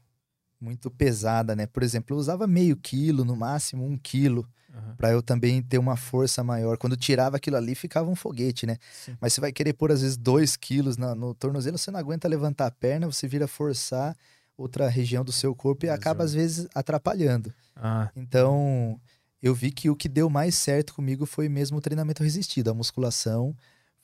[0.59, 1.65] muito pesada, né?
[1.65, 4.95] Por exemplo, eu usava meio quilo, no máximo um quilo, Aham.
[4.95, 6.77] para eu também ter uma força maior.
[6.77, 8.77] Quando tirava aquilo ali, ficava um foguete, né?
[8.91, 9.17] Sim.
[9.19, 12.27] Mas você vai querer pôr, às vezes, dois quilos na- no tornozelo, você não aguenta
[12.27, 14.15] levantar a perna, você vira forçar
[14.55, 16.25] outra região do seu corpo e acaba, Exato.
[16.25, 17.51] às vezes, atrapalhando.
[17.75, 19.01] Ah, Então,
[19.41, 22.69] eu vi que o que deu mais certo comigo foi mesmo o treinamento resistido.
[22.69, 23.55] A musculação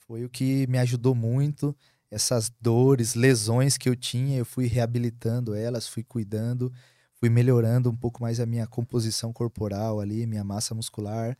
[0.08, 1.72] foi o que me ajudou muito.
[2.10, 6.72] Essas dores, lesões que eu tinha, eu fui reabilitando elas, fui cuidando,
[7.14, 11.36] fui melhorando um pouco mais a minha composição corporal ali, minha massa muscular.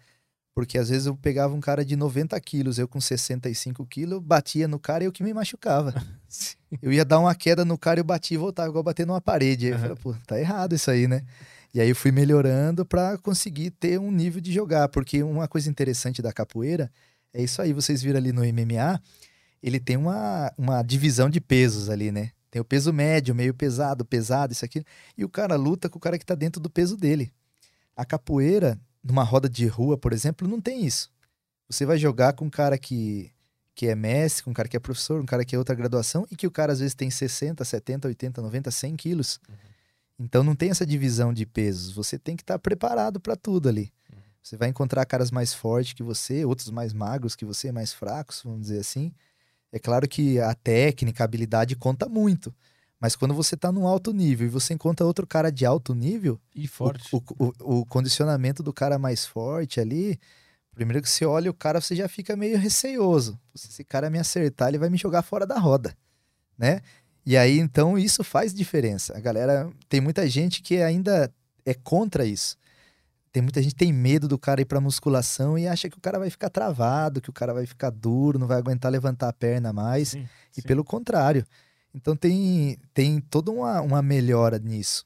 [0.55, 4.67] Porque às vezes eu pegava um cara de 90 quilos, eu com 65 quilos, batia
[4.67, 5.95] no cara e eu que me machucava.
[6.83, 9.69] Eu ia dar uma queda no cara, eu batia e voltava, igual bater numa parede.
[9.69, 11.23] Aí eu falei, pô, tá errado isso aí, né?
[11.73, 15.71] E aí eu fui melhorando para conseguir ter um nível de jogar, porque uma coisa
[15.71, 16.91] interessante da capoeira
[17.33, 19.01] é isso aí, vocês viram ali no MMA,
[19.63, 22.31] ele tem uma, uma divisão de pesos ali, né?
[22.51, 24.85] Tem o peso médio, meio pesado, pesado, isso aqui,
[25.17, 27.33] e o cara luta com o cara que tá dentro do peso dele.
[27.95, 31.11] A capoeira, numa roda de rua, por exemplo, não tem isso.
[31.69, 33.31] Você vai jogar com um cara que,
[33.75, 36.27] que é mestre, com um cara que é professor, um cara que é outra graduação,
[36.31, 39.41] e que o cara às vezes tem 60, 70, 80, 90, 100 quilos.
[40.19, 41.93] Então não tem essa divisão de pesos.
[41.93, 43.93] Você tem que estar preparado para tudo ali.
[44.43, 48.41] Você vai encontrar caras mais fortes que você, outros mais magros que você, mais fracos,
[48.43, 49.13] vamos dizer assim.
[49.73, 52.55] É claro que a técnica, a habilidade conta muito.
[53.01, 56.41] Mas quando você está num alto nível e você encontra outro cara de alto nível,
[56.55, 57.09] e o- forte.
[57.15, 60.19] O, o- o condicionamento do cara mais forte ali,
[60.75, 63.39] primeiro que você olha o cara, você já fica meio receioso.
[63.55, 65.97] Se esse cara me acertar, ele vai me jogar fora da roda,
[66.57, 66.81] né?
[67.25, 69.17] E aí, então, isso faz diferença.
[69.17, 71.31] A galera, tem muita gente que ainda
[71.65, 72.57] é contra isso.
[73.33, 76.01] Tem muita gente que tem medo do cara ir pra musculação e acha que o
[76.01, 79.33] cara vai ficar travado, que o cara vai ficar duro, não vai aguentar levantar a
[79.33, 80.09] perna mais.
[80.11, 80.27] Sim,
[80.57, 80.67] E sim.
[80.67, 81.45] pelo contrário.
[81.95, 85.05] Então tem, tem toda uma, uma melhora nisso.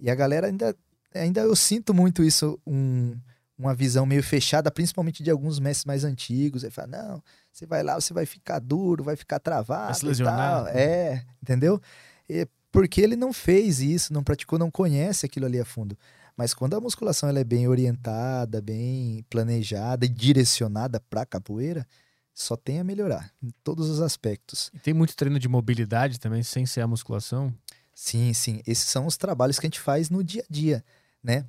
[0.00, 0.74] E a galera ainda,
[1.14, 3.16] ainda eu sinto muito isso, um-
[3.58, 6.62] uma visão meio fechada, principalmente de alguns mestres mais antigos.
[6.62, 7.22] Ele fala, não,
[7.52, 9.96] você vai lá, você vai ficar duro, vai ficar travado.
[9.98, 10.64] se e lesionar.
[10.64, 11.80] tal." É, entendeu?
[12.28, 15.98] E porque ele não fez isso, não praticou, não conhece aquilo ali a fundo.
[16.38, 21.84] Mas quando a musculação ela é bem orientada, bem planejada e direcionada para capoeira,
[22.32, 24.70] só tem a melhorar em todos os aspectos.
[24.72, 27.52] E tem muito treino de mobilidade também, sem ser a musculação.
[27.92, 28.62] Sim, sim.
[28.64, 30.84] Esses são os trabalhos que a gente faz no dia a dia,
[31.20, 31.44] né?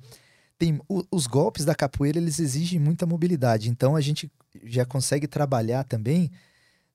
[0.58, 3.70] Tem, o- os golpes da capoeira, eles exigem muita mobilidade.
[3.70, 4.28] Então, a gente
[4.64, 6.32] já consegue trabalhar também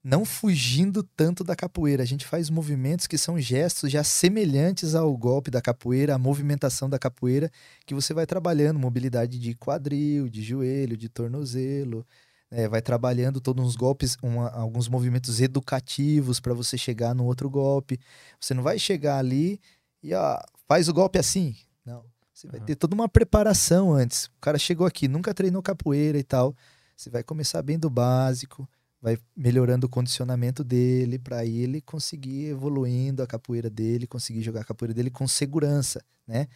[0.05, 2.03] não fugindo tanto da capoeira.
[2.03, 6.87] A gente faz movimentos que são gestos já semelhantes ao golpe da capoeira, a movimentação
[6.87, 7.49] da capoeira,
[7.87, 12.05] que você vai trabalhando mobilidade de quadril, de joelho, de tornozelo,
[12.51, 12.67] né?
[12.67, 17.99] vai trabalhando todos os golpes, uma- alguns movimentos educativos para você chegar no outro golpe.
[18.39, 19.59] Você não vai chegar ali
[20.03, 21.55] e ó, faz o golpe assim.
[21.83, 22.05] Não.
[22.31, 22.65] Você vai Aham.
[22.67, 24.25] ter toda uma preparação antes.
[24.25, 26.55] O cara chegou aqui, nunca treinou capoeira e tal.
[26.95, 28.69] Você vai começar bem do básico,
[29.01, 34.65] vai melhorando o condicionamento dele para ele conseguir evoluindo a capoeira dele, conseguir jogar a
[34.65, 36.47] capoeira dele com segurança, né?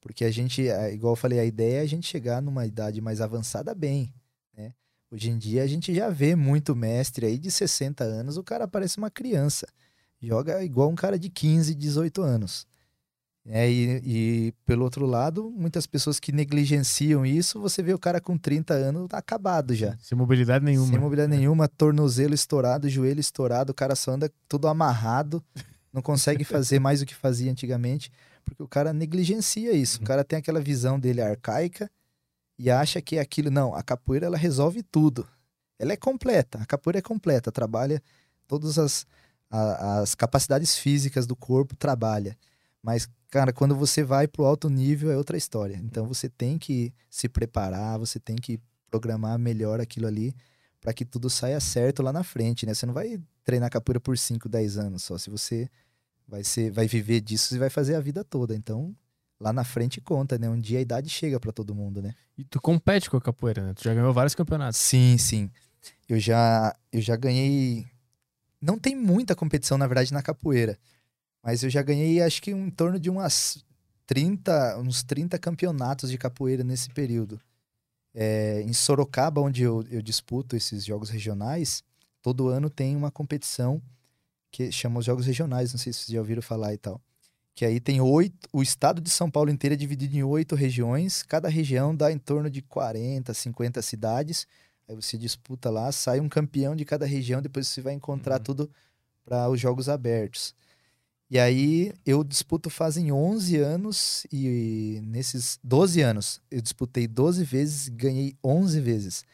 [0.00, 0.62] Porque a gente,
[0.92, 4.14] igual eu falei, a ideia é a gente chegar numa idade mais avançada bem,
[4.56, 4.72] né?
[5.10, 8.68] Hoje em dia a gente já vê muito mestre aí de 60 anos, o cara
[8.68, 9.66] parece uma criança.
[10.20, 12.67] Joga igual um cara de 15, 18 anos.
[13.50, 18.20] É, e, e pelo outro lado, muitas pessoas que negligenciam isso, você vê o cara
[18.20, 19.96] com 30 anos acabado já.
[20.00, 20.88] Sem mobilidade nenhuma.
[20.88, 25.42] Sem mobilidade nenhuma, tornozelo estourado, joelho estourado, o cara só anda tudo amarrado,
[25.92, 28.12] não consegue fazer mais o que fazia antigamente,
[28.44, 30.00] porque o cara negligencia isso.
[30.02, 31.90] O cara tem aquela visão dele arcaica
[32.58, 33.50] e acha que é aquilo.
[33.50, 35.26] Não, a capoeira ela resolve tudo.
[35.78, 38.02] Ela é completa, a capoeira é completa, trabalha
[38.46, 39.06] todas as,
[39.50, 42.36] a- as capacidades físicas do corpo, trabalha.
[42.88, 45.76] Mas, cara, quando você vai pro alto nível é outra história.
[45.84, 48.58] Então você tem que se preparar, você tem que
[48.90, 50.34] programar melhor aquilo ali
[50.80, 52.72] para que tudo saia certo lá na frente, né?
[52.72, 55.18] Você não vai treinar capoeira por 5, 10 anos só.
[55.18, 55.68] Se você
[56.26, 58.56] vai ser, vai viver disso, você vai fazer a vida toda.
[58.56, 58.96] Então,
[59.38, 60.48] lá na frente conta, né?
[60.48, 62.14] Um dia a idade chega para todo mundo, né?
[62.38, 63.74] E tu compete com a capoeira, né?
[63.74, 64.80] Tu já ganhou vários campeonatos.
[64.80, 65.50] Sim, sim.
[66.08, 67.86] Eu já, eu já ganhei.
[68.58, 70.78] Não tem muita competição, na verdade, na capoeira.
[71.48, 73.64] Mas eu já ganhei, acho que em torno de umas
[74.06, 77.40] 30, uns 30 campeonatos de capoeira nesse período.
[78.14, 81.82] É, em Sorocaba, onde eu, eu disputo esses jogos regionais,
[82.20, 83.80] todo ano tem uma competição
[84.50, 87.00] que chama os Jogos Regionais, não sei se vocês já ouviram falar e tal.
[87.54, 88.46] Que aí tem oito.
[88.52, 91.22] O estado de São Paulo inteiro é dividido em oito regiões.
[91.22, 94.46] Cada região dá em torno de 40, 50 cidades.
[94.86, 98.44] Aí você disputa lá, sai um campeão de cada região, depois você vai encontrar Uhum.
[98.44, 98.70] tudo
[99.24, 100.54] para os jogos abertos.
[101.30, 107.88] E aí eu disputo fazem 11 anos e nesses 12 anos eu disputei 12 vezes
[107.88, 109.24] ganhei 11 vezes.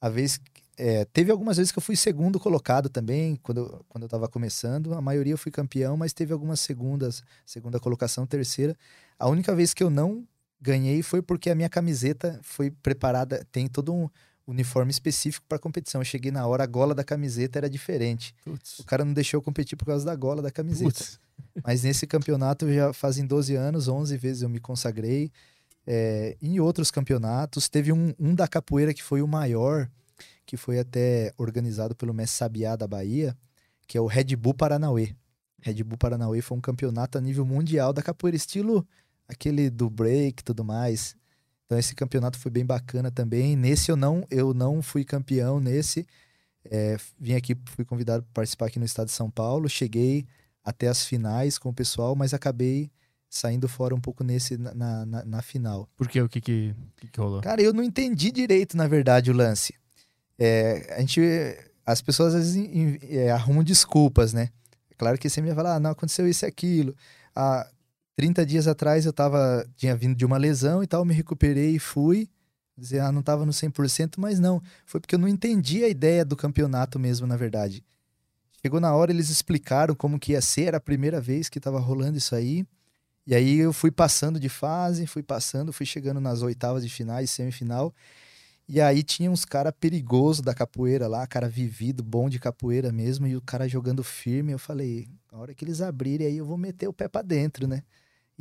[0.00, 0.40] A vez
[0.76, 4.94] é, teve algumas vezes que eu fui segundo colocado também, quando, quando eu tava começando.
[4.94, 8.76] A maioria eu fui campeão, mas teve algumas segundas, segunda colocação, terceira.
[9.18, 10.26] A única vez que eu não
[10.60, 14.08] ganhei foi porque a minha camiseta foi preparada, tem todo um
[14.46, 16.00] uniforme específico para competição.
[16.00, 18.34] Eu cheguei na hora, a gola da camiseta era diferente.
[18.78, 21.04] O cara não deixou eu competir por causa da gola da camiseta.
[21.64, 25.30] Mas nesse campeonato já fazem 12 anos, 11 vezes eu me consagrei.
[25.86, 29.90] É, em outros campeonatos, teve um, um da capoeira que foi o maior,
[30.46, 33.36] que foi até organizado pelo Mestre Sabiá da Bahia,
[33.86, 35.14] que é o Red Bull Paranauê.
[35.60, 38.86] Red Bull Paranauê foi um campeonato a nível mundial da capoeira, estilo
[39.32, 41.16] aquele do break e tudo mais.
[41.72, 43.56] Então esse campeonato foi bem bacana também.
[43.56, 46.06] Nesse eu não, eu não fui campeão nesse.
[46.66, 49.70] É, vim aqui, fui convidado para participar aqui no estado de São Paulo.
[49.70, 50.26] Cheguei
[50.62, 52.90] até as finais com o pessoal, mas acabei
[53.30, 55.88] saindo fora um pouco nesse na, na, na- na final.
[55.96, 56.20] Por quê?
[56.20, 57.40] O que que, que que rolou?
[57.40, 59.72] Cara, eu não entendi direito, na verdade, o lance.
[60.38, 61.22] É, a gente,
[61.86, 64.50] as pessoas às vezes é, arrumam desculpas, né?
[64.90, 66.94] É claro que você me vai falar, ah, não, aconteceu isso e aquilo.
[67.34, 67.66] Há
[68.14, 71.78] 30 dias atrás eu tava, tinha vindo de uma lesão e tal, me recuperei e
[71.78, 72.28] fui.
[72.76, 74.60] Dizer, ah, não tava no 100%, mas não.
[74.86, 77.84] Foi porque eu não entendi a ideia do campeonato mesmo, na verdade.
[78.62, 81.78] Chegou na hora, eles explicaram como que ia ser, era a primeira vez que tava
[81.78, 82.66] rolando isso aí.
[83.26, 87.30] E aí eu fui passando de fase, fui passando, fui chegando nas oitavas de finais,
[87.30, 87.94] semifinal.
[88.68, 93.26] E aí tinha uns cara perigoso da capoeira lá, cara vivido, bom de capoeira mesmo,
[93.26, 94.52] e o cara jogando firme.
[94.52, 97.66] Eu falei, na hora que eles abrirem aí eu vou meter o pé pra dentro,
[97.66, 97.82] né?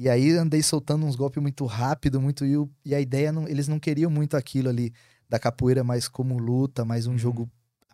[0.01, 3.47] E aí andei soltando uns golpes muito rápido, muito e, o- e a ideia não,
[3.47, 4.91] eles não queriam muito aquilo ali
[5.29, 7.47] da capoeira mais como luta, mais um jogo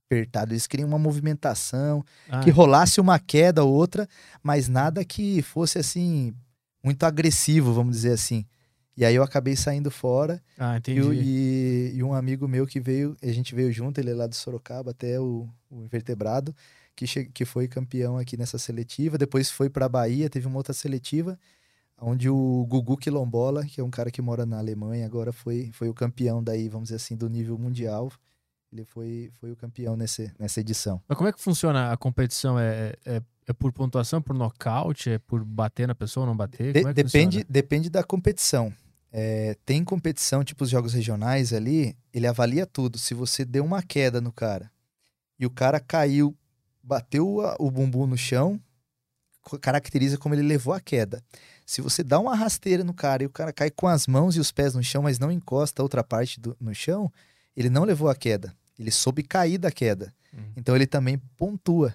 [0.05, 0.53] apertado.
[0.53, 4.07] Eles queriam uma movimentação, Ah, que rolasse uma queda ou outra,
[4.41, 6.33] mas nada que fosse assim
[6.81, 8.45] muito agressivo, vamos dizer assim.
[8.95, 11.01] E aí eu acabei saindo fora ah, e, entendi.
[11.01, 14.27] o- e- e um amigo meu que veio, a gente veio junto, ele é lá
[14.27, 16.55] de Sorocaba até o, o Invertebrado,
[16.95, 19.17] que, che- que foi campeão aqui nessa seletiva.
[19.17, 21.37] Depois foi para Bahia, teve uma outra seletiva,
[21.99, 25.89] onde o Gugu Quilombola, que é um cara que mora na Alemanha, agora foi, foi
[25.89, 28.11] o campeão daí, vamos dizer assim, do nível mundial.
[28.71, 31.01] Ele foi, foi o campeão nesse, nessa edição.
[31.07, 32.59] Mas como é que funciona a competição?
[32.59, 35.09] É, é, é por pontuação, por nocaute?
[35.09, 36.73] É por bater na pessoa ou não bater?
[36.73, 37.03] De- é depende,
[37.37, 37.45] funciona?
[37.49, 38.73] depende da competição.
[39.09, 42.97] É, tem competição, tipo os jogos regionais ali, ele avalia tudo.
[42.99, 44.69] Se você deu uma queda no cara
[45.39, 46.35] e o cara caiu,
[46.83, 48.59] bateu a- o bumbum no chão,
[49.61, 51.23] caracteriza como ele levou a queda.
[51.69, 54.39] Se você dá uma rasteira no cara e o cara cai com as mãos e
[54.39, 57.11] os pés no chão, mas não encosta a outra parte do- no chão,
[57.57, 58.55] ele não levou a queda.
[58.79, 60.13] Ele soube cair da queda.
[60.33, 60.53] Uhum.
[60.55, 61.93] Então ele também pontua.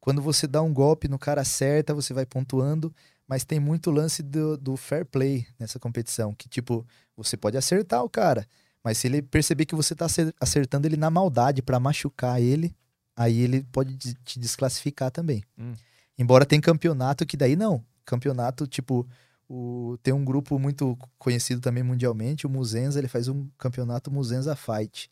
[0.00, 2.94] Quando você dá um golpe no cara certa, você vai pontuando,
[3.26, 6.86] mas tem muito lance do, do fair play nessa competição, que tipo,
[7.16, 8.46] você pode acertar o cara,
[8.84, 12.72] mas se ele perceber que você tá acer- acertando ele na maldade pra machucar ele,
[13.16, 15.42] aí ele pode de- te desclassificar também.
[15.58, 15.72] Hum.
[16.16, 17.82] Embora tem campeonato que daí não.
[18.06, 19.06] Campeonato, tipo,
[19.48, 24.56] o, tem um grupo muito conhecido também mundialmente, o Muzenza, ele faz um campeonato Muzenza
[24.56, 25.10] Fight.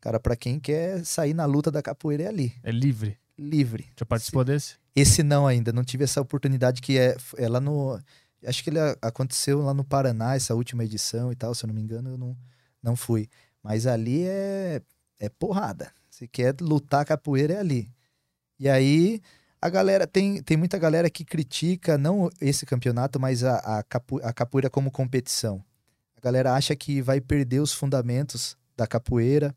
[0.00, 3.16] Cara, pra quem quer sair na luta da capoeira é ali, É livre.
[3.38, 3.86] livre.
[3.98, 4.74] Já participou desse?
[4.94, 7.98] Esse não ainda, não tive essa oportunidade que é, é lá no.
[8.46, 11.74] Acho que ele aconteceu lá no Paraná, essa última edição e tal, se eu não
[11.74, 12.36] me engano, eu não,
[12.82, 13.28] não fui.
[13.62, 14.82] Mas ali é,
[15.18, 15.90] é porrada.
[16.10, 17.90] Se quer lutar capoeira, é ali.
[18.60, 19.20] E aí,
[19.64, 24.20] a galera, tem, tem muita galera que critica, não esse campeonato, mas a, a, capo,
[24.22, 25.64] a capoeira como competição.
[26.18, 29.56] A galera acha que vai perder os fundamentos da capoeira.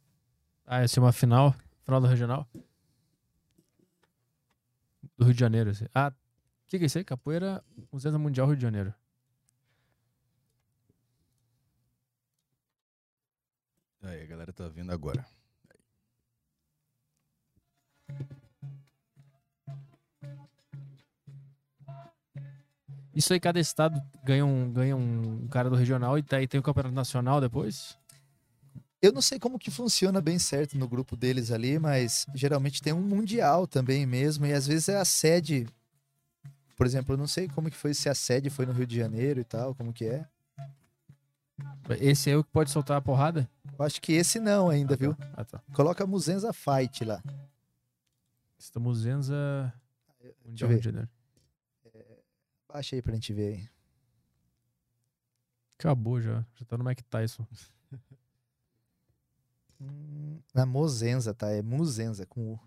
[0.66, 1.54] Ah, essa é uma final?
[1.84, 2.48] Final do regional?
[5.18, 5.72] Do Rio de Janeiro.
[5.72, 5.88] Assim.
[5.94, 7.04] Ah, o que, que é isso aí?
[7.04, 7.62] Capoeira
[7.92, 8.94] Museu Mundial Rio de Janeiro.
[14.02, 15.26] Aí, a galera tá vendo agora.
[23.18, 26.60] Isso aí, cada estado ganha um, ganha um cara do regional e tá, e tem
[26.60, 27.98] o campeonato nacional depois?
[29.02, 32.94] Eu não sei como que funciona bem certo no grupo deles ali, mas geralmente tem
[32.94, 35.68] um mundial também mesmo, e às vezes é a sede.
[36.76, 38.96] Por exemplo, eu não sei como que foi se a sede foi no Rio de
[38.96, 40.24] Janeiro e tal, como que é.
[42.00, 43.50] Esse é o que pode soltar a porrada?
[43.80, 45.04] Eu acho que esse não ainda, Ah, tá.
[45.04, 45.18] viu?
[45.36, 45.62] Ah, tá.
[45.74, 47.20] Coloca Muzenza Fight lá.
[48.60, 49.74] Estamos Zenza
[50.46, 50.70] Mundial.
[50.70, 51.10] Rio de Janeiro.
[52.68, 53.70] Baixa aí pra gente ver aí.
[55.78, 56.46] Acabou já.
[56.56, 57.46] Já tá no Mike Tyson.
[59.80, 61.52] Hum, na Mozenza, tá?
[61.52, 62.60] É Muzenza com U.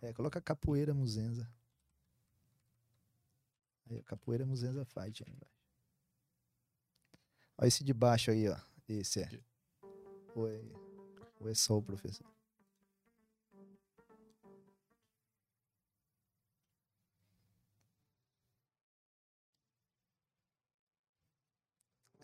[0.00, 1.46] É, coloca capoeira Muzenza.
[3.90, 5.22] Aí, capoeira Muzenza Fight.
[5.22, 5.54] Aí embaixo.
[7.58, 8.56] Olha esse de baixo aí, ó.
[8.88, 9.40] Esse é.
[10.34, 10.60] Ou é,
[11.40, 12.26] ou é só o professor?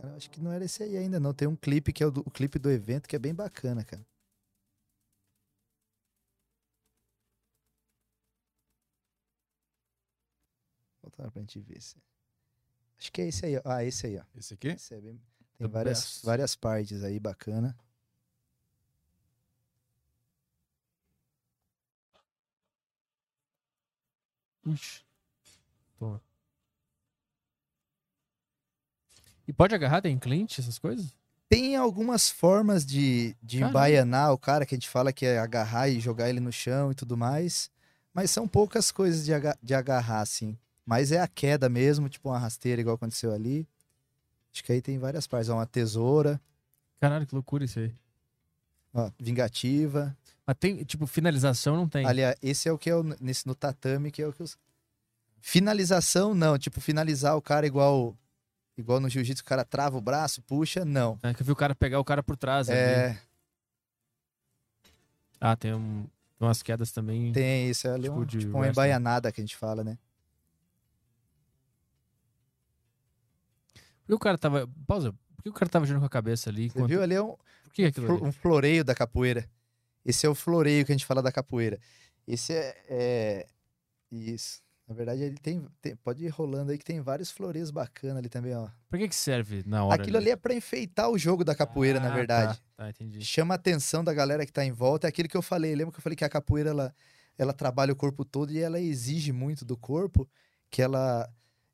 [0.03, 1.33] Cara, acho que não era esse aí ainda, não.
[1.33, 3.85] Tem um clipe que é o, do, o clipe do evento que é bem bacana,
[3.85, 4.05] cara.
[11.01, 11.81] Vou botar pra gente ver.
[11.81, 11.97] Se...
[12.99, 13.63] Acho que é esse aí, ó.
[13.65, 14.25] Ah, esse aí, ó.
[14.35, 14.69] Esse aqui?
[14.69, 15.21] Esse é bem-
[15.59, 16.25] Tem The várias, best.
[16.27, 17.77] várias partes aí bacana.
[24.67, 25.05] Ixi.
[25.99, 26.21] Toma.
[29.53, 31.15] E pode agarrar, tem cliente, essas coisas?
[31.47, 33.69] Tem algumas formas de, de Caramba.
[33.81, 36.91] embaianar o cara, que a gente fala que é agarrar e jogar ele no chão
[36.91, 37.71] e tudo mais.
[38.15, 40.57] Mas são poucas coisas de, aga- de agarrar, assim.
[40.87, 43.69] Mas é a queda mesmo, tipo uma rasteira, igual aconteceu ali.
[44.51, 45.51] Acho que aí tem várias partes.
[45.51, 46.41] Ó, uma tesoura,
[46.99, 47.93] Caralho, que loucura isso aí.
[48.95, 50.17] ó, vingativa.
[50.47, 52.07] Mas tem, tipo, finalização não tem.
[52.07, 54.57] Aliás, esse é o que é o, nesse, no tatame, que é o que os...
[55.41, 56.57] Finalização, não.
[56.59, 58.17] Tipo, finalizar o cara igual,
[58.77, 61.19] igual no jiu-jitsu, o cara trava o braço, puxa, não.
[61.23, 62.69] É que eu vi o cara pegar o cara por trás.
[62.69, 62.79] ali.
[62.79, 63.19] É,
[65.41, 66.03] Ah, tem, um,
[66.39, 67.33] tem umas quedas também.
[67.33, 69.99] tem isso ali, Tipo um, de tipo uma embaianada que a gente fala, né?
[74.03, 74.69] Por que o cara tava.
[74.87, 75.13] Pausa.
[75.37, 76.69] Por que o cara tava girando com a cabeça ali?
[76.71, 78.27] Você viu ali é um, Por que aquilo flo- ali?
[78.27, 79.49] um floreio da capoeira.
[80.05, 81.81] Esse é o floreio que a gente fala da capoeira.
[82.27, 83.49] Esse é, é-
[84.11, 84.62] Isso.
[84.87, 88.29] Na verdade, ele tem, tem- Pode ir rolando aí que tem vários floreios bacanas ali
[88.29, 88.69] também, ó.
[88.91, 90.03] Pra que que serve na hora?
[90.03, 92.59] Aquilo ali é pra enfeitar o jogo da capoeira, na Ah, verdade.
[92.77, 93.25] Tá, tá, entendi.
[93.25, 95.07] chama a atenção da galera que tá em volta.
[95.07, 95.75] É aquilo que eu falei.
[95.75, 96.95] Lembra que eu falei que a capoeira ela,
[97.39, 100.29] ela trabalha o corpo todo e ela exige muito do corpo
[100.71, 101.31] que ela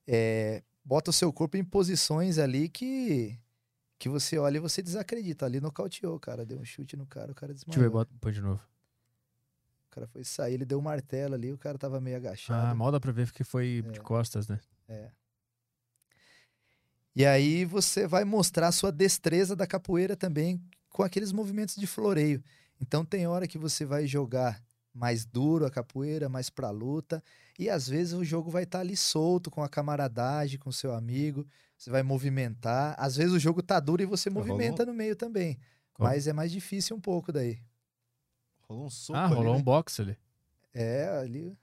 [0.07, 3.39] é, bota o seu corpo em posições ali que
[4.01, 5.45] que você olha e você desacredita.
[5.45, 6.47] Ali nocauteou, cara.
[6.47, 7.93] Deu um chute no cara, o cara Deixa eu ver, desmaiou.
[7.93, 8.63] bota, põe de novo.
[9.99, 12.77] Cara foi sair, ele deu um martelo ali, o cara tava meio Ah, agachado.
[12.79, 14.03] mal dá pra ver porque foi de É.
[14.03, 14.61] costas, né?
[14.89, 15.11] É.
[17.16, 21.85] E aí você vai mostrar a sua destreza da capoeira também com aqueles movimentos de
[21.85, 22.41] floreio.
[22.81, 24.62] Então tem hora que você vai jogar
[24.95, 27.20] mais duro a capoeira, mais pra luta,
[27.59, 30.95] e às vezes o jogo vai estar ali solto com a camaradagem, com o seu
[30.95, 31.45] amigo,
[31.77, 32.95] você vai movimentar.
[32.97, 34.47] Às vezes o jogo tá duro e você Rolou?
[34.47, 35.59] movimenta no meio também,
[35.99, 37.59] mas é mais difícil um pouco daí.
[38.69, 39.59] Rolou um soco Ah, ali, rolou né?
[39.61, 40.16] um boxe ali.
[40.74, 41.57] É, ali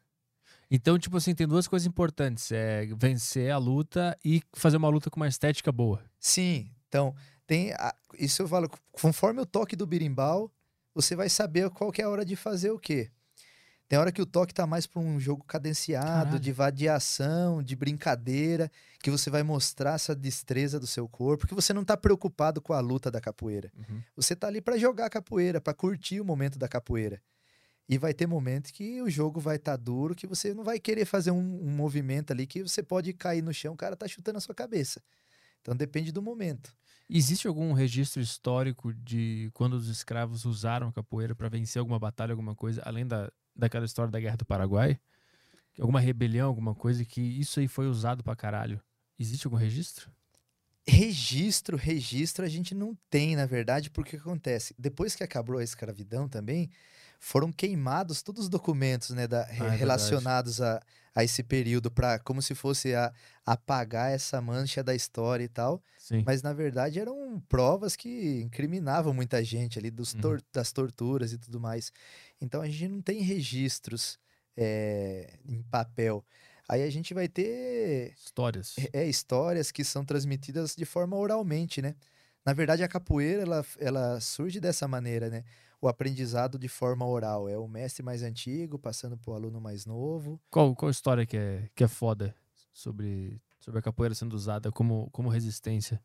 [0.69, 2.51] Então, tipo assim, tem duas coisas importantes.
[2.51, 6.03] É vencer a luta e fazer uma luta com uma estética boa.
[6.19, 7.15] Sim, então
[7.45, 10.51] tem a- isso eu falo, conforme o toque do birimbau,
[10.93, 13.11] você vai saber qual que é a hora de fazer o quê.
[13.87, 16.39] Tem hora que o toque tá mais para um jogo cadenciado, Caralho.
[16.39, 21.71] de vadiação, de brincadeira, que você vai mostrar essa destreza do seu corpo, que você
[21.71, 23.71] não tá preocupado com a luta da capoeira.
[23.77, 24.01] Uhum.
[24.15, 27.21] Você tá ali para jogar capoeira, para curtir o momento da capoeira.
[27.87, 31.05] E vai ter momentos que o jogo vai estar duro, que você não vai querer
[31.05, 34.39] fazer um, um movimento ali que você pode cair no chão, o cara tá chutando
[34.39, 34.99] a sua cabeça.
[35.61, 36.75] Então depende do momento.
[37.07, 42.33] Existe algum registro histórico de quando os escravos usaram a capoeira pra vencer alguma batalha,
[42.33, 44.99] alguma coisa, além da, daquela história da Guerra do Paraguai?
[45.79, 48.81] Alguma rebelião, alguma coisa que isso aí foi usado pra caralho?
[49.19, 50.09] Existe algum registro?
[50.87, 54.75] Registro, registro a gente não tem, na verdade, porque o que acontece?
[54.77, 56.69] Depois que acabou a escravidão também,
[57.27, 59.77] foram queimados todos os documentos né, da- é verdade.
[59.77, 60.79] relacionados a,
[61.15, 63.11] a esse período, para como se fosse a,
[63.43, 65.81] apagar essa mancha da história e tal.
[65.97, 66.21] Sim.
[66.23, 70.21] Mas na verdade eram provas que incriminavam muita gente ali dos Uhum.
[70.21, 71.91] tor- das torturas e tudo mais.
[72.39, 74.19] Então a gente não tem registros
[74.55, 76.23] é, em papel.
[76.69, 78.75] Aí a gente vai ter Histórias.
[78.93, 81.95] é, histórias que são transmitidas de forma oralmente, né?
[82.45, 85.43] Na verdade, a capoeira, ela, ela surge dessa maneira, né?
[85.81, 87.49] O aprendizado de forma oral.
[87.49, 90.39] É o mestre mais antigo passando para o aluno mais novo.
[90.51, 92.35] Qual, qual história que é, que é foda
[92.71, 95.99] sobre, sobre a capoeira sendo usada como, como resistência?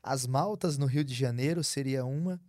[0.00, 2.40] As maltas no Rio de Janeiro seria uma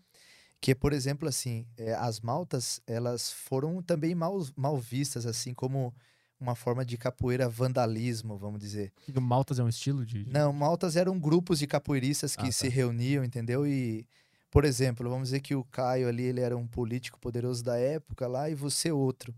[0.62, 5.96] que, por exemplo, assim, é, as maltas, elas foram também mal, mal vistas, assim, como
[6.40, 8.92] uma forma de capoeira vandalismo, vamos dizer.
[8.98, 10.26] Que Maltas é um estilo de.
[10.30, 12.74] Não, maltas eram grupos de capoeiristas que Ah, se tá.
[12.76, 13.66] reuniam, entendeu?
[13.66, 14.06] E,
[14.52, 18.28] por exemplo, vamos dizer que o Caio ali, ele era um político poderoso da época
[18.28, 19.34] lá e você outro.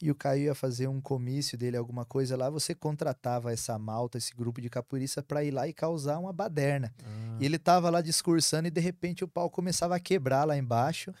[0.00, 4.18] E o Caio ia fazer um comício dele, alguma coisa lá, você contratava essa malta,
[4.18, 6.92] esse grupo de capoeiristas para ir lá e causar uma baderna.
[7.02, 10.56] Ah, E ele tava lá discursando e de repente o pau começava a quebrar lá
[10.56, 11.12] embaixo.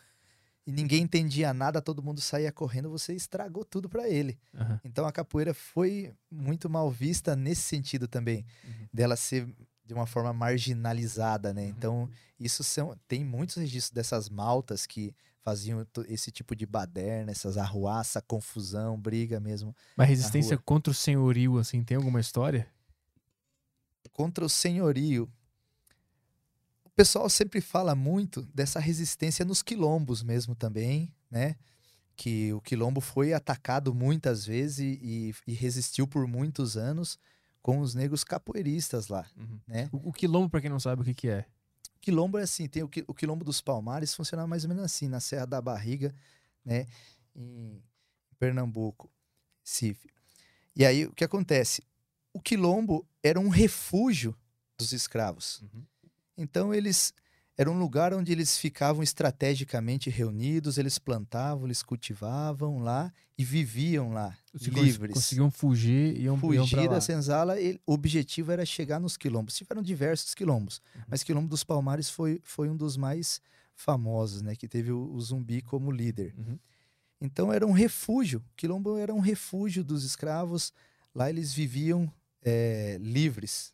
[0.66, 4.38] E ninguém entendia nada, todo mundo saía correndo, você estragou tudo para ele.
[4.54, 4.80] Aham.
[4.84, 8.88] Então a capoeira foi muito mal vista nesse sentido também, Uhum.
[8.92, 9.46] dela ser
[9.84, 11.62] de uma forma marginalizada, né?
[11.62, 11.68] Uhum.
[11.68, 12.10] Então
[12.40, 18.20] isso são tem muitos registros dessas maltas que faziam esse tipo de baderna, essas arruaça,
[18.20, 22.66] confusão, briga mesmo Mas resistência contra o senhorio, assim, tem alguma história?
[24.12, 25.30] contra o senhorio.
[26.96, 31.54] O pessoal sempre fala muito dessa resistência nos quilombos mesmo também, né?
[32.16, 37.18] Que o quilombo foi atacado muitas vezes e, e resistiu por muitos anos
[37.60, 39.26] com os negros capoeiristas lá,
[39.68, 39.90] né?
[39.92, 41.44] O, o quilombo, pra quem não sabe o que, que é.
[42.00, 45.20] Quilombo é assim, tem o, o quilombo dos Palmares funcionava mais ou menos assim, na
[45.20, 46.14] Serra da Barriga,
[46.64, 46.86] né,
[47.34, 47.78] em
[48.38, 49.10] Pernambuco,
[49.62, 50.08] Recife.
[50.74, 51.82] E aí o que acontece?
[52.32, 54.34] O quilombo era um refúgio
[54.78, 55.60] dos escravos.
[55.60, 55.84] Uhum.
[56.36, 57.12] Então eles
[57.58, 64.12] era um lugar onde eles ficavam estrategicamente reunidos, eles plantavam, eles cultivavam lá e viviam
[64.12, 65.14] lá, Se livres.
[65.14, 69.56] Conseguiam fugir e iam, Fugir da senzala, ele- o objetivo era chegar nos quilombos.
[69.56, 71.02] Tiveram diversos quilombos, Uhum.
[71.08, 73.40] mas Quilombo dos Palmares foi, foi um dos mais
[73.74, 74.54] famosos, né?
[74.54, 76.34] Que teve o, o zumbi como líder.
[76.36, 76.58] Uhum.
[77.22, 78.44] Então era um refúgio.
[78.54, 80.72] Quilombo era um refúgio dos escravos.
[81.14, 82.10] Lá eles viviam
[82.42, 83.72] é, livres.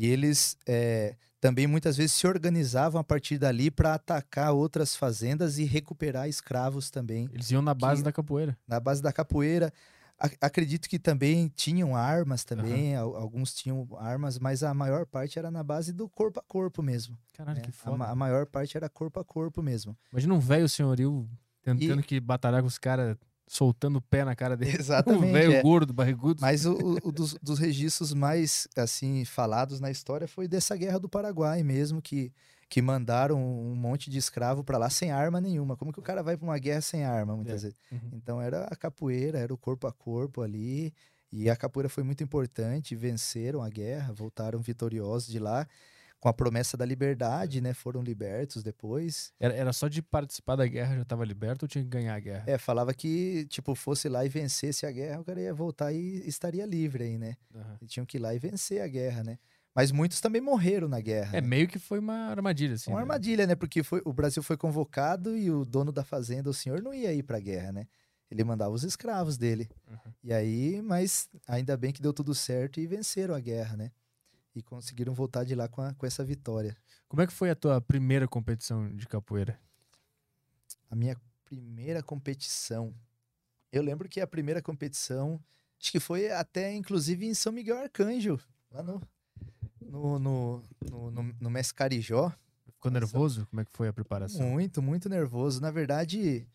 [0.00, 5.58] E eles é, também muitas vezes se organizavam a partir dali para atacar outras fazendas
[5.58, 8.56] e recuperar escravos também Eles iam na base Que- da capoeira.
[8.66, 9.72] na base da capoeira.
[10.20, 15.38] A- acredito que também tinham armas também, al- alguns tinham armas, mas a maior parte
[15.38, 17.16] era na base do corpo a corpo mesmo.
[17.36, 17.62] Caralho, né?
[17.64, 17.96] que A, foda.
[17.96, 19.96] ma- a maior parte era corpo a corpo mesmo.
[20.12, 21.28] Imagina um velho senhorio
[21.62, 23.16] tentando que batalhar com os caras,
[23.48, 24.76] soltando o pé na cara dele.
[24.78, 25.62] Exatamente, Um velho é.
[25.62, 26.40] gordo, barrigudo.
[26.40, 26.72] Mas o,
[27.02, 31.62] o- o dos, dos registros mais assim falados na história foi dessa guerra do Paraguai
[31.62, 32.32] mesmo, que,
[32.68, 35.76] que mandaram um monte de escravo para lá sem arma nenhuma.
[35.76, 37.78] Como que o cara vai para uma guerra sem arma, muitas vezes?
[37.90, 37.98] Uhum.
[38.12, 40.92] Então era a capoeira, era o corpo a corpo ali.
[41.30, 45.66] E a capoeira foi muito importante, venceram a guerra, voltaram vitoriosos de lá,
[46.20, 47.72] com a promessa da liberdade, né?
[47.72, 49.32] Foram libertos depois.
[49.38, 52.20] Era, era só de participar da guerra já tava liberto ou tinha que ganhar a
[52.20, 52.44] guerra?
[52.46, 56.26] É, falava que, tipo, fosse lá e vencesse a guerra, o cara ia voltar e
[56.26, 57.36] estaria livre aí, né?
[57.80, 59.38] E tinham que ir lá e vencer a guerra, né?
[59.74, 61.36] Mas muitos também morreram na guerra.
[61.36, 61.46] É, né?
[61.46, 62.90] meio que foi uma armadilha, assim.
[62.90, 63.02] uma né?
[63.02, 63.54] armadilha, né?
[63.54, 67.12] Porque foi, o Brasil foi convocado e o dono da fazenda, o senhor, não ia
[67.12, 67.86] ir pra guerra, né?
[68.28, 69.68] Ele mandava os escravos dele.
[69.88, 70.12] Uhum.
[70.24, 73.92] E aí, mas ainda bem que deu tudo certo e venceram a guerra, né?
[74.58, 76.76] E conseguiram voltar de lá com, a- com essa vitória.
[77.08, 79.58] Como é que foi a tua primeira competição de capoeira?
[80.90, 82.92] A minha primeira competição.
[83.70, 85.40] Eu lembro que a primeira competição,
[85.80, 88.40] acho que foi até inclusive em São Miguel Arcanjo,
[88.70, 89.00] lá no,
[89.80, 92.32] no, no, no, no, no Mestre Carijó.
[92.72, 93.46] Ficou nervoso?
[93.46, 94.46] Como é que foi a preparação?
[94.48, 95.60] Muito, muito nervoso.
[95.60, 96.46] Na verdade,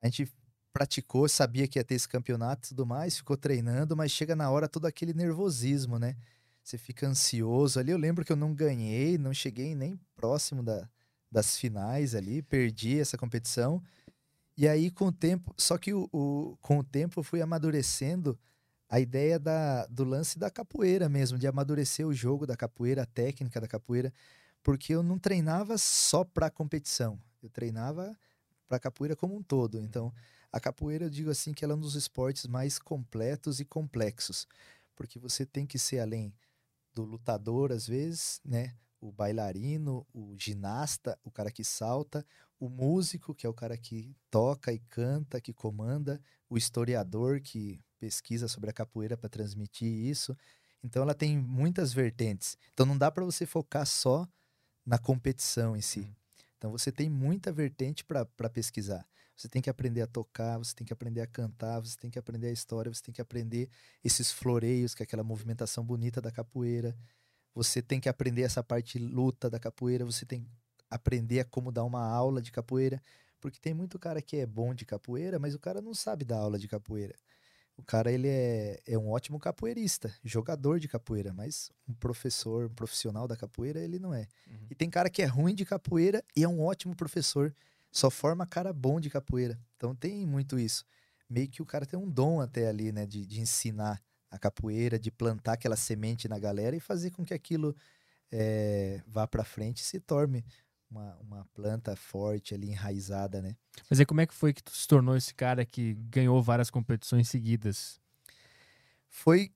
[0.00, 0.32] a gente
[0.72, 4.48] praticou, sabia que ia ter esse campeonato e tudo mais, ficou treinando, mas chega na
[4.50, 6.16] hora todo aquele nervosismo, né?
[6.70, 7.90] Você fica ansioso ali.
[7.90, 10.88] Eu lembro que eu não ganhei, não cheguei nem próximo da,
[11.28, 13.82] das finais ali, perdi essa competição.
[14.56, 18.38] E aí, com o tempo, só que o, o- com o tempo eu fui amadurecendo
[18.88, 23.06] a ideia da, do lance da capoeira mesmo, de amadurecer o jogo da capoeira, a
[23.06, 24.12] técnica da capoeira,
[24.62, 28.16] porque eu não treinava só para competição, eu treinava
[28.68, 29.80] para capoeira como um todo.
[29.80, 30.14] Então,
[30.52, 34.46] a capoeira, eu digo assim, que ela é um dos esportes mais completos e complexos,
[34.94, 36.32] porque você tem que ser além
[36.94, 38.74] do lutador, às vezes, né?
[39.00, 42.24] O bailarino, o ginasta, o cara que salta,
[42.58, 47.80] o músico, que é o cara que toca e canta, que comanda, o historiador que
[47.98, 50.36] pesquisa sobre a capoeira para transmitir isso.
[50.82, 52.58] Então ela tem muitas vertentes.
[52.72, 54.28] Então não dá para você focar só
[54.84, 56.00] na competição em si.
[56.00, 56.14] Uhum.
[56.58, 59.06] Então você tem muita vertente para pesquisar.
[59.40, 62.18] Você tem que aprender a tocar, você tem que aprender a cantar, você tem que
[62.18, 63.70] aprender a história, você tem que aprender
[64.04, 66.94] esses floreios, que é aquela movimentação bonita da capoeira.
[67.54, 70.50] Você tem que aprender essa parte luta da capoeira, você tem que
[70.90, 73.02] aprender a como dar uma aula de capoeira,
[73.40, 76.36] porque tem muito cara que é bom de capoeira, mas o cara não sabe dar
[76.36, 77.14] aula de capoeira.
[77.78, 82.74] O cara ele é, é um ótimo capoeirista, jogador de capoeira, mas um professor, um
[82.74, 84.28] profissional da capoeira ele não é.
[84.46, 84.66] Uhum.
[84.70, 87.54] E tem cara que é ruim de capoeira e é um ótimo professor,
[87.90, 89.58] só forma cara bom de capoeira.
[89.76, 90.84] Então tem muito isso.
[91.28, 94.98] Meio que o cara tem um dom até ali, né, de, de ensinar a capoeira,
[94.98, 97.74] de plantar aquela semente na galera e fazer com que aquilo
[98.30, 100.44] eh, vá para frente e se torne
[100.90, 103.56] uma, uma planta forte ali, enraizada, né?
[103.88, 106.70] Mas aí como é que foi que tu se tornou esse cara que ganhou várias
[106.70, 108.00] competições seguidas?
[109.10, 109.52] foi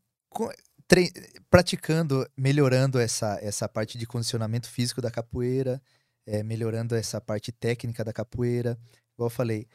[1.48, 5.81] praticando, melhorando essa, essa parte de condicionamento físico da capoeira,
[6.26, 8.78] é, melhorando essa parte técnica da capoeira.
[9.14, 9.66] Igual eu falei,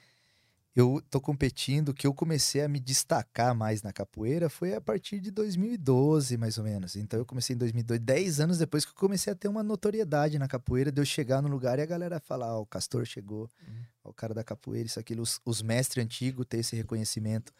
[0.75, 5.19] eu tô competindo, que eu comecei a me destacar mais na capoeira foi a partir
[5.19, 6.95] de 2012, mais ou menos.
[6.95, 10.37] Então eu comecei em 2002, 10 anos depois que eu comecei a ter uma notoriedade
[10.39, 13.49] na capoeira, de eu chegar no lugar e a galera falar, ó, o Castor chegou,
[13.67, 13.83] Uhum.
[14.05, 17.51] ó, o cara da capoeira, isso, aquilo, os, os mestres antigos ter esse reconhecimento.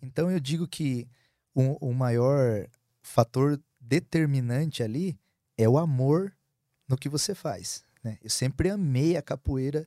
[0.00, 1.08] Então eu digo que
[1.54, 2.66] o, o maior
[3.00, 5.18] fator determinante ali
[5.56, 6.32] é o amor
[6.88, 7.82] no que você faz.
[8.02, 8.18] Né?
[8.22, 9.86] Eu sempre amei a capoeira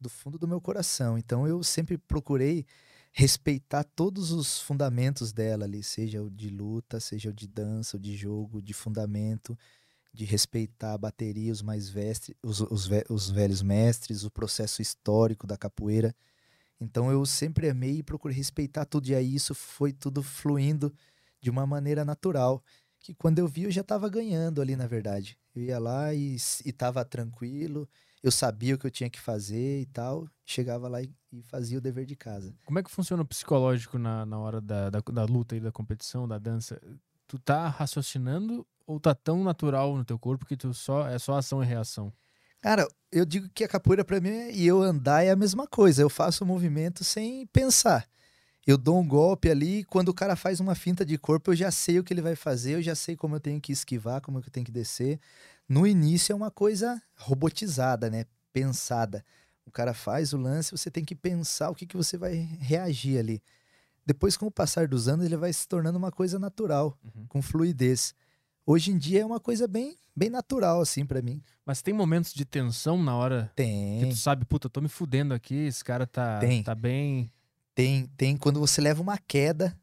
[0.00, 1.16] do fundo do meu coração.
[1.18, 2.66] Então eu sempre procurei
[3.12, 8.00] respeitar todos os fundamentos dela ali, seja o de luta, seja o de dança, o
[8.00, 9.58] de jogo, de fundamento,
[10.12, 14.82] de respeitar a bateria, os mais vestres, os, os, ve- os velhos mestres, o processo
[14.82, 16.14] histórico da capoeira.
[16.80, 19.08] Então eu sempre amei e procurei respeitar tudo.
[19.08, 20.92] E aí isso foi tudo fluindo
[21.40, 22.62] de uma maneira natural.
[23.06, 25.38] Que quando eu vi, eu já estava ganhando ali, na verdade.
[25.54, 27.88] Eu ia lá e estava tranquilo,
[28.20, 30.26] eu sabia o que eu tinha que fazer e tal.
[30.44, 32.52] Chegava lá e, e fazia o dever de casa.
[32.64, 35.70] Como é que funciona o psicológico na, na hora da, da, da luta e da
[35.70, 36.80] competição, da dança?
[37.28, 41.36] Tu tá raciocinando ou tá tão natural no teu corpo que tu só é só
[41.38, 42.12] ação e reação?
[42.60, 45.64] Cara, eu digo que a capoeira para mim é- e eu andar é a mesma
[45.68, 46.02] coisa.
[46.02, 48.04] Eu faço o movimento sem pensar.
[48.66, 51.70] Eu dou um golpe ali, quando o cara faz uma finta de corpo, eu já
[51.70, 54.38] sei o que ele vai fazer, eu já sei como eu tenho que esquivar, como
[54.38, 55.20] eu tenho que descer.
[55.68, 58.24] No início é uma coisa robotizada, né?
[58.52, 59.24] Pensada.
[59.64, 63.18] O cara faz o lance, você tem que pensar o que, que você vai reagir
[63.18, 63.40] ali.
[64.04, 67.26] Depois, com o passar dos anos, ele vai se tornando uma coisa natural, Uhum.
[67.28, 68.14] com fluidez.
[68.64, 71.40] Hoje em dia é uma coisa bem, bem natural, assim, para mim.
[71.64, 74.08] Mas tem momentos de tensão na hora que Tem.
[74.08, 76.62] tu sabe, puta, eu tô me fudendo aqui, esse cara tá, Tem.
[76.64, 77.30] tá bem.
[77.76, 79.78] Tem, tem quando você leva uma queda,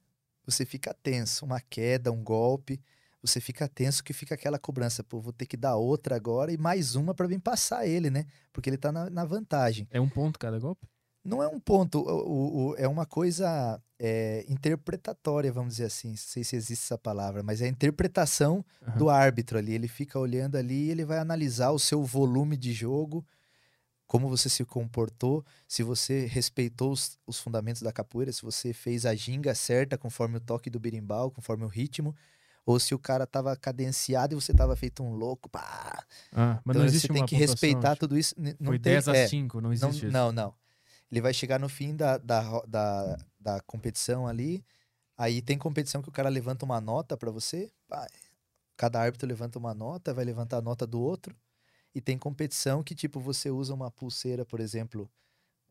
[0.48, 1.46] você fica tenso.
[1.46, 2.82] Uma queda, um golpe,
[3.22, 5.04] você fica tenso que fica aquela cobrança.
[5.04, 8.26] Pô, vou ter que dar outra agora e mais uma para vir passar ele, né?
[8.52, 9.88] Porque ele tá na, na vantagem.
[9.92, 10.88] É um ponto cada golpe?
[11.24, 16.10] Não é um ponto, o- o- o- é uma coisa é, interpretatória, vamos dizer assim.
[16.10, 18.98] Não sei se existe essa palavra, mas é a interpretação Aham.
[18.98, 19.74] do árbitro ali.
[19.76, 23.24] Ele fica olhando ali e ele vai analisar o seu volume de jogo,
[24.14, 29.08] como você se comportou, se você respeitou os, os fundamentos da capoeira, se você fez
[29.08, 32.16] a ginga certa conforme o toque do berimbau, conforme o ritmo,
[32.64, 35.50] ou se o cara tava cadenciado e você tava feito um louco.
[35.50, 36.06] Pá.
[36.32, 38.36] Ah, mas Então não existe você tem que respeitar tipo, tudo isso.
[38.38, 40.14] Não Foi tem, 10 a é, 5, não não, existe isso.
[40.14, 40.54] não, não.
[41.12, 44.64] Ele vai chegar no fim da, da, da, da competição ali.
[45.18, 47.68] Aí tem competição que o cara levanta uma nota pra você.
[47.88, 48.08] pá,
[48.78, 51.36] cada árbitro levanta uma nota, vai levantar a nota do outro.
[51.96, 55.10] E tem competição que, tipo, você usa uma pulseira, por exemplo,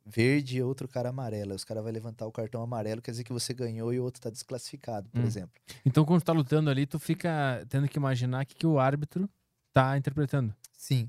[0.04, 1.54] verde e outro cara amarela.
[1.54, 4.20] Os caras vão levantar o cartão amarelo, quer dizer que você ganhou e o outro
[4.20, 5.26] tá desclassificado, por Hum.
[5.26, 5.60] exemplo.
[5.84, 8.78] Então, quando tu tá lutando ali, tu fica tendo que imaginar o que, que o
[8.78, 9.28] árbitro
[9.72, 10.54] tá interpretando.
[10.72, 11.08] Sim.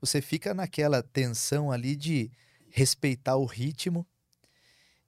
[0.00, 2.30] Você fica naquela tensão ali de
[2.70, 4.06] respeitar o ritmo,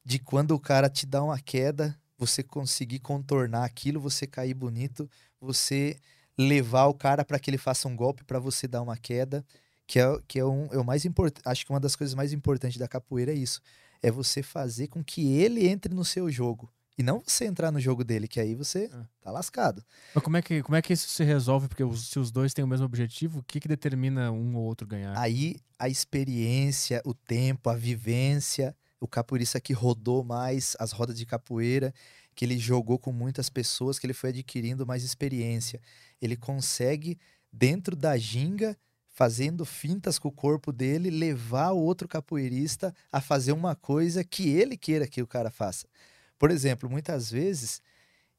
[0.04, 5.08] de quando o cara te dá uma queda, você conseguir contornar aquilo, você cair bonito,
[5.40, 5.96] você
[6.38, 9.44] levar o cara para que ele faça um golpe para você dar uma queda,
[9.86, 11.42] que é, que é, um, é o mais importante.
[11.44, 13.60] Acho que uma das coisas mais importantes da capoeira é isso.
[14.02, 16.70] É você fazer com que ele entre no seu jogo.
[16.96, 19.04] E não você entrar no jogo dele, que aí você Ah.
[19.20, 19.84] tá lascado.
[20.14, 21.68] Mas como é que, como é que isso se resolve?
[21.68, 24.64] Porque os- se os dois têm o mesmo objetivo, o que, que determina um ou
[24.64, 25.16] outro ganhar?
[25.16, 31.24] Aí a experiência, o tempo, a vivência, o capoeirista que rodou mais as rodas de
[31.24, 31.94] capoeira,
[32.38, 35.80] que ele jogou com muitas pessoas, que ele foi adquirindo mais experiência.
[36.22, 37.18] Ele consegue,
[37.52, 38.78] dentro da ginga,
[39.08, 44.50] fazendo fintas com o corpo dele, levar o outro capoeirista a fazer uma coisa que
[44.50, 45.88] ele queira que o cara faça.
[46.38, 47.82] Por exemplo, muitas vezes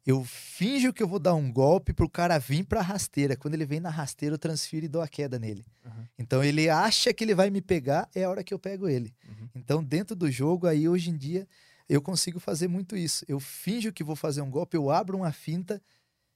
[0.06, 3.36] eu finjo que eu vou dar um golpe pro cara vir pra rasteira.
[3.36, 5.66] Quando ele vem na rasteira, eu transfiro e dou a queda nele.
[5.86, 6.08] Aham.
[6.18, 9.14] Então ele acha que ele vai me pegar, é a hora que eu pego ele.
[9.28, 9.50] Uhum.
[9.54, 11.46] Então, dentro do jogo, aí hoje em dia,
[11.90, 13.26] eu consigo fazer muito isso.
[13.28, 15.82] Eu finjo que vou fazer um golpe, eu abro uma finta.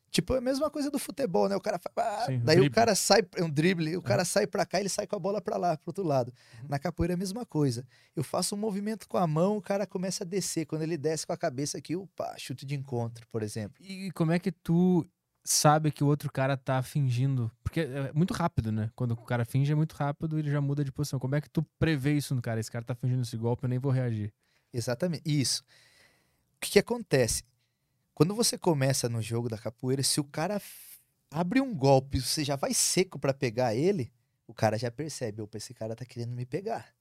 [0.09, 1.55] Tipo, é a mesma coisa do futebol, né?
[1.55, 1.95] O cara faz.
[1.97, 2.75] ah, Sim, o daí o drible.
[2.75, 5.41] cara sai, é um drible, o cara sai pra cá, ele sai com a bola
[5.41, 6.31] pra lá, pro outro lado.
[6.61, 6.67] Uhum.
[6.69, 7.83] Na capoeira é a mesma coisa.
[8.15, 10.65] Eu faço um movimento com a mão, o cara começa a descer.
[10.67, 13.75] Quando ele desce com a cabeça aqui, opa, chute de encontro, por exemplo.
[13.83, 15.03] E como é que tu
[15.43, 17.51] sabe que o outro cara tá fingindo?
[17.63, 18.91] Porque é muito rápido, né?
[18.95, 21.19] Quando o cara finge é muito rápido, ele já muda de posição.
[21.19, 22.59] Como é que tu prevê isso no cara?
[22.59, 24.31] Esse cara tá fingindo esse golpe, eu nem vou reagir.
[24.73, 25.23] Exatamente.
[25.25, 25.63] Isso.
[26.57, 27.43] O que, que acontece?
[28.15, 30.61] Quando você começa no jogo da capoeira, se o cara
[31.31, 34.11] abre um golpe, você já vai seco pra pegar ele,
[34.47, 36.93] o cara já percebe, opa, esse cara tá querendo me pegar.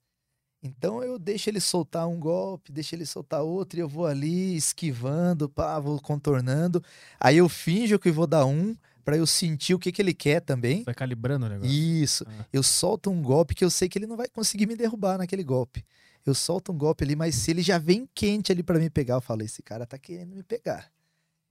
[0.62, 4.56] Então eu deixo ele soltar um golpe, deixo ele soltar outro, e eu vou ali
[4.56, 6.82] esquivando, pá, vou contornando.
[7.18, 10.40] Aí eu finjo que vou dar um, pra eu sentir o que, que ele quer
[10.40, 10.84] também.
[10.84, 11.72] Vai calibrando o negócio.
[11.72, 12.24] Isso.
[12.28, 12.44] Ah.
[12.52, 15.42] Eu solto um golpe que eu sei que ele não vai conseguir me derrubar naquele
[15.42, 15.84] golpe.
[16.24, 19.14] Eu solto um golpe ali, mas se ele já vem quente ali pra me pegar,
[19.14, 20.90] eu falo, esse cara tá querendo me pegar.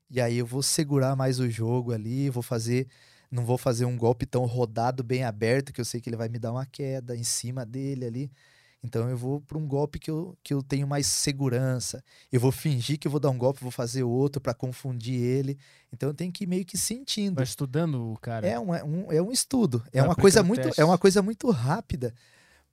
[0.10, 2.88] E aí eu vou segurar mais o jogo ali, vou fazer,
[3.30, 6.30] não vou fazer um golpe tão rodado, bem aberto, que eu sei que ele vai
[6.30, 8.31] me dar uma queda em cima dele ali.
[8.84, 12.03] Então eu vou para um golpe que eu, que eu tenho mais segurança.
[12.31, 15.57] Eu vou fingir que eu vou dar um golpe, vou fazer outro pra confundir ele.
[15.93, 17.35] Então eu tenho que ir meio que sentindo.
[17.35, 18.48] Vai estudando o cara.
[18.48, 19.84] É um, é um, é um estudo.
[19.93, 22.14] É uma coisa muito, é uma coisa muito rápida.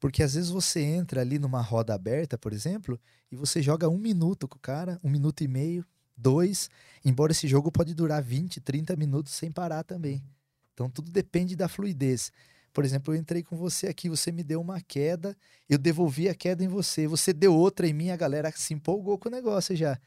[0.01, 2.99] Porque às vezes você entra ali numa roda aberta, por exemplo,
[3.31, 5.85] e você joga um minuto com o cara, um minuto e meio,
[6.16, 6.70] dois.
[7.05, 10.23] Embora esse jogo pode durar 20, 30 minutos sem parar também.
[10.73, 12.31] Então tudo depende da fluidez.
[12.73, 15.37] Por exemplo, eu entrei com você aqui, você me deu uma queda,
[15.69, 19.19] eu devolvi a queda em você, você deu outra em mim, a galera se empolgou
[19.19, 19.99] com o negócio já.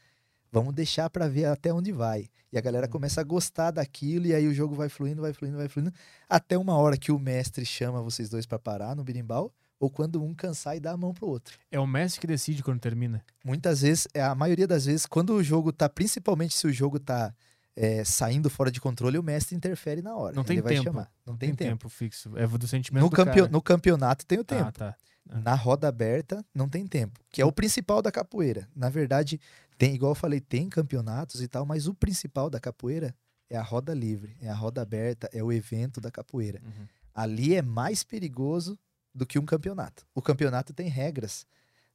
[0.50, 2.28] Vamos deixar pra ver até onde vai.
[2.52, 5.56] E a galera começa a gostar daquilo, e aí o jogo vai fluindo, vai fluindo,
[5.56, 5.92] vai fluindo,
[6.28, 9.52] até uma hora que o mestre chama vocês dois pra parar no birimbau,
[9.82, 11.58] ou quando um cansar e dá a mão pro outro.
[11.68, 13.20] É o mestre que decide quando termina.
[13.44, 17.00] Muitas vezes, é, a maioria das vezes, quando o jogo tá, principalmente se o jogo
[17.00, 17.34] tá
[17.74, 20.36] é, saindo fora de controle, o mestre interfere na hora.
[20.36, 20.84] Não tem Ele tempo.
[20.84, 21.10] chamar.
[21.26, 21.88] Não tem, tempo.
[21.88, 22.30] fixo.
[22.38, 24.68] É do sentimento No, do no campeonato tem o tempo.
[24.68, 24.96] Ah, tá.
[25.26, 28.68] Na roda aberta não tem tempo, que é o principal da capoeira.
[28.76, 29.40] Na verdade,
[29.76, 33.14] tem, igual eu falei, tem campeonatos e tal, mas o principal da capoeira
[33.50, 36.60] é a roda livre, é a roda aberta, é o evento da capoeira.
[36.64, 36.86] Uhum.
[37.14, 38.78] Ali é mais perigoso
[39.14, 40.06] do que um campeonato.
[40.14, 41.46] O campeonato tem regras,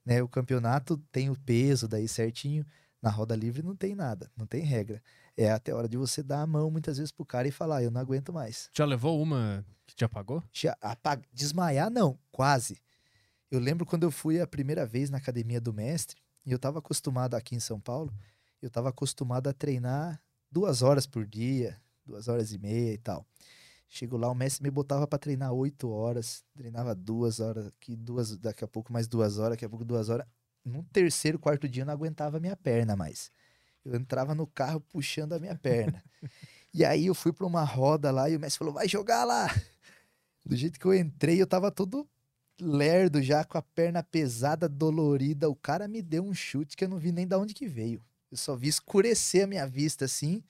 [0.05, 0.21] né?
[0.21, 2.65] O campeonato tem o peso daí certinho.
[3.01, 5.01] Na roda livre não tem nada, não tem regra.
[5.35, 7.83] É até a hora de você dar a mão muitas vezes pro cara e falar,
[7.83, 8.69] eu não aguento mais.
[8.73, 10.43] Já levou uma que te apagou?
[10.51, 12.81] Já apag- Desmaiar, não, quase.
[13.51, 16.79] Eu lembro quando eu fui a primeira vez na academia do mestre, e eu estava
[16.79, 18.11] acostumado aqui em São Paulo,
[18.61, 20.19] eu estava acostumado a treinar
[20.51, 23.25] duas horas por dia, duas horas e meia e tal.
[23.87, 28.37] Chego lá, o mestre me botava para treinar oito horas, treinava duas horas, aqui duas,
[28.37, 30.27] daqui a pouco mais duas horas, daqui a pouco duas horas.
[30.63, 33.31] No terceiro, quarto dia eu não aguentava a minha perna mais.
[33.85, 36.03] Eu entrava no carro puxando a minha perna.
[36.73, 39.47] e aí eu fui para uma roda lá e o mestre falou: vai jogar lá.
[40.45, 42.07] Do jeito que eu entrei, eu tava todo
[42.59, 45.49] lerdo já, com a perna pesada, dolorida.
[45.49, 48.01] O cara me deu um chute que eu não vi nem da onde que veio.
[48.31, 50.43] Eu só vi escurecer a minha vista assim.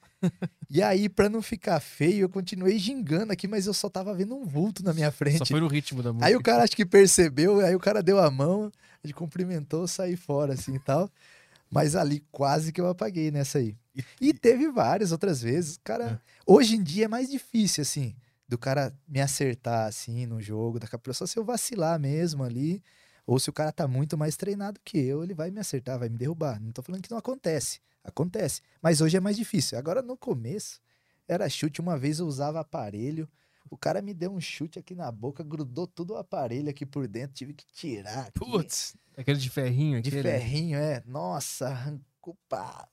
[0.70, 4.36] e aí, pra não ficar feio, eu continuei gingando aqui, mas eu só tava vendo
[4.36, 5.52] um vulto na minha Só frente.
[5.52, 6.28] foi no ritmo da música.
[6.28, 8.72] Aí o cara acho que percebeu, aí o cara deu a mão,
[9.08, 11.10] gente cumprimentou, saí fora assim e tal.
[11.70, 13.76] Mas ali quase que eu apaguei nessa aí.
[14.22, 15.80] E teve várias outras vezes.
[15.84, 18.16] Cara, hoje em dia é mais difícil, assim,
[18.48, 21.18] do cara me acertar assim no jogo da capoeira.
[21.18, 22.82] Só se eu vacilar mesmo ali.
[23.28, 26.08] Ou se o cara tá muito mais treinado que eu, ele vai me acertar, vai
[26.08, 26.60] me derrubar.
[26.62, 27.82] Não tô falando que não acontece.
[28.02, 28.62] Acontece.
[28.82, 29.78] Mas hoje é mais difícil.
[29.78, 30.80] Agora, no começo,
[31.28, 31.82] era chute.
[31.82, 33.28] Uma vez eu usava aparelho.
[33.70, 37.06] O cara me deu um chute aqui na boca, grudou tudo o aparelho aqui por
[37.06, 37.36] dentro.
[37.36, 38.28] Tive que tirar.
[38.28, 38.40] aqui.
[38.40, 40.24] Putz, aquele de ferrinho De aquele.
[40.24, 41.04] ferrinho, é.
[41.06, 42.88] Nossa, arrancou, pá.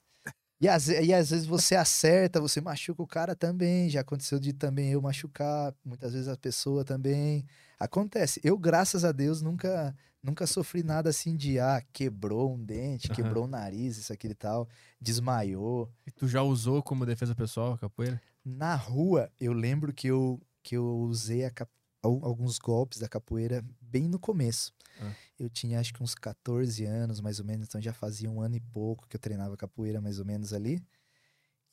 [0.60, 3.88] E às, e às vezes você acerta, você machuca o cara também.
[3.88, 7.46] Já aconteceu de também eu machucar, muitas vezes a pessoa também.
[7.78, 8.40] Acontece.
[8.42, 9.94] Eu, graças a Deus, nunca
[10.24, 13.14] nunca sofri nada assim de, ah, quebrou um dente, Aham.
[13.14, 14.68] quebrou o nariz, isso, aquilo e tal,
[15.00, 15.92] desmaiou.
[16.06, 18.20] E tu já usou como defesa pessoal a capoeira?
[18.44, 21.70] Na rua, eu lembro que eu, que eu usei a cap-
[22.02, 24.72] al- alguns golpes da capoeira bem no começo.
[25.00, 25.12] Ah.
[25.38, 28.56] Eu tinha acho que uns 14 anos, mais ou menos, então já fazia um ano
[28.56, 30.82] e pouco que eu treinava capoeira, mais ou menos ali.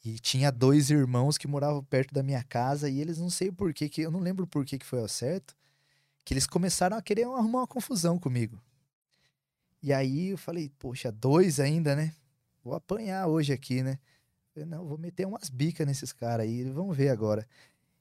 [0.03, 3.71] E tinha dois irmãos que moravam perto da minha casa e eles não sei por
[3.73, 5.55] que, que eu não lembro por que, que foi ao certo,
[6.23, 8.61] que eles começaram a querer arrumar uma confusão comigo.
[9.81, 12.13] E aí eu falei, poxa, dois ainda, né?
[12.63, 13.97] Vou apanhar hoje aqui, né?
[14.53, 17.47] Falei, não, vou meter umas bicas nesses caras aí, vamos ver agora.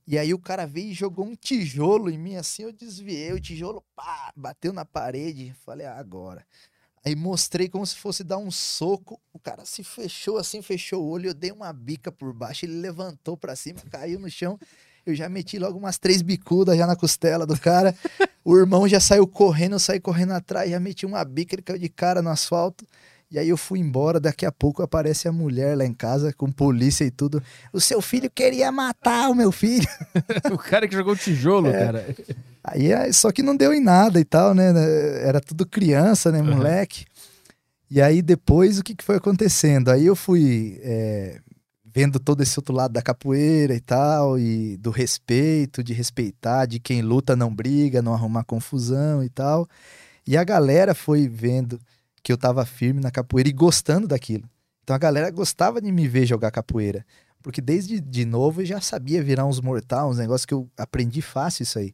[0.06, 3.40] E aí o cara veio e jogou um tijolo em mim, assim, eu desviei, o
[3.40, 6.44] tijolo, pá, bateu na parede, falei, ah, agora.
[7.04, 11.08] Aí mostrei como se fosse dar um soco, o cara se fechou assim, fechou o
[11.08, 14.58] olho, eu dei uma bica por baixo, ele levantou pra cima, caiu no chão,
[15.10, 17.94] eu já meti logo umas três bicudas já na costela do cara,
[18.44, 21.78] o irmão já saiu correndo, eu saí correndo atrás, já meti uma bica, ele caiu
[21.78, 22.84] de cara no asfalto,
[23.30, 26.50] e aí eu fui embora, daqui a pouco aparece a mulher lá em casa, com
[26.50, 27.40] polícia e tudo.
[27.72, 29.86] O seu filho queria matar o meu filho.
[30.52, 31.78] o cara que jogou tijolo, É.
[31.86, 32.16] cara.
[32.64, 34.72] Aí, aí, só que não deu em nada e tal, né?
[35.22, 36.56] Era tudo criança, né, Uhum.
[36.56, 37.04] moleque.
[37.88, 39.90] E aí depois o que, que foi acontecendo?
[39.90, 41.38] Aí eu fui é,
[41.92, 46.78] vendo todo esse outro lado da capoeira e tal, e do respeito, de respeitar, de
[46.78, 49.68] quem luta não briga, não arrumar confusão e tal.
[50.26, 51.80] E a galera foi vendo
[52.22, 54.48] que eu tava firme na capoeira e gostando daquilo.
[54.82, 57.04] Então a galera gostava de me ver jogar capoeira.
[57.42, 61.22] Porque desde de novo eu já sabia virar uns mortal, uns negócios que eu aprendi
[61.22, 61.92] fácil isso aí.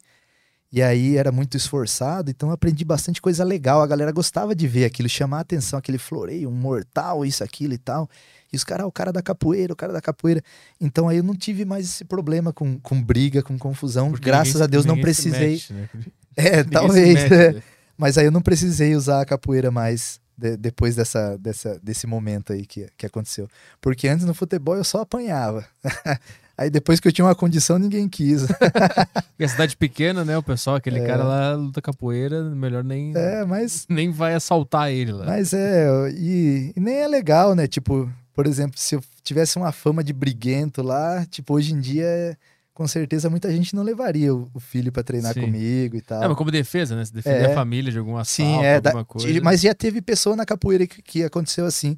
[0.73, 3.81] E aí era muito esforçado, então eu aprendi bastante coisa legal.
[3.81, 7.73] A galera gostava de ver aquilo, chamar a atenção, aquele floreio, um mortal, isso, aquilo
[7.73, 8.10] e tal.
[8.52, 10.43] E os caras, ah, o cara da capoeira, o cara da capoeira.
[10.81, 14.10] Então aí eu não tive mais esse problema com, com briga, com confusão.
[14.10, 15.51] Porque Graças ninguém- a Deus não precisei.
[15.51, 15.89] mexe, né?
[16.39, 17.14] É, Ninguém talvez.
[17.14, 17.52] mexe, né?
[17.52, 17.62] né?
[17.97, 22.52] Mas aí eu não precisei usar a capoeira mais de- depois dessa, dessa, desse momento
[22.52, 23.48] aí que, que aconteceu.
[23.81, 25.64] Porque antes no futebol eu só apanhava.
[26.59, 28.43] aí depois que eu tinha uma condição, ninguém quis.
[29.32, 30.36] Porque a cidade pequena, né?
[30.36, 31.06] O pessoal, aquele É.
[31.06, 35.24] cara lá luta capoeira, melhor nem, É, mas, nem vai assaltar ele lá.
[35.24, 35.89] mas é.
[36.14, 37.66] E, e nem é legal, né?
[37.66, 42.39] Tipo, por exemplo, se eu tivesse uma fama de briguento lá, tipo, hoje em dia,
[42.75, 45.41] com certeza muita gente não levaria o, o filho pra treinar Sim.
[45.41, 46.23] comigo e tal.
[46.23, 47.05] É, mas como defesa, né?
[47.05, 47.51] Se defender É.
[47.51, 48.81] a família de algum assalto, Sim, é.
[48.81, 49.27] da- alguma coisa.
[49.27, 51.97] ti- mas já teve pessoa na capoeira que, que aconteceu assim.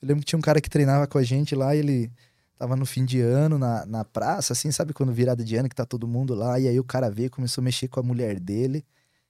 [0.00, 2.10] Eu lembro que tinha um cara que treinava com a gente lá, e ele
[2.58, 5.74] tava no fim de ano na, na praça, assim, sabe quando virada de ano que
[5.76, 8.40] tá todo mundo lá, e aí o cara veio, começou a mexer com a mulher
[8.40, 8.82] dele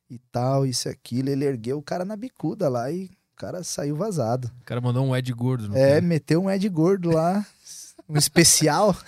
[0.09, 1.28] e tal, isso e aquilo.
[1.31, 4.51] Ele ergueu o cara na bicuda lá e o cara saiu vazado.
[4.61, 6.01] O cara mandou um Ed gordo É, cara.
[6.02, 7.44] meteu um Ed gordo lá,
[8.09, 8.97] um especial,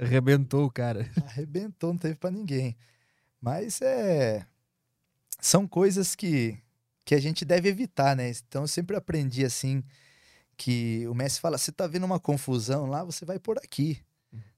[0.00, 1.08] Arrebentou o cara.
[1.26, 2.76] arrebentou, não teve pra ninguém.
[3.40, 4.44] Mas é.
[5.40, 6.56] São coisas que,
[7.04, 8.30] que a gente deve evitar, né?
[8.30, 9.82] Então eu sempre aprendi assim
[10.56, 14.00] que o mestre fala: você tá vendo uma confusão lá, você vai por aqui.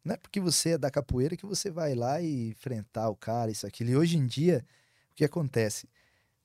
[0.05, 3.51] Não é porque você é da capoeira que você vai lá e enfrentar o cara,
[3.51, 3.91] isso, aquilo.
[3.91, 4.65] E hoje em dia,
[5.11, 5.89] o que acontece?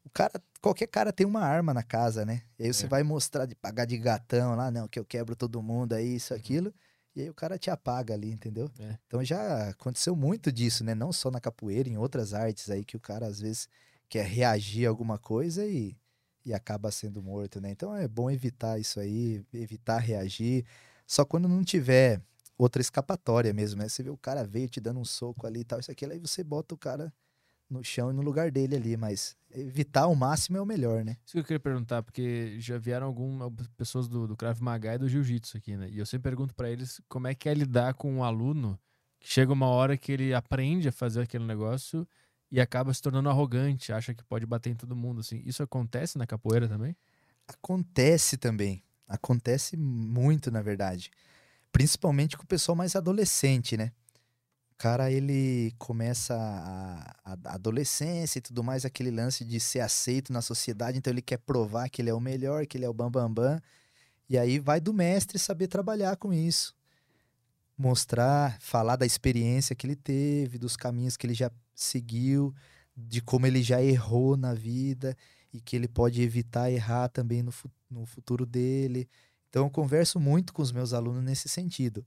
[0.03, 2.41] O cara, qualquer cara tem uma arma na casa, né?
[2.57, 2.89] E aí você É.
[2.89, 6.33] vai mostrar de pagar de gatão lá, não, que eu quebro todo mundo aí, isso,
[6.33, 6.73] aquilo.
[7.15, 8.69] E aí o cara te apaga ali, entendeu?
[8.79, 8.97] É.
[9.07, 10.95] Então já aconteceu muito disso, né?
[10.95, 13.67] Não só na capoeira, em outras artes aí que o cara às vezes
[14.07, 15.95] quer reagir a alguma coisa e,
[16.45, 17.71] e acaba sendo morto, né?
[17.71, 20.65] Então é bom evitar isso aí, evitar reagir.
[21.05, 22.21] Só quando não tiver
[22.57, 23.89] outra escapatória mesmo, né?
[23.89, 26.19] Você vê o cara veio te dando um soco ali e tal, isso aqui, aí
[26.19, 27.11] você bota o cara
[27.69, 31.17] no chão e no lugar dele ali, mas evitar ao máximo é o melhor, né?
[31.25, 34.97] Isso que eu queria perguntar, porque já vieram algumas pessoas do, do Krav Maga e
[34.97, 35.89] do Jiu-Jitsu aqui, né?
[35.89, 38.79] E eu sempre pergunto pra eles como é que é lidar com um aluno
[39.19, 42.07] que chega uma hora que ele aprende a fazer aquele negócio
[42.51, 45.41] e acaba se tornando arrogante, acha que pode bater em todo mundo, assim.
[45.45, 46.95] Isso acontece na capoeira também?
[47.47, 48.83] Acontece também.
[49.07, 51.11] Acontece muito, na verdade.
[51.71, 53.91] Principalmente com o pessoal mais adolescente, né?
[54.79, 60.41] Cara, ele começa a, a- adolescência e tudo mais, aquele lance de ser aceito na
[60.41, 63.33] sociedade, então ele quer provar que ele é o melhor, que ele é o bambambam.
[63.33, 63.61] Bam, bam,
[64.29, 66.75] e aí vai do mestre saber trabalhar com isso.
[67.77, 72.53] Mostrar, falar da experiência que ele teve, dos caminhos que ele já seguiu,
[72.95, 75.15] de como ele já errou na vida
[75.53, 77.53] e que ele pode evitar errar também no,
[77.89, 79.07] no futuro dele.
[79.49, 82.05] Então eu converso muito com os meus alunos nesse sentido.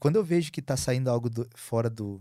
[0.00, 2.20] Quando eu vejo que está saindo algo do- fora do,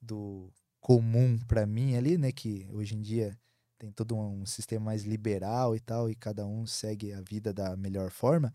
[0.00, 0.50] do
[0.80, 3.38] comum para mim ali, né, que hoje em dia
[3.78, 7.76] tem todo um sistema mais liberal e tal, e cada um segue a vida da
[7.76, 8.54] melhor forma,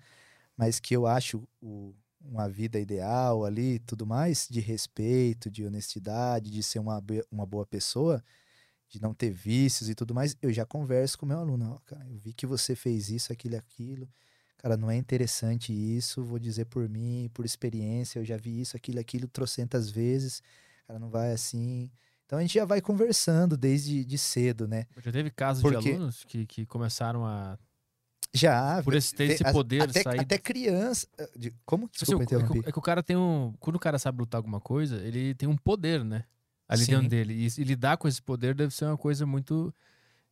[0.57, 6.51] mas que eu acho o- uma vida ideal ali tudo mais, de respeito, de honestidade,
[6.51, 8.23] de ser uma, uma boa pessoa,
[8.89, 11.73] de não ter vícios e tudo mais, eu já converso com o meu aluno.
[11.75, 14.07] Ó, cara, eu vi que você fez isso, aquilo aquilo.
[14.57, 18.75] Cara, não é interessante isso, vou dizer por mim, por experiência, eu já vi isso,
[18.75, 20.41] aquilo, aquilo, trocentas vezes.
[20.87, 21.91] Cara, não vai assim.
[22.25, 24.85] Então a gente já vai conversando desde de cedo, né?
[25.03, 27.57] Já teve casos Porque- de alunos que, que começaram a.
[28.33, 28.81] Já.
[28.83, 30.19] Por esse, ter esse poder até, sair.
[30.19, 31.07] até criança.
[31.17, 31.87] eh, de- como?
[31.87, 33.53] Tipo assim, Desculpa, o- é, que, é que o cara tem um.
[33.59, 36.25] Quando o cara sabe lutar alguma coisa, ele tem um poder, né?
[36.67, 36.91] Ali Sim.
[36.93, 37.33] dentro dele.
[37.33, 39.73] E, e lidar com esse poder deve ser uma coisa muito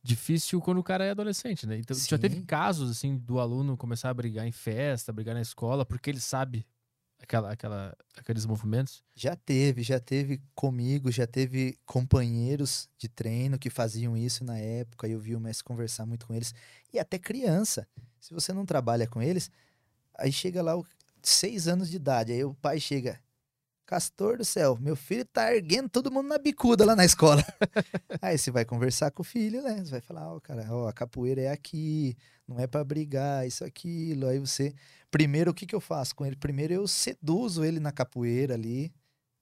[0.06, 1.76] difícil quando o cara é adolescente, né?
[1.76, 2.44] Então, já teve Sim.
[2.44, 6.66] casos, assim, do aluno começar a brigar em festa, brigar na escola, porque ele sabe
[7.18, 9.02] aquela, aquela, aqueles movimentos.
[9.14, 15.08] Já teve, já teve comigo, já teve companheiros de treino que faziam isso na época,
[15.08, 16.54] e eu vi o mestre conversar muito com eles.
[16.92, 17.86] E até criança.
[18.20, 19.50] Se você não trabalha com eles,
[20.14, 20.72] aí chega lá,
[21.22, 23.20] seis anos de idade, aí o pai chega.
[23.86, 27.40] Castor do céu, meu filho tá erguendo todo mundo na bicuda lá na escola.
[28.20, 29.76] aí você vai conversar com o filho, né?
[29.76, 32.16] Você vai falar, ó, cara, ó, a capoeira é aqui,
[32.48, 34.26] não é pra brigar, isso, aquilo.
[34.26, 34.74] Aí você.
[35.08, 36.34] Primeiro, o que, que eu faço com ele?
[36.34, 38.92] Primeiro, eu seduzo ele na capoeira ali.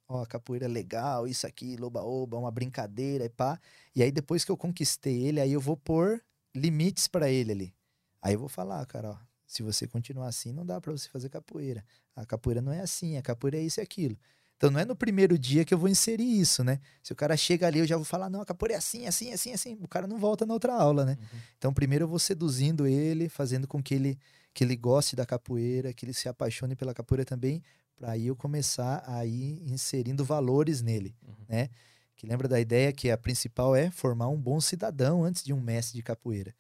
[0.06, 3.58] Ó, a capoeira é legal, isso aqui, loba-oba, uma brincadeira e pá.
[3.96, 6.22] E aí, depois que eu conquistei ele, aí eu vou pôr
[6.54, 7.74] limites pra ele ali.
[8.20, 9.16] Aí eu vou falar, cara, ó,
[9.46, 11.84] se você continuar assim, não dá pra você fazer capoeira.
[12.16, 14.18] A capoeira não é assim, a capoeira é isso e aquilo.
[14.56, 16.80] Então não é no primeiro dia que eu vou inserir isso, né?
[17.02, 19.32] Se o cara chega ali, eu já vou falar, não, a capoeira é assim, assim,
[19.32, 19.78] assim, assim.
[19.82, 21.18] O cara não volta na outra aula, né?
[21.58, 24.18] Então primeiro eu vou seduzindo ele, fazendo com que ele
[24.54, 27.60] que ele goste da capoeira, que ele se apaixone pela capoeira também,
[27.96, 31.34] para aí eu começar a ir inserindo valores nele, Uhum.
[31.48, 31.68] né?
[32.16, 35.60] Que lembra da ideia que a principal é formar um bom cidadão antes de um
[35.60, 36.54] mestre de capoeira.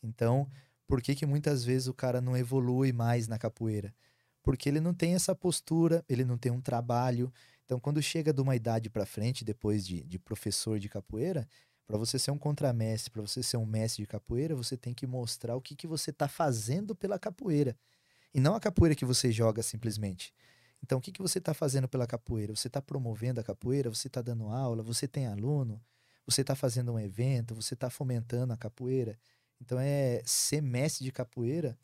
[0.00, 0.48] Então,
[0.90, 3.94] por que que muitas vezes o cara não evolui mais na capoeira?
[4.42, 7.32] Porque ele não tem essa postura, ele não tem um trabalho.
[7.64, 11.46] Então, quando chega de uma idade para frente, depois de, de professor de capoeira,
[11.86, 15.06] para você ser um contramestre, para você ser um mestre de capoeira, você tem que
[15.06, 17.76] mostrar o que, que você está fazendo pela capoeira.
[18.34, 20.34] E não a capoeira que você joga simplesmente.
[20.82, 22.52] Então, o que, que você está fazendo pela capoeira?
[22.56, 23.88] Você está promovendo a capoeira?
[23.90, 24.82] Você está dando aula?
[24.82, 25.80] Você tem aluno?
[26.26, 27.54] Você está fazendo um evento?
[27.54, 29.16] Você está fomentando a capoeira?
[29.60, 31.78] Então, é ser mestre de capoeira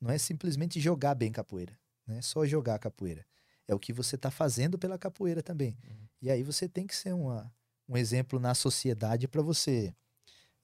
[0.00, 1.78] não é simplesmente jogar bem capoeira.
[2.06, 3.24] Não é só jogar capoeira.
[3.68, 5.78] É o que você está fazendo pela capoeira também.
[5.88, 5.96] Uhum.
[6.20, 7.52] E aí você tem que ser uma,
[7.88, 9.94] um exemplo na sociedade para você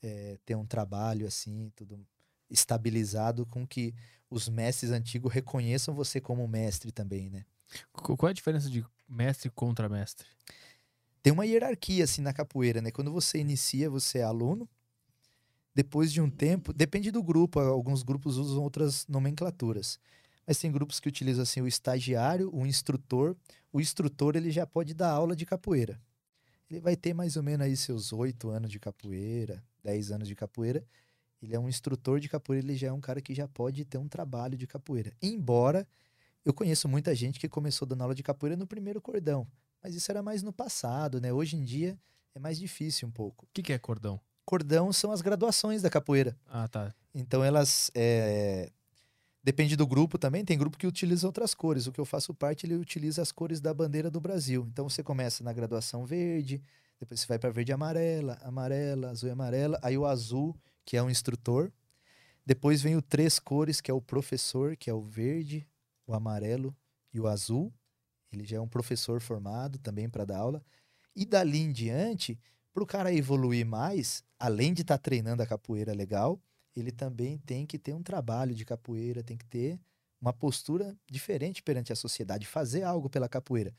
[0.03, 2.05] é, ter um trabalho assim, tudo
[2.51, 3.95] estabilizado com que
[4.28, 7.45] os mestres antigos reconheçam você como mestre também, né?
[7.93, 10.27] Qu- Qual é a diferença de mestre contra mestre?
[11.23, 12.90] Tem uma hierarquia assim na capoeira, né?
[12.90, 14.69] Quando você inicia, você é aluno.
[15.79, 20.01] Depois de um tempo, depende do grupo, alguns grupos usam outras nomenclaturas.
[20.45, 23.37] Mas tem grupos que utilizam assim o estagiário, o instrutor.
[23.73, 26.01] O instrutor ele já pode dar aula de capoeira.
[26.69, 30.35] Ele vai ter mais ou menos aí seus oito anos de capoeira, 10 anos de
[30.35, 30.85] capoeira.
[31.41, 33.99] Ele é um instrutor de capoeira, ele já é um cara que já pode ter
[33.99, 35.13] um trabalho de capoeira.
[35.23, 35.87] Embora
[36.45, 39.47] eu conheço muita gente que começou dando aula de capoeira no primeiro cordão.
[39.81, 41.33] Mas isso era mais no passado, né?
[41.33, 41.97] Hoje em dia
[42.35, 43.45] é mais difícil um pouco.
[43.45, 44.21] O que, que é cordão?
[44.49, 46.35] Cordão são as graduações da capoeira.
[46.49, 46.95] Ah, tá.
[47.15, 47.91] Então elas.
[47.95, 48.70] é,
[49.45, 51.87] Depende do grupo também, tem grupo que utiliza outras cores.
[51.87, 54.66] O que eu faço parte, ele utiliza as cores da bandeira do Brasil.
[54.73, 56.62] Então você começa na graduação verde,
[56.99, 60.97] depois você vai para verde e amarela, amarela, azul e amarela, aí o azul, que
[60.97, 61.70] é o instrutor.
[62.47, 65.69] Depois vem o três cores, que é o professor, que é o verde,
[66.07, 66.75] o amarelo
[67.12, 67.70] e o azul.
[68.33, 70.65] Ele já é um professor formado também para dar aula.
[71.15, 72.39] E dali em diante,
[72.79, 76.41] para o cara evoluir mais, além de estar treinando a capoeira legal,
[76.77, 79.81] ele também tem que ter um trabalho de capoeira, tem que ter
[80.21, 83.75] uma postura diferente perante a sociedade, fazer algo pela capoeira.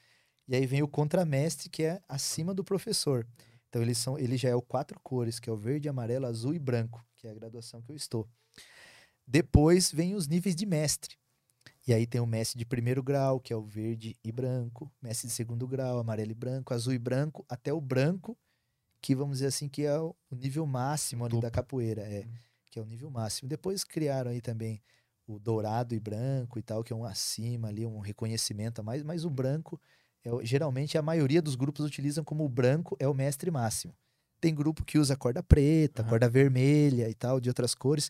[0.49, 3.25] E aí vem o contramestre, que é acima do professor.
[3.69, 6.53] Então eles são, ele já é o quatro cores, que é o verde, amarelo, azul
[6.53, 8.27] e branco, que é a graduação que eu estou.
[9.25, 11.15] Depois vem os níveis de mestre.
[11.87, 15.27] E aí tem o mestre de primeiro grau, que é o verde e branco, mestre
[15.27, 18.37] de segundo grau, amarelo e branco, azul e branco, até o branco,
[19.01, 22.33] que vamos dizer assim que é o nível máximo ali da capoeira, é, Hum.
[22.71, 23.47] que é o nível máximo.
[23.49, 24.81] Depois criaram aí também
[25.27, 29.03] o dourado e branco e tal, que é um acima ali, um reconhecimento a mais,
[29.03, 29.79] mas o branco
[30.23, 33.95] é geralmente a maioria dos grupos utilizam como o branco é o mestre máximo.
[34.41, 38.09] Tem grupo que usa corda preta, corda vermelha e tal, de outras cores.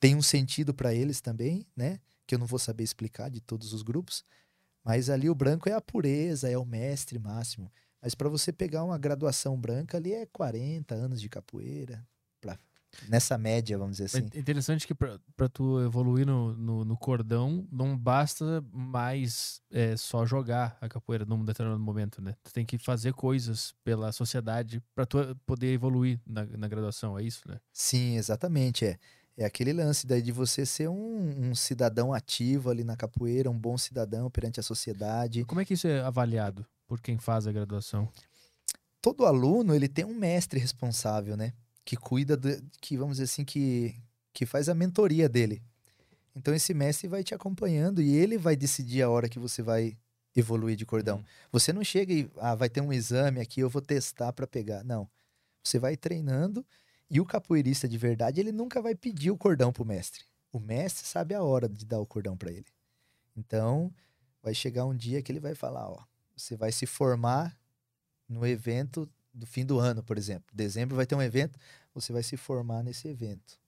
[0.00, 1.98] Tem um sentido para eles também, né?
[2.26, 4.24] Que eu não vou saber explicar de todos os grupos.
[4.84, 7.70] Mas ali o branco é a pureza, é o mestre máximo.
[8.02, 12.06] Mas para você pegar uma graduação branca ali é 40 anos de capoeira.
[12.40, 12.58] pra-
[13.08, 14.28] nessa média, vamos dizer assim.
[14.32, 20.24] É interessante que pra tu evoluir no, no, no cordão, não basta mais é, só
[20.24, 22.34] jogar a capoeira num determinado momento, né?
[22.42, 27.22] Tu tem que fazer coisas pela sociedade pra tu poder evoluir na, na graduação, é
[27.22, 27.60] isso, né?
[27.72, 28.86] Sim, exatamente.
[28.86, 28.98] É,
[29.36, 33.58] é aquele lance daí de você ser um, um cidadão ativo ali na capoeira, um
[33.58, 35.44] bom cidadão perante a sociedade.
[35.44, 38.10] Como é que isso é avaliado por quem faz a graduação?
[39.00, 41.52] todo aluno ele tem um mestre responsável, né?
[41.84, 42.38] Que cuida,
[42.80, 43.94] que vamos dizer assim, que,
[44.32, 45.62] que faz a mentoria dele.
[46.34, 49.96] Então esse mestre vai te acompanhando e ele vai decidir a hora que você vai
[50.36, 51.18] evoluir de cordão.
[51.18, 51.24] Uhum.
[51.52, 54.84] Você não chega e ah, vai ter um exame aqui, eu vou testar para pegar.
[54.84, 55.08] Não.
[55.64, 56.64] Você vai treinando
[57.10, 60.22] e o capoeirista de verdade, ele nunca vai pedir o cordão pro mestre.
[60.52, 62.66] O mestre sabe a hora de dar o cordão para ele.
[63.36, 63.92] Então,
[64.42, 66.02] vai chegar um dia que ele vai falar, ó,
[66.38, 67.56] você vai se formar
[68.28, 70.46] no evento do fim do ano, por exemplo.
[70.52, 71.58] Dezembro vai ter um evento,
[71.94, 73.58] você vai se formar nesse evento.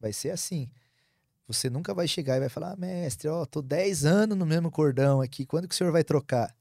[0.00, 0.68] Vai ser assim.
[1.48, 4.70] Você nunca vai chegar e vai falar, ah, mestre, ó, tô 10 anos no mesmo
[4.70, 6.54] cordão aqui, quando que o senhor vai trocar?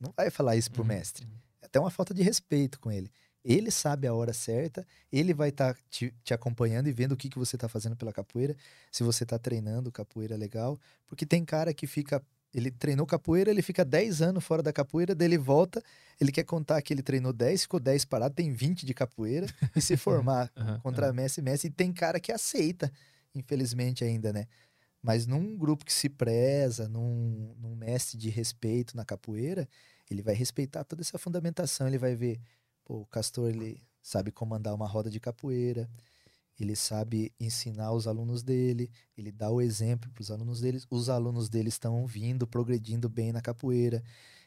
[0.00, 0.88] Não vai falar isso pro Uhum.
[0.88, 1.26] mestre.
[1.60, 3.10] É até uma falta de respeito com ele.
[3.44, 7.28] Ele sabe a hora certa, ele vai estar te, te acompanhando e vendo o que,
[7.28, 8.56] que você está fazendo pela capoeira,
[8.90, 10.78] se você está treinando capoeira legal.
[11.06, 12.22] Porque tem cara que fica.
[12.54, 15.82] Ele treinou capoeira, ele fica 10 anos fora da capoeira, daí ele volta,
[16.20, 19.80] ele quer contar que ele treinou 10, ficou 10 parado, tem 20 de capoeira e
[19.80, 21.14] se formar Aham, contra aham.
[21.14, 21.68] Messi Messi.
[21.68, 22.92] E tem cara que aceita,
[23.34, 24.46] infelizmente ainda, né?
[25.02, 29.68] Mas num grupo que se preza, num, num mestre de respeito na capoeira,
[30.10, 31.88] ele vai respeitar toda essa fundamentação.
[31.88, 32.40] Ele vai ver,
[32.84, 35.88] pô, o Castor, ele sabe comandar uma roda de capoeira.
[36.58, 41.08] Ele sabe ensinar os alunos dele, ele dá o exemplo para os alunos dele, os
[41.08, 44.02] alunos dele estão vindo, progredindo bem na capoeira.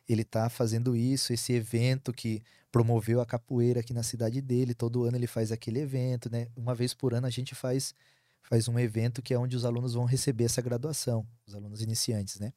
[0.07, 4.73] Ele está fazendo isso, esse evento que promoveu a capoeira aqui na cidade dele.
[4.73, 6.47] Todo ano ele faz aquele evento, né?
[6.55, 7.93] Uma vez por ano a gente faz
[8.43, 12.39] faz um evento que é onde os alunos vão receber essa graduação, os alunos iniciantes,
[12.39, 12.53] né?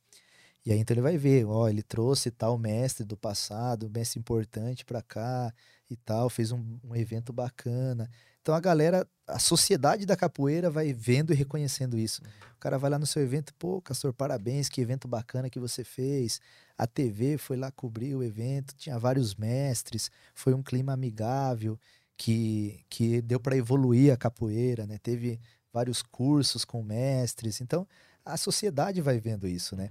[0.65, 4.85] E aí então ele vai ver, ó, ele trouxe tal mestre do passado, mestre importante
[4.85, 5.53] para cá
[5.89, 8.11] e tal, fez um, um evento bacana.
[8.43, 12.23] Então a galera, a sociedade da capoeira vai vendo e reconhecendo isso.
[12.57, 15.85] O cara vai lá no seu evento, pô, Castor, parabéns, que evento bacana que você
[15.85, 16.41] fez.
[16.77, 21.79] A TV foi lá cobrir o evento, tinha vários mestres, foi um clima amigável
[22.17, 24.99] que, que deu para evoluir a capoeira, né?
[24.99, 25.41] Teve
[25.73, 27.61] vários cursos com mestres.
[27.61, 27.87] Então
[28.25, 29.91] a sociedade vai vendo isso, né?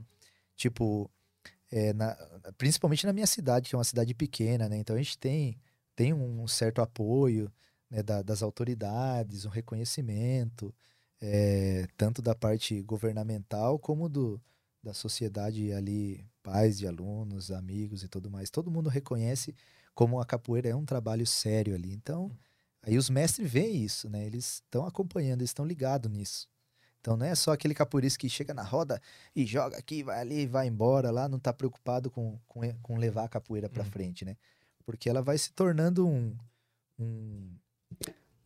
[0.58, 1.10] Tipo,
[1.72, 2.16] é, na,
[2.58, 4.78] principalmente na minha cidade, que é uma cidade pequena, né?
[4.78, 5.58] Então a gente tem,
[5.96, 7.52] tem um certo apoio
[7.90, 10.74] né, da, das autoridades, um reconhecimento,
[11.22, 14.42] é, tanto da parte governamental como do,
[14.84, 18.50] da sociedade ali, pais de alunos, amigos e tudo mais.
[18.50, 19.56] Todo mundo reconhece
[19.94, 21.92] como a capoeira é um trabalho sério ali.
[21.94, 22.32] Então,
[22.82, 24.26] aí os mestres veem isso, né?
[24.26, 26.48] Eles estão acompanhando, eles estão ligados nisso.
[27.08, 29.02] Então não é só aquele capoeirista que chega na roda
[29.34, 33.24] e joga aqui, vai ali, vai embora lá, não está preocupado com, com, com, levar
[33.24, 33.86] a capoeira para hum.
[33.86, 34.36] frente, né?
[34.86, 36.36] Porque ela vai se tornando um,
[37.00, 37.50] um,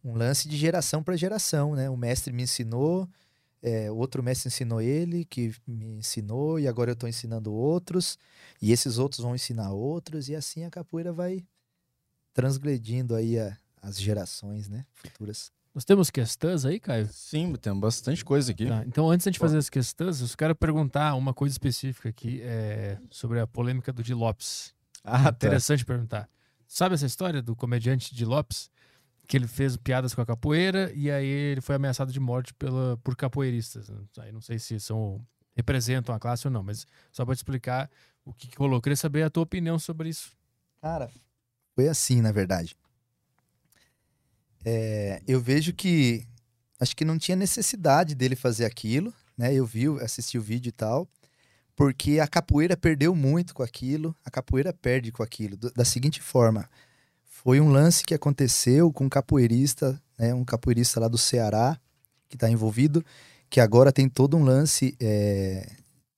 [0.05, 1.89] um lance de geração para geração, né?
[1.89, 3.09] O mestre me ensinou,
[3.63, 8.15] é, outro mestre ensinou ele, que me ensinou, e agora eu estou ensinando outros,
[8.61, 11.43] e esses outros vão ensinar outros, e assim a capoeira vai
[12.31, 14.85] transgredindo aí a, as gerações, né?
[14.93, 15.51] Futuras.
[15.73, 17.07] Nós temos questões aí, Caio?
[17.11, 18.67] Sim, temos bastante coisa aqui.
[18.67, 22.97] Tá, então, antes de fazer as questões, eu quero perguntar uma coisa específica aqui é,
[23.09, 24.73] sobre a polêmica do Di Lopes.
[25.03, 25.47] Ah, tá.
[25.47, 26.29] Interessante perguntar.
[26.67, 28.69] Sabe essa história do comediante Di Lopes?
[29.31, 32.97] que ele fez piadas com a capoeira e aí ele foi ameaçado de morte pela,
[32.97, 33.89] por capoeiristas.
[34.19, 35.25] Aí não sei se são
[35.55, 37.89] representam a classe ou não, mas só para te explicar
[38.25, 38.75] o que, que rolou.
[38.75, 40.33] Eu queria saber a tua opinião sobre isso.
[40.81, 41.09] Cara,
[41.75, 42.75] foi assim, na verdade.
[44.63, 46.25] É, eu vejo que
[46.79, 49.53] acho que não tinha necessidade dele fazer aquilo, né?
[49.53, 51.07] Eu vi, assisti o vídeo e tal,
[51.75, 56.69] porque a capoeira perdeu muito com aquilo, a capoeira perde com aquilo, da seguinte forma:
[57.23, 61.79] foi um lance que aconteceu com um capoeirista, né, um capoeirista lá do Ceará,
[62.29, 63.03] que está envolvido,
[63.49, 65.69] que agora tem todo um lance é,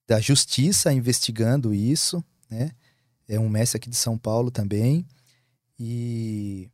[0.08, 2.72] da justiça investigando isso, né?
[3.28, 5.06] É um mestre aqui de São Paulo também.
[5.80, 6.70] E,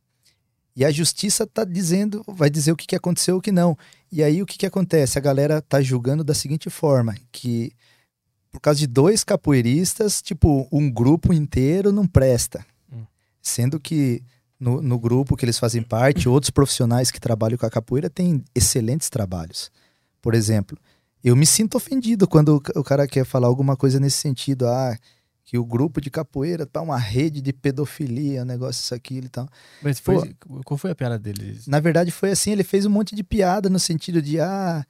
[0.74, 3.76] e a justiça está dizendo, vai dizer o que, que aconteceu e o que não.
[4.10, 5.18] E aí o que, que acontece?
[5.18, 7.72] A galera está julgando da seguinte forma, que
[8.50, 12.64] por causa de dois capoeiristas, tipo, um grupo inteiro não presta.
[12.92, 13.04] Hum.
[13.40, 14.22] Sendo que
[14.58, 18.44] no, no grupo que eles fazem parte, outros profissionais que trabalham com a capoeira têm
[18.54, 19.70] excelentes trabalhos.
[20.20, 20.76] Por exemplo,
[21.22, 24.66] eu me sinto ofendido quando o cara quer falar alguma coisa nesse sentido.
[24.66, 24.96] Ah,
[25.50, 29.28] que o grupo de capoeira tá uma rede de pedofilia, um negócio isso aquilo e
[29.28, 29.48] tal.
[29.82, 31.58] Mas foi, Pô, qual foi a piada dele?
[31.66, 34.86] Na verdade foi assim, ele fez um monte de piada no sentido de ah,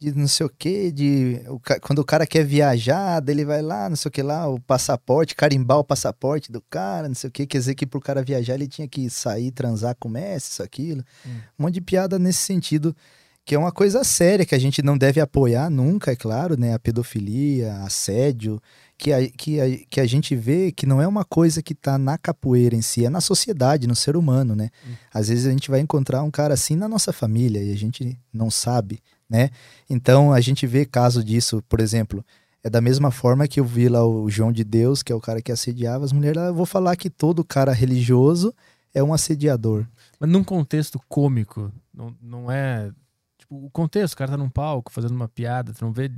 [0.00, 3.86] de não sei o que, de o, quando o cara quer viajar, ele vai lá,
[3.86, 7.30] não sei o que lá, o passaporte, carimbar o passaporte do cara, não sei o
[7.30, 10.52] que, quer dizer que pro cara viajar ele tinha que sair, transar com o Messi,
[10.52, 11.04] isso, aquilo.
[11.26, 11.36] Hum.
[11.58, 12.96] Um monte de piada nesse sentido,
[13.44, 16.72] que é uma coisa séria que a gente não deve apoiar nunca, é claro, né?
[16.72, 18.58] A pedofilia, assédio,
[18.98, 21.96] que a, que a, que a gente vê que não é uma coisa que tá
[21.96, 24.70] na capoeira em si, é na sociedade, no ser humano, né?
[24.86, 24.94] Hum.
[25.14, 28.18] Às vezes a gente vai encontrar um cara assim na nossa família e a gente
[28.32, 29.50] não sabe né?
[29.88, 32.24] Então a gente vê caso disso, por exemplo,
[32.62, 35.20] é da mesma forma que eu vi lá o João de Deus, que é o
[35.20, 38.54] cara que assediava as mulheres, eu vou falar que todo cara religioso
[38.94, 39.86] é um assediador.
[40.18, 42.90] Mas num contexto cômico, não, não é.
[43.38, 46.10] Tipo, o contexto, o cara tá num palco fazendo uma piada, tu não vê.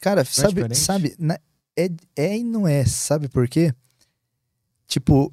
[0.00, 1.38] Cara, não sabe, é sabe, na,
[1.76, 3.72] é, é e não é, sabe por quê?
[4.86, 5.32] Tipo,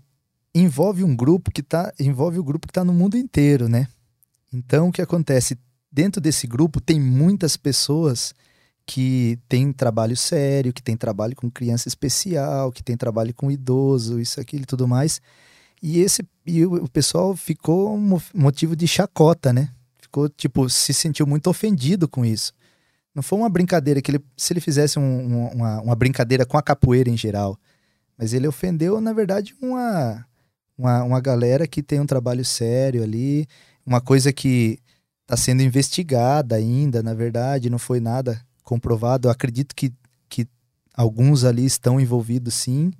[0.53, 1.93] envolve um grupo que tá.
[1.99, 3.87] Envolve o grupo que tá no mundo inteiro, né?
[4.51, 5.57] Então o que acontece?
[5.93, 8.33] dentro desse grupo tem muitas pessoas
[8.85, 14.19] que têm trabalho sério, que têm trabalho com criança especial, que têm trabalho com idoso,
[14.19, 15.21] isso, aquilo e tudo mais.
[15.81, 19.69] E esse e o pessoal ficou um motivo de chacota, né?
[20.01, 22.51] Ficou, tipo, se sentiu muito ofendido com isso.
[23.13, 26.63] Não foi uma brincadeira que ele, se ele fizesse um, uma, uma brincadeira com a
[26.63, 27.59] capoeira em geral,
[28.17, 30.25] mas ele ofendeu, na verdade, uma,
[30.77, 33.47] uma, uma galera que tem um trabalho sério ali,
[33.85, 34.79] uma coisa que
[35.21, 39.27] está sendo investigada ainda, na verdade, não foi nada comprovado.
[39.27, 39.93] Eu acredito que,
[40.29, 40.47] que
[40.93, 42.91] alguns ali estão envolvidos sim,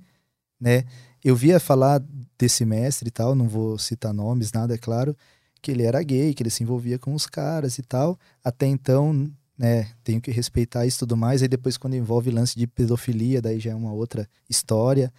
[0.60, 0.84] né?
[1.22, 2.02] Eu via falar
[2.38, 5.16] desse mestre e tal, não vou citar nomes, nada, é claro,
[5.62, 8.18] que ele era gay, que ele se envolvia com os caras e tal.
[8.42, 11.42] Até então, né, tenho que respeitar isso e tudo mais.
[11.42, 15.12] Aí depois, quando envolve lance de pedofilia, daí já é uma outra história.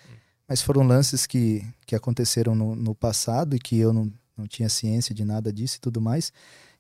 [0.48, 4.70] Mas foram lances que, que aconteceram no, no passado e que eu não, não tinha
[4.70, 6.32] ciência de nada disso e tudo mais.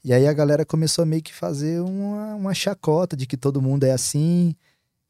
[0.03, 3.61] E aí a galera começou a meio que fazer uma, uma chacota de que todo
[3.61, 4.55] mundo é assim,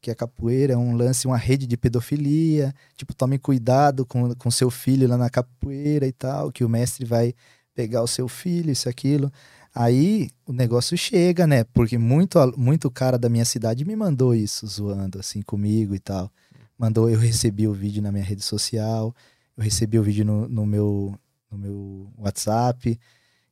[0.01, 2.73] que a capoeira é um lance, uma rede de pedofilia.
[2.95, 7.03] Tipo, tome cuidado com, com seu filho lá na capoeira e tal, que o mestre
[7.05, 7.33] vai
[7.73, 9.29] pegar o seu filho, isso, aquilo.
[9.75, 11.65] Aí o negócio chega, né?
[11.65, 16.31] Porque muito, muito cara da minha cidade me mandou isso, zoando assim comigo e tal.
[16.77, 19.13] Mandou, eu recebi o vídeo na minha rede social,
[19.57, 21.13] eu recebi o vídeo no, no meu,
[21.51, 22.97] no meu WhatsApp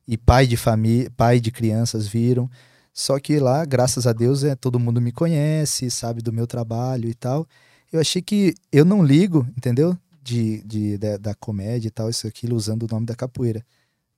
[0.08, 2.50] e pai de família, pai de crianças viram.
[2.90, 7.06] Só que lá, graças a Deus, é todo mundo me conhece, sabe do meu trabalho
[7.06, 7.46] e tal.
[7.92, 9.96] Eu achei que eu não ligo, entendeu?
[10.22, 13.62] De, de, de da comédia e tal, isso aquilo, usando o nome da capoeira.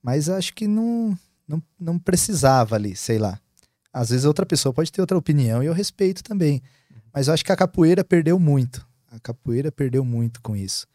[0.01, 1.17] Mas acho que não,
[1.47, 3.39] não, não precisava ali, sei lá.
[3.91, 6.61] Às vezes outra pessoa pode ter outra opinião e eu respeito também.
[7.13, 8.85] Mas eu acho que a capoeira perdeu muito.
[9.09, 10.85] A capoeira perdeu muito com isso.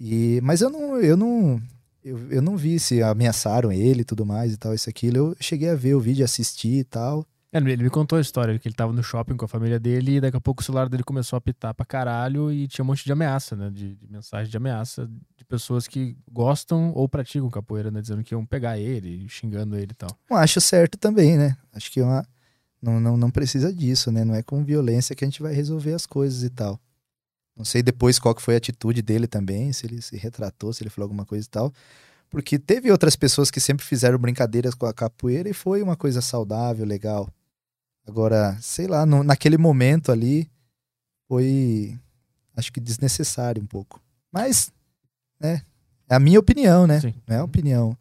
[0.00, 1.62] E, mas eu não, eu não,
[2.02, 5.16] eu, eu não vi se ameaçaram ele e tudo mais e tal, isso aquilo.
[5.18, 7.26] Eu cheguei a ver o vídeo, assistir e tal.
[7.52, 10.16] É, ele me contou a história que ele tava no shopping com a família dele
[10.16, 12.86] e daqui a pouco o celular dele começou a apitar pra caralho e tinha um
[12.86, 13.70] monte de ameaça, né?
[13.70, 18.00] De, de mensagem de ameaça de pessoas que gostam ou praticam capoeira, né?
[18.00, 20.10] Dizendo que iam pegar ele, xingando ele e tal.
[20.28, 21.56] Não acho certo também, né?
[21.72, 22.26] Acho que é uma,
[22.82, 24.24] não, não, não precisa disso, né?
[24.24, 26.80] Não é com violência que a gente vai resolver as coisas e tal.
[27.56, 30.82] Não sei depois qual que foi a atitude dele também, se ele se retratou, se
[30.82, 31.72] ele falou alguma coisa e tal.
[32.30, 36.20] Porque teve outras pessoas que sempre fizeram brincadeiras com a capoeira e foi uma coisa
[36.20, 37.28] saudável, legal.
[38.06, 40.50] Agora, sei lá, no, naquele momento ali
[41.28, 41.98] foi
[42.56, 44.00] acho que desnecessário um pouco.
[44.32, 44.72] Mas,
[45.38, 45.62] né,
[46.08, 47.00] é a minha opinião, né?
[47.00, 47.14] Sim.
[47.26, 47.96] Não é a opinião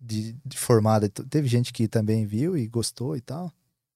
[0.00, 1.08] de, de formada.
[1.08, 3.52] Teve gente que também viu e gostou e tal.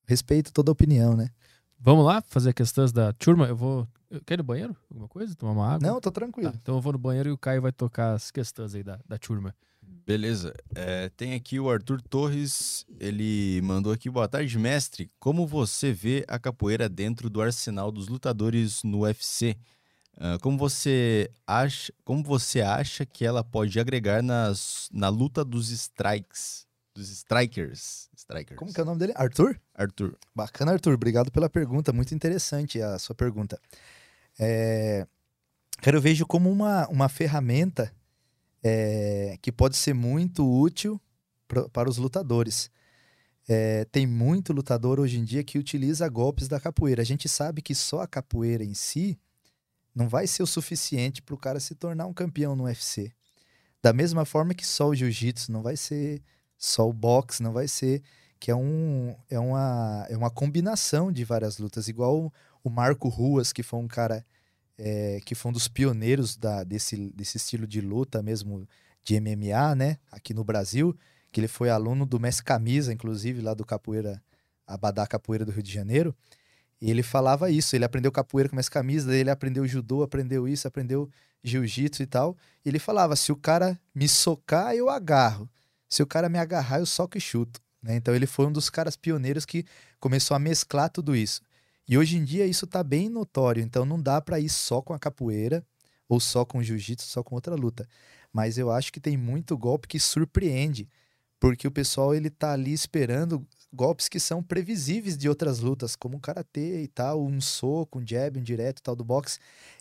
[0.07, 1.31] Respeito toda a opinião, né?
[1.79, 3.47] Vamos lá fazer questões da turma.
[3.47, 3.89] Eu vou.
[4.25, 4.77] Quer ir no banheiro?
[4.91, 5.35] Alguma coisa?
[5.35, 5.89] Tomar uma água?
[5.89, 6.51] Não, tô tranquilo.
[6.51, 8.99] Tá, então eu vou no banheiro e o Caio vai tocar as questões aí da,
[9.07, 9.55] da turma.
[10.07, 10.55] Beleza.
[10.75, 12.87] É, tem aqui o Arthur Torres.
[13.01, 15.11] Ele mandou aqui: boa tarde, mestre.
[15.19, 19.57] Como você vê a capoeira dentro do arsenal dos lutadores no UFC?
[20.17, 25.69] Uh, como você acha, como você acha que ela pode agregar nas, na luta dos
[25.71, 28.59] strikes, dos strikers, strikers?
[28.59, 29.13] Como que é o nome dele?
[29.15, 29.61] Arthur?
[29.77, 30.17] Arthur.
[30.35, 30.95] Bacana, Arthur.
[30.95, 31.93] Obrigado pela pergunta.
[31.93, 33.61] Muito interessante a sua pergunta.
[34.39, 35.07] É...
[35.85, 37.93] Eu vejo como uma, uma ferramenta
[38.63, 39.39] é...
[39.43, 41.01] que pode ser muito útil
[41.47, 42.71] pro, para os lutadores.
[43.49, 43.85] É...
[43.87, 47.03] tem muito lutador hoje em dia que utiliza golpes da capoeira.
[47.03, 49.19] A gente sabe que só a capoeira em si
[49.95, 53.13] não vai ser o suficiente para o cara se tornar um campeão no UFC.
[53.83, 56.23] Da mesma forma que só o jiu-jitsu não vai ser,
[56.59, 58.03] só o boxe não vai ser,
[58.47, 62.33] que é, um, é, uma, é uma combinação de várias lutas, igual
[62.63, 64.25] o Marco Ruas, que foi um cara
[64.79, 68.65] é, que foi um dos pioneiros da, desse, desse estilo de luta mesmo,
[69.03, 70.97] de MMA, né, aqui no Brasil,
[71.33, 74.23] que ele foi aluno do Mestre Camisa, inclusive, lá do Capoeira,
[74.65, 76.15] Abadá Capoeira do Rio de Janeiro,
[76.81, 80.69] e ele falava isso, ele aprendeu capoeira com essa camisa, ele aprendeu judô, aprendeu isso,
[80.69, 81.11] aprendeu
[81.43, 82.37] jiu-jitsu e tal.
[82.65, 85.51] E ele falava: se o cara me socar, eu agarro.
[85.89, 87.66] Se o cara me agarrar, eu soco e chuto.
[87.87, 87.95] Né?
[87.95, 89.65] Então ele foi um dos caras pioneiros que
[90.01, 91.41] começou a mesclar tudo isso.
[91.89, 94.93] E hoje em dia isso está bem notório, então não dá para ir só com
[94.93, 95.65] a capoeira
[96.09, 97.89] ou só com o jiu-jitsu, só com outra luta.
[98.33, 100.89] Mas eu acho que tem muito golpe que surpreende,
[101.39, 106.17] porque o pessoal ele tá ali esperando golpes que são previsíveis de outras lutas, como
[106.17, 109.39] um karatê e tal, um soco, um jab, um direto tal do boxe.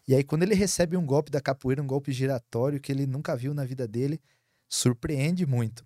[0.08, 3.36] E aí quando ele recebe um golpe da capoeira, um golpe giratório que ele nunca
[3.36, 4.22] viu na vida dele,
[4.70, 5.84] surpreende muito.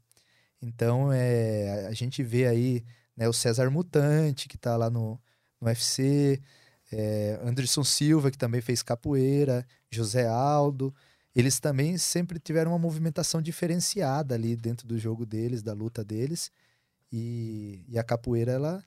[0.61, 2.83] Então é, a gente vê aí
[3.15, 5.19] né, o César Mutante, que está lá no,
[5.59, 6.41] no UFC,
[6.91, 10.93] é, Anderson Silva, que também fez capoeira, José Aldo.
[11.35, 16.51] Eles também sempre tiveram uma movimentação diferenciada ali dentro do jogo deles, da luta deles.
[17.11, 18.83] E, e a capoeira, ela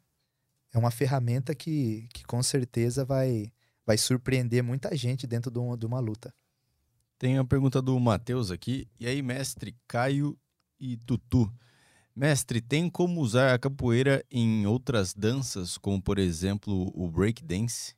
[0.73, 3.53] é uma ferramenta que, que com certeza vai,
[3.87, 6.35] vai surpreender muita gente dentro de uma, de uma luta.
[7.19, 8.89] Tem a pergunta do Matheus aqui.
[8.99, 10.37] E aí, mestre Caio
[10.83, 11.51] e Tutu.
[12.15, 17.95] Mestre, tem como usar a capoeira em outras danças, como por exemplo o break dance?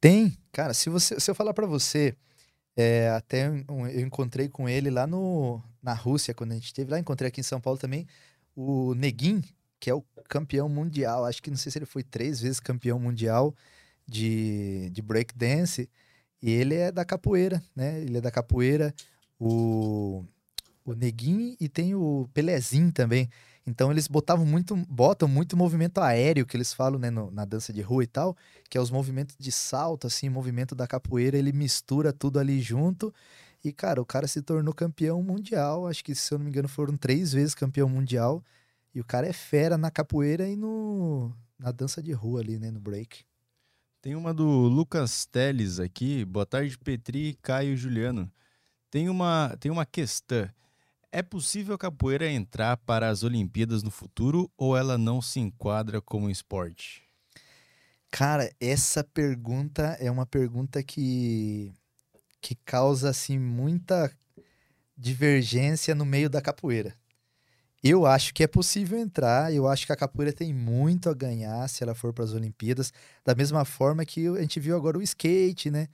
[0.00, 0.72] Tem, cara.
[0.72, 2.14] Se, você, se eu falar para você,
[2.76, 6.98] é, até eu encontrei com ele lá no, na Rússia, quando a gente esteve lá,
[6.98, 8.06] encontrei aqui em São Paulo também
[8.54, 9.42] o Neguin,
[9.80, 11.24] que é o campeão mundial.
[11.24, 13.54] Acho que não sei se ele foi três vezes campeão mundial
[14.06, 15.88] de, de breakdance.
[16.42, 18.00] E ele é da capoeira, né?
[18.00, 18.94] Ele é da capoeira.
[19.38, 20.24] O,
[20.84, 23.28] o Neguinho e tem o Pelezinho também.
[23.66, 27.72] Então eles botavam muito, botam muito movimento aéreo, que eles falam, né, no- na dança
[27.72, 28.36] de rua e tal,
[28.68, 33.12] que é os movimentos de salto, assim, movimento da capoeira, ele mistura tudo ali junto.
[33.62, 35.86] E, cara, o cara se tornou campeão mundial.
[35.86, 38.42] Acho que, se eu não me engano, foram três vezes campeão mundial.
[38.94, 42.70] E o cara é fera na capoeira e no, na dança de rua ali, né,
[42.70, 43.24] no break.
[44.02, 46.24] Tem uma do Lucas Teles aqui.
[46.24, 48.32] Boa tarde, Petri, Caio e Juliano.
[48.90, 50.48] Tem uma, tem uma questão.
[51.12, 56.00] É possível a capoeira entrar para as Olimpíadas no futuro ou ela não se enquadra
[56.00, 57.02] como esporte?
[58.12, 61.72] Cara, essa pergunta é uma pergunta que,
[62.40, 64.12] que causa assim muita
[64.96, 66.94] divergência no meio da capoeira.
[67.82, 71.66] Eu acho que é possível entrar, eu acho que a capoeira tem muito a ganhar
[71.68, 72.92] se ela for para as Olimpíadas,
[73.24, 75.88] da mesma forma que a gente viu agora o skate, né?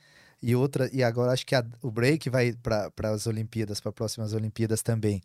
[0.49, 4.33] E outra, e agora acho que a- o break vai para as Olimpíadas, para próximas
[4.33, 5.21] Olimpíadas também.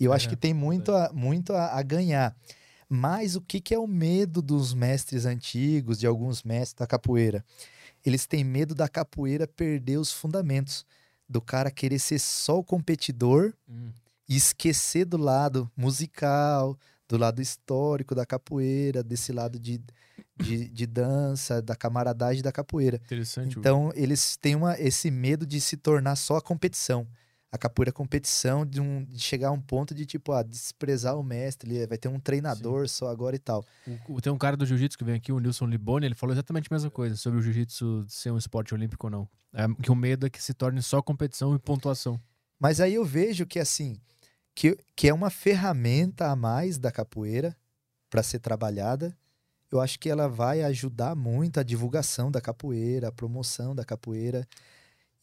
[0.00, 2.34] E eu acho É, que tem muito, a, muito a, a ganhar.
[2.88, 7.44] Mas o que, que é o medo dos mestres antigos, de alguns mestres da capoeira?
[8.04, 10.84] Eles têm medo da capoeira perder os fundamentos,
[11.28, 13.90] do cara querer ser só o competidor Hum.
[14.28, 16.76] e esquecer do lado musical,
[17.08, 19.80] do lado histórico da capoeira, desse lado de,
[20.36, 22.96] de, de dança, da camaradagem da capoeira.
[23.04, 23.58] Interessante.
[23.58, 27.06] Então, eles têm uma, esse medo de se tornar só a competição.
[27.50, 31.16] A capoeira é competição de, um, de chegar a um ponto de, tipo, ah, desprezar
[31.16, 33.64] o mestre, ele vai ter um treinador só agora e tal.
[34.08, 36.68] O- tem um cara do jiu-jitsu que vem aqui, o Nilson Liboni, ele falou exatamente
[36.70, 39.28] a mesma coisa sobre o jiu-jitsu ser um esporte olímpico ou não.
[39.54, 42.20] É, que o medo é que se torne só competição e pontuação.
[42.58, 43.96] Mas aí eu vejo que, assim,
[44.54, 47.56] que, que é uma ferramenta a mais da capoeira
[48.10, 49.16] para ser trabalhada.
[49.70, 54.46] Eu acho que ela vai ajudar muito a divulgação da capoeira, a promoção da capoeira.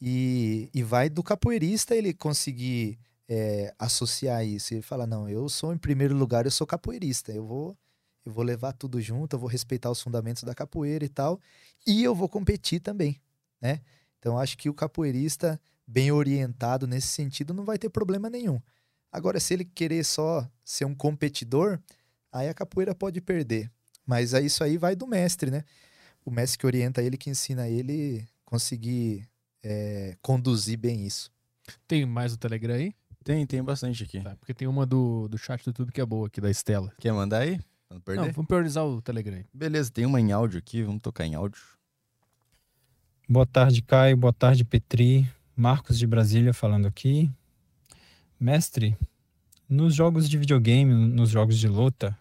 [0.00, 2.98] E, e vai do capoeirista ele conseguir
[3.28, 4.74] é, associar isso.
[4.74, 7.32] Ele fala, não, eu sou em primeiro lugar, eu sou capoeirista.
[7.32, 7.76] Eu vou,
[8.24, 11.40] eu vou levar tudo junto, eu vou respeitar os fundamentos da capoeira e tal.
[11.86, 13.20] E eu vou competir também,
[13.60, 13.80] né?
[14.18, 18.60] Então acho que o capoeirista bem orientado nesse sentido não vai ter problema nenhum.
[19.12, 21.78] Agora, se ele querer só ser um competidor,
[22.32, 23.70] aí a capoeira pode perder.
[24.06, 25.64] Mas aí isso aí vai do mestre, né?
[26.24, 29.28] O mestre que orienta ele, que ensina ele conseguir
[29.62, 31.30] é, conduzir bem isso.
[31.88, 32.94] Tem mais o Telegram aí?
[33.24, 34.20] Tem, tem bastante aqui.
[34.20, 36.92] Tá, porque tem uma do, do chat do YouTube que é boa, aqui da Estela.
[37.00, 37.58] Quer mandar aí?
[37.90, 38.26] Não perder?
[38.26, 39.46] Não, vamos priorizar o Telegram aí.
[39.52, 41.62] Beleza, tem uma em áudio aqui, vamos tocar em áudio.
[43.26, 44.16] Boa tarde, Caio.
[44.16, 45.26] Boa tarde, Petri.
[45.56, 47.30] Marcos de Brasília falando aqui.
[48.38, 48.94] Mestre,
[49.66, 52.18] nos jogos de videogame, nos jogos de luta,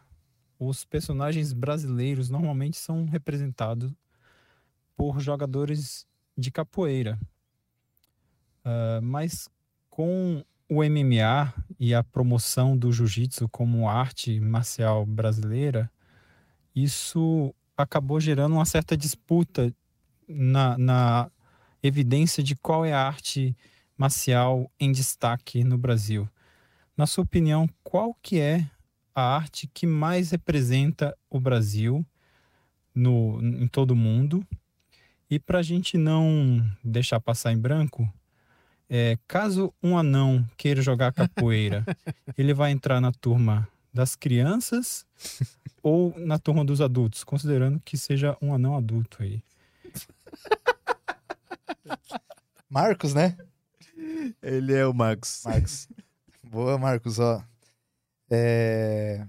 [0.67, 3.91] os personagens brasileiros normalmente são representados
[4.95, 6.07] por jogadores
[6.37, 7.19] de capoeira.
[8.63, 9.49] Ah, mas
[9.89, 15.91] com o MMA e a promoção do jiu-jitsu como arte marcial brasileira,
[16.75, 19.73] isso acabou gerando uma certa disputa
[20.27, 21.31] na, na
[21.81, 23.55] evidência de qual é a arte
[23.97, 26.27] marcial em destaque no Brasil.
[26.95, 28.67] Na sua opinião, qual que é
[29.15, 32.05] a arte que mais representa o Brasil
[32.93, 34.45] no, em todo o mundo?
[35.29, 38.11] E para a gente não deixar passar em branco,
[38.89, 41.83] é, caso um anão queira jogar capoeira,
[42.37, 45.05] ele vai entrar na turma das crianças
[45.81, 49.43] ou na turma dos adultos, considerando que seja um anão adulto aí.
[52.69, 53.37] Marcos, né?
[54.41, 55.43] Ele é o Marcos.
[55.45, 55.87] Marcos.
[56.43, 57.43] Boa, Marcos, ó.
[58.35, 59.27] É,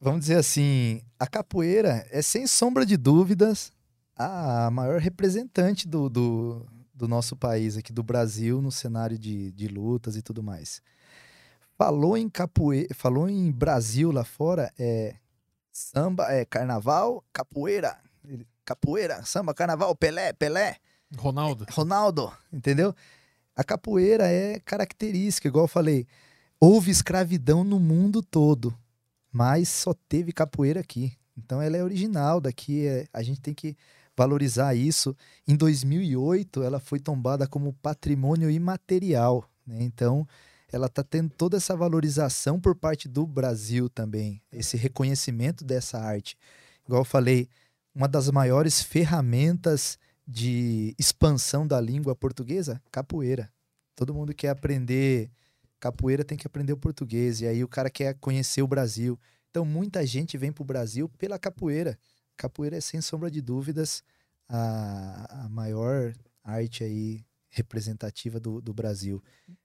[0.00, 3.72] Vamos dizer assim, a capoeira é sem sombra de dúvidas
[4.14, 9.68] a maior representante do, do, do nosso país aqui, do Brasil, no cenário de, de
[9.68, 10.82] lutas e tudo mais.
[11.78, 15.16] Falou em capoeira, falou em Brasil lá fora, é
[15.72, 17.98] samba, é carnaval, capoeira,
[18.64, 20.76] capoeira, samba, carnaval, Pelé, Pelé.
[21.16, 21.66] Ronaldo.
[21.70, 22.94] Ronaldo, entendeu?
[23.56, 26.06] A capoeira é característica, igual eu falei.
[26.60, 28.76] Houve escravidão no mundo todo,
[29.32, 31.14] mas só teve capoeira aqui.
[31.36, 33.74] Então ela é original daqui, é- a gente tem que
[34.16, 35.16] valorizar isso.
[35.48, 39.78] Em 2008, ela foi tombada como patrimônio imaterial, né?
[39.82, 40.26] Então
[40.72, 46.36] ela está tendo toda essa valorização por parte do Brasil também, esse reconhecimento dessa arte.
[46.86, 47.48] Igual eu falei,
[47.94, 52.82] uma das maiores ferramentas de expansão da língua portuguesa?
[52.90, 53.52] Capoeira.
[53.94, 55.30] Todo mundo quer aprender
[55.80, 57.40] capoeira tem que aprender o português.
[57.40, 59.18] E aí o cara quer conhecer o Brasil.
[59.50, 61.98] Então muita gente vem para o Brasil pela capoeira.
[62.36, 64.02] Capoeira é, sem sombra de dúvidas,
[64.48, 66.12] a, a maior
[66.44, 69.22] arte aí representativa do, do Brasil.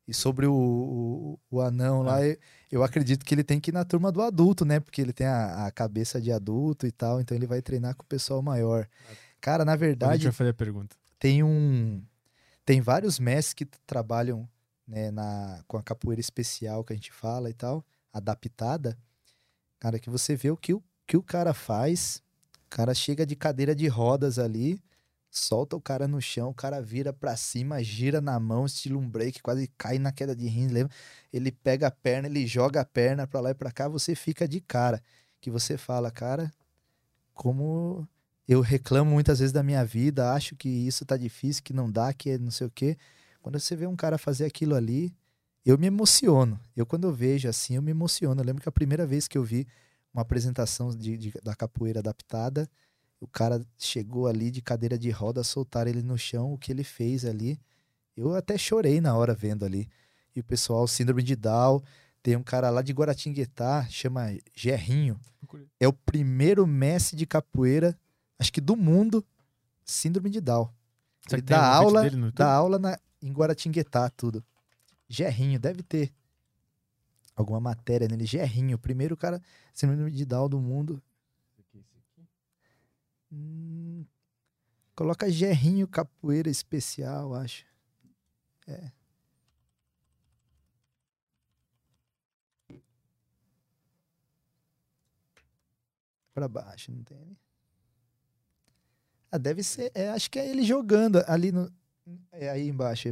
[0.08, 2.38] E sobre o, o, o anão lá, eu,
[2.72, 4.80] eu acredito que ele tem que ir na turma do adulto, né?
[4.80, 8.04] Porque ele tem a, a cabeça de adulto e tal, então ele vai treinar com
[8.04, 8.88] o pessoal maior.
[9.42, 10.96] Cara, na verdade, vai fazer a pergunta.
[11.20, 12.02] tem um
[12.64, 14.48] tem vários mestres que trabalham
[14.88, 18.98] né, na, com a capoeira especial que a gente fala e tal, adaptada.
[19.80, 22.22] Cara, que você vê o que o, que o cara faz.
[22.68, 24.82] O cara chega de cadeira de rodas ali,
[25.30, 29.10] solta o cara no chão, o cara vira pra cima, gira na mão, estilo um
[29.10, 30.94] break, quase cai na queda de rins, lembra?
[31.34, 34.48] Ele pega a perna, ele joga a perna pra lá e pra cá, você fica
[34.48, 35.02] de cara.
[35.42, 36.54] Que você fala, cara,
[37.34, 38.08] como
[38.52, 42.14] eu reclamo muitas vezes da minha vida, acho que isso tá difícil, que não dá,
[42.14, 42.98] que é não sei o quê.
[43.42, 45.14] Quando você vê um cara fazer aquilo ali,
[45.66, 46.60] eu me emociono.
[46.76, 48.42] Eu, quando eu vejo assim, eu me emociono.
[48.42, 49.66] Eu lembro que a primeira vez que eu vi
[50.14, 52.70] uma apresentação de, de- da capoeira adaptada,
[53.22, 56.84] o cara chegou ali de cadeira de roda, soltaram ele no chão, o que ele
[56.84, 57.58] fez ali.
[58.18, 59.88] Eu até chorei na hora vendo ali.
[60.36, 61.82] E o pessoal, síndrome de Down,
[62.22, 65.18] tem um cara lá de Guaratinguetá, chama Gerrinho.
[65.80, 67.98] É o primeiro mestre de capoeira,
[68.42, 69.24] acho que do mundo,
[69.86, 70.68] síndrome de Down.
[71.32, 72.02] Ele dá aula,
[72.34, 74.44] dá aula na, em Guaratinguetá, tudo.
[75.08, 76.12] Gerrinho, deve ter.
[77.36, 78.26] Alguma matéria nele.
[78.26, 79.40] Gerrinho, o primeiro cara
[79.72, 81.02] síndrome de Down do mundo.
[83.32, 84.04] Hum,
[84.96, 87.64] coloca Gerrinho Capoeira Especial, acho.
[88.68, 88.92] É.
[96.34, 97.38] Pra baixo, não tem?
[99.32, 99.92] Ah, deve ser.
[99.96, 101.72] É, acho que é ele jogando ali no.
[102.32, 103.08] É aí embaixo.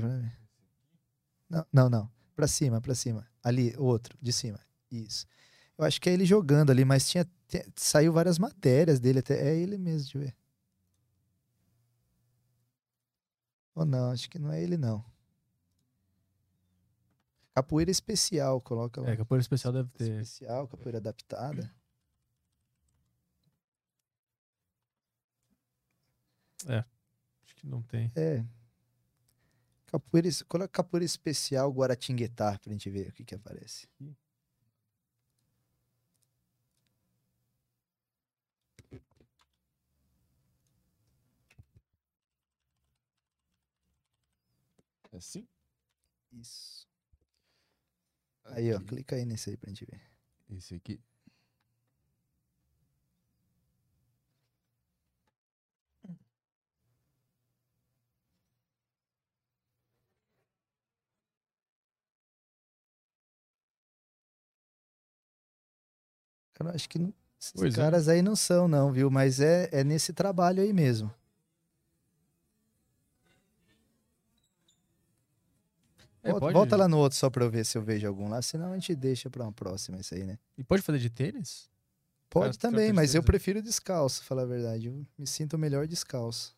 [1.49, 2.11] Não, não, não.
[2.35, 3.27] Pra cima, pra cima.
[3.43, 4.59] Ali, outro, de cima.
[4.91, 5.25] Isso.
[5.77, 9.39] Eu acho que é ele jogando ali, mas tinha, tinha- saiu várias matérias dele até.
[9.49, 10.35] É ele mesmo, deixa eu ver.
[13.75, 15.03] Ou não, acho que não é ele não.
[17.55, 19.09] Capoeira especial, coloca lá.
[19.09, 20.21] É, capoeira especial deve ter.
[20.21, 21.73] Especial, capoeira adaptada.
[26.67, 28.11] Acho que não tem.
[28.15, 28.43] É.
[29.87, 33.87] Capoeira, coloca capoeira especial Guaratinguetá pra gente ver o que que aparece.
[45.11, 45.47] É assim?
[46.33, 46.87] Isso.
[48.43, 50.01] Aí, ó, clica aí nesse aí pra gente ver.
[50.49, 50.99] Esse aqui.
[66.59, 67.77] Cara, acho que não- esses Pois é.
[67.77, 69.09] caras aí não são, não, viu?
[69.09, 71.09] Mas é, é nesse trabalho aí mesmo.
[76.21, 78.41] É, volta, volta lá no outro só pra eu ver se eu vejo algum lá,
[78.41, 80.37] senão a gente deixa pra uma próxima isso aí, né?
[80.57, 81.69] E pode fazer de tênis?
[82.29, 84.87] Pode Cara, também, mas eu prefiro descalço, falar a verdade.
[84.87, 86.55] Eu me sinto melhor descalço.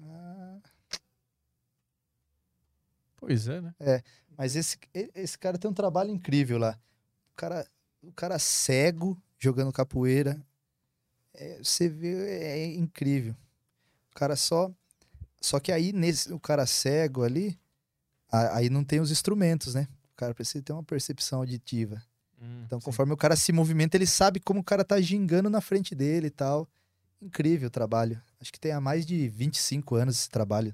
[0.00, 0.58] Ah,
[3.16, 3.74] Pois é, né?
[4.38, 4.78] Mas esse,
[5.14, 6.78] esse cara tem um trabalho incrível lá.
[7.32, 7.66] O cara,
[8.02, 10.40] o cara cego jogando capoeira.
[11.34, 13.34] É, você vê, é incrível.
[14.12, 14.70] O cara só.
[15.40, 17.58] Só que aí, nesse, o cara cego ali,
[18.30, 19.86] a- aí não tem os instrumentos, né?
[20.12, 22.02] O cara precisa ter uma percepção auditiva.
[22.64, 25.94] Então, conforme o cara se movimenta, ele sabe como o cara tá gingando na frente
[25.94, 26.68] dele e tal.
[27.20, 28.20] Incrível o trabalho.
[28.40, 30.72] Acho que tem há mais de 25 anos esse trabalho.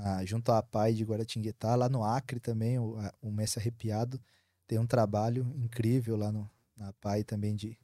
[0.00, 4.20] Na- junto à PAI de Guaratinguetá, lá no Acre também, o, a- o Mestre Arrepiado
[4.66, 7.76] tem um trabalho incrível lá no, na PAI também de,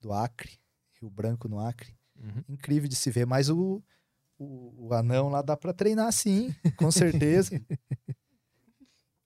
[0.00, 0.58] do Acre,
[1.00, 1.94] Rio Branco no Acre.
[2.16, 2.42] Uhum.
[2.48, 3.82] Incrível de se ver, mas o,
[4.38, 7.60] o, o anão lá dá pra treinar sim, com certeza.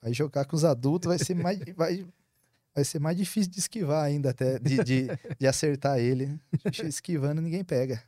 [0.01, 2.05] Vai jogar com os adultos, vai ser mais, vai,
[2.75, 5.07] vai ser mais difícil de esquivar ainda, até de, de,
[5.39, 6.39] de acertar ele.
[6.85, 8.03] Esquivando, ninguém pega.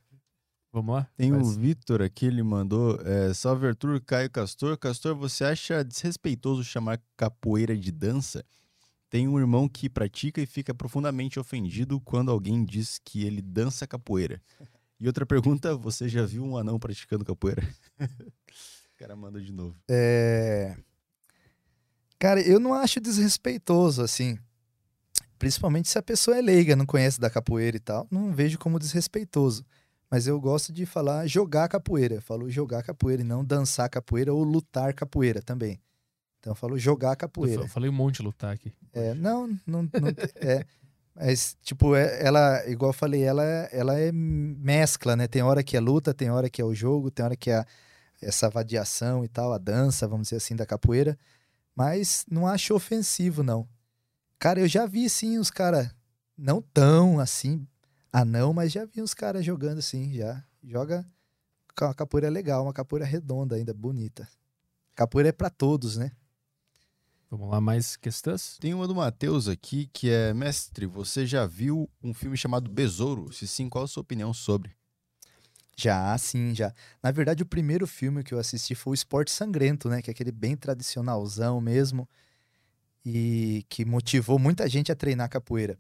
[0.75, 1.09] Vamos lá?
[1.17, 1.57] Tem o Faz.
[1.57, 3.01] Vitor aqui, ele mandou.
[3.03, 4.77] É, Salve Arthur, Caio Castor.
[4.77, 8.45] Castor, você acha desrespeitoso chamar capoeira de dança?
[9.09, 13.87] Tem um irmão que pratica e fica profundamente ofendido quando alguém diz que ele dança
[13.87, 14.43] capoeira.
[15.01, 17.63] E outra pergunta: você já viu um anão praticando capoeira?
[18.01, 19.77] o cara manda de novo.
[19.91, 20.77] É...
[22.17, 24.39] Cara, eu não acho desrespeitoso, assim.
[25.37, 28.07] Principalmente se a pessoa é leiga, não conhece da capoeira e tal.
[28.11, 29.67] Não vejo como desrespeitoso.
[30.15, 32.15] Mas eu gosto de falar jogar capoeira.
[32.15, 35.81] Eu falo jogar capoeira e não dançar capoeira ou lutar capoeira também.
[36.39, 37.63] Então eu falo jogar Eu capoeira.
[37.63, 38.73] fa- falei um monte de lutar aqui.
[38.93, 40.65] É, não, não, não é.
[41.17, 43.43] Mas, tipo, é- ela, igual eu falei, ela,
[43.73, 45.27] ela é mescla, né?
[45.27, 47.57] Tem hora que é luta, tem hora que é o jogo, tem hora que é
[47.57, 47.67] a-
[48.23, 51.19] essa vadiação e tal, a dança, vamos dizer assim, da capoeira.
[51.75, 53.67] Mas não acho ofensivo, não.
[54.39, 55.91] Cara, eu já vi, sim, os caras,
[56.39, 57.67] não tão assim,
[58.15, 60.43] anão, mas já vi uns caras jogando, sim, já.
[60.63, 61.05] Joga,
[61.77, 64.29] a capoeira é legal, uma capoeira redonda ainda, bonita.
[64.95, 66.13] Capoeira é pra todos, né?
[67.29, 68.57] Vamos lá, mais questões?
[68.61, 73.33] Tem uma do Matheus aqui que é: Mestre, você já viu um filme chamado Besouro?
[73.33, 74.71] Se sim, qual a sua opinião sobre?
[75.77, 76.73] Já, sim, já.
[77.03, 80.01] Na verdade, o primeiro filme que eu assisti foi o Esporte Sangrento, né?
[80.01, 82.09] Que é aquele bem tradicionalzão mesmo.
[83.05, 85.77] E que motivou muita gente a treinar capoeira.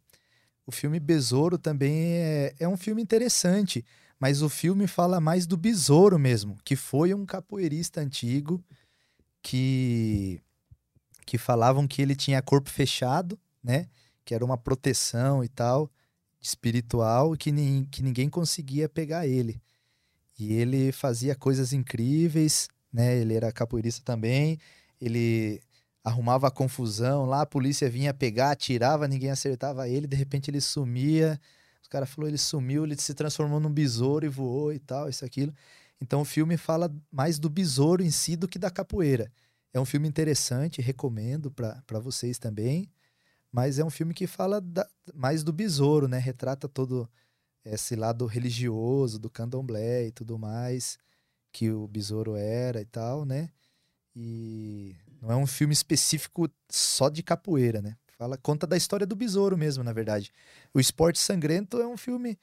[0.66, 3.84] O filme Besouro também é, é um filme interessante,
[4.18, 8.64] mas o filme fala mais do Besouro mesmo, que foi um capoeirista antigo
[9.42, 10.40] que,
[11.26, 13.86] que falavam que ele tinha corpo fechado, né?
[14.24, 15.90] Que era uma proteção e tal,
[16.40, 19.60] espiritual, que, nin- que ninguém conseguia pegar ele.
[20.38, 23.16] E ele fazia coisas incríveis, né?
[23.16, 24.58] Ele era capoeirista também.
[25.00, 25.60] Ele
[26.04, 31.40] arrumava confusão lá, a polícia vinha pegar, atirava, ninguém acertava ele, de repente ele sumia.
[31.82, 35.24] Os caras falaram, ele sumiu, ele se transformou num besouro e voou e tal, isso
[35.24, 35.54] aquilo.
[36.00, 39.32] Então o filme fala mais do besouro em si do que da capoeira.
[39.72, 42.88] É um filme interessante, recomendo para vocês também.
[43.52, 46.18] Mas é um filme que fala da- mais do besouro, né?
[46.18, 47.08] Retrata todo
[47.64, 50.98] esse lado religioso do candomblé e tudo mais
[51.52, 53.50] que o besouro era e tal, né?
[54.16, 57.96] E não é um filme específico só de capoeira, né?
[58.18, 60.30] Fala, conta da história do besouro mesmo, na verdade.
[60.72, 62.38] O Esporte Sangrento é um filme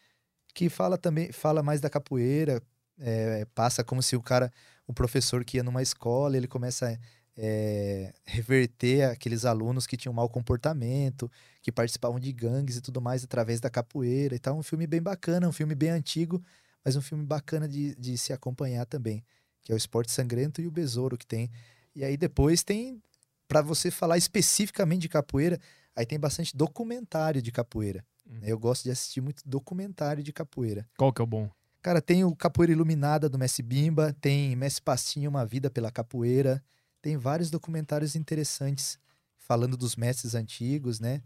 [0.54, 2.62] que fala também, fala mais da capoeira,
[3.00, 4.52] é, passa como se o cara,
[4.88, 6.98] o professor que ia numa escola, ele começa a
[7.38, 11.32] é, reverter aqueles alunos que tinham mau comportamento,
[11.62, 14.58] que participavam de gangues e tudo mais através da capoeira e tal.
[14.58, 16.44] Um filme bem bacana, um filme bem antigo,
[16.84, 19.24] mas um filme bacana de, de se acompanhar também,
[19.62, 21.50] que é o Esporte Sangrento e o Besouro que tem.
[21.96, 23.02] E aí depois tem,
[23.48, 25.60] para você falar especificamente de capoeira,
[25.96, 28.06] aí tem bastante documentário de capoeira.
[28.30, 28.40] Hum.
[28.44, 30.88] Eu gosto de assistir muito documentário de capoeira.
[30.98, 31.50] Qual que é o bom?
[31.82, 36.64] Cara, tem o Capoeira Iluminada do Messi Bimba, tem Messi Pastinha, Uma Vida pela Capoeira.
[37.02, 39.00] Tem vários documentários interessantes
[39.36, 41.24] falando dos mestres antigos, né?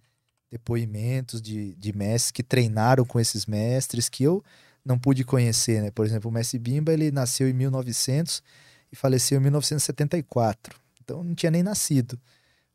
[0.49, 4.41] Depoimentos de, de mestres que treinaram com esses mestres que eu
[4.85, 5.91] não pude conhecer, né?
[5.91, 8.41] Por exemplo, o Messi Bimba, ele nasceu em 1900
[8.91, 10.75] e faleceu em 1974.
[11.03, 12.19] Então não tinha nem nascido.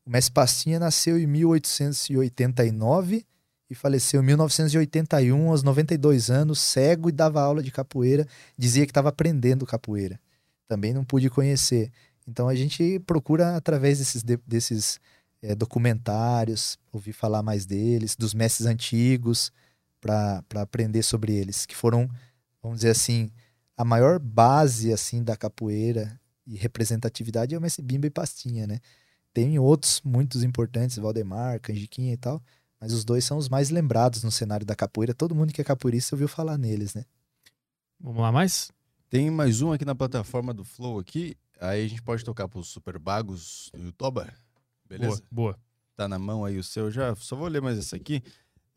[0.05, 3.25] O Messi Pastinha nasceu em 1889
[3.69, 8.27] e faleceu em 1981, aos 92 anos, cego e dava aula de capoeira,
[8.59, 10.19] dizia que estava aprendendo capoeira.
[10.67, 11.91] Também não pude conhecer.
[12.27, 14.99] Então a gente procura, através desses, de- desses
[15.43, 19.53] eh, documentários, ouvir falar mais deles, dos mestres antigos,
[20.01, 22.09] para aprender sobre eles, que foram,
[22.63, 23.31] vamos dizer assim,
[23.81, 28.79] a maior base assim da capoeira e representatividade é o mestre Bimba e Pastinha, né?
[29.33, 32.43] Tem outros muitos importantes, Valdemar, Canjiquinha e tal,
[32.79, 35.15] mas os dois são os mais lembrados no cenário da capoeira.
[35.15, 37.07] Todo mundo que é capoeirista ouviu falar neles, né?
[37.99, 38.71] Vamos lá, mais?
[39.09, 41.35] Tem mais um aqui na plataforma do Flow aqui.
[41.59, 44.31] Aí a gente pode tocar pros Super Bagos do Yutoba.
[44.87, 45.23] Beleza?
[45.31, 45.59] Boa, boa.
[45.97, 46.91] Tá na mão aí o seu.
[46.91, 48.23] Já só vou ler mais essa aqui.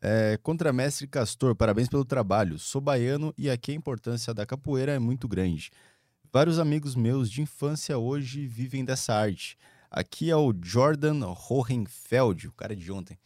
[0.06, 2.58] É, Contramestre Castor, parabéns pelo trabalho.
[2.58, 5.70] Sou baiano e aqui a importância da capoeira é muito grande.
[6.30, 9.56] Vários amigos meus de infância hoje vivem dessa arte.
[9.90, 13.16] Aqui é o Jordan Hohenfeld, o cara de ontem.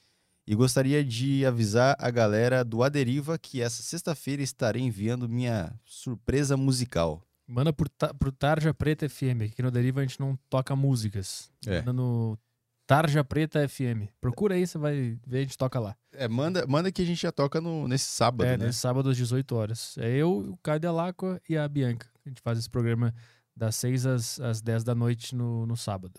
[0.47, 6.57] E gostaria de avisar a galera do Aderiva que essa sexta-feira estarei enviando minha surpresa
[6.57, 7.23] musical.
[7.47, 9.43] Manda pro, Ta- Tarja Preta FM.
[9.51, 11.51] Aqui no Deriva a gente não toca músicas.
[11.67, 11.79] É.
[11.81, 12.39] Manda no
[12.89, 14.09] Tarja Preta FM.
[14.19, 15.95] Procura aí, você vai ver, a gente toca lá.
[16.11, 18.65] É, manda, manda que a gente já toca no, nesse sábado, é, né?
[18.65, 19.99] nesse sábado às 18 horas.
[19.99, 22.09] É eu, o Caio Delacqua e a Bianca.
[22.25, 23.15] A gente faz esse programa
[23.55, 26.19] das 6 às, às 10 da noite no, no sábado.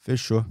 [0.00, 0.44] Fechou.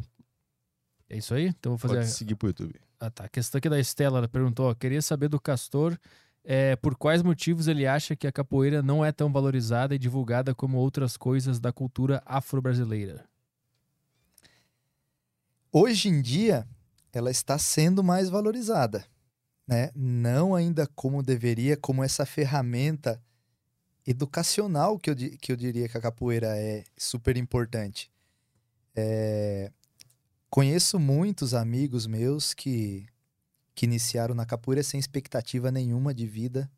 [1.09, 1.47] É isso aí?
[1.47, 1.99] Então eu vou fazer.
[1.99, 2.79] Pode seguir pro YouTube.
[2.97, 3.25] Ah, tá.
[3.25, 5.97] A questão aqui da Estela, ela perguntou: ó, queria saber do Castor
[6.41, 10.55] é, por quais motivos ele acha que a capoeira não é tão valorizada e divulgada
[10.55, 13.25] como outras coisas da cultura afro-brasileira.
[15.75, 16.67] Hoje em dia,
[17.11, 19.03] ela está sendo mais valorizada,
[19.67, 19.89] né?
[19.95, 23.19] Não ainda como deveria, como essa ferramenta
[24.05, 28.11] educacional que eu, que eu diria que a capoeira é super importante.
[28.95, 29.71] É,
[30.53, 33.07] Conheço muitos amigos meus que,
[33.73, 36.69] que iniciaram na capoeira sem expectativa nenhuma de vida,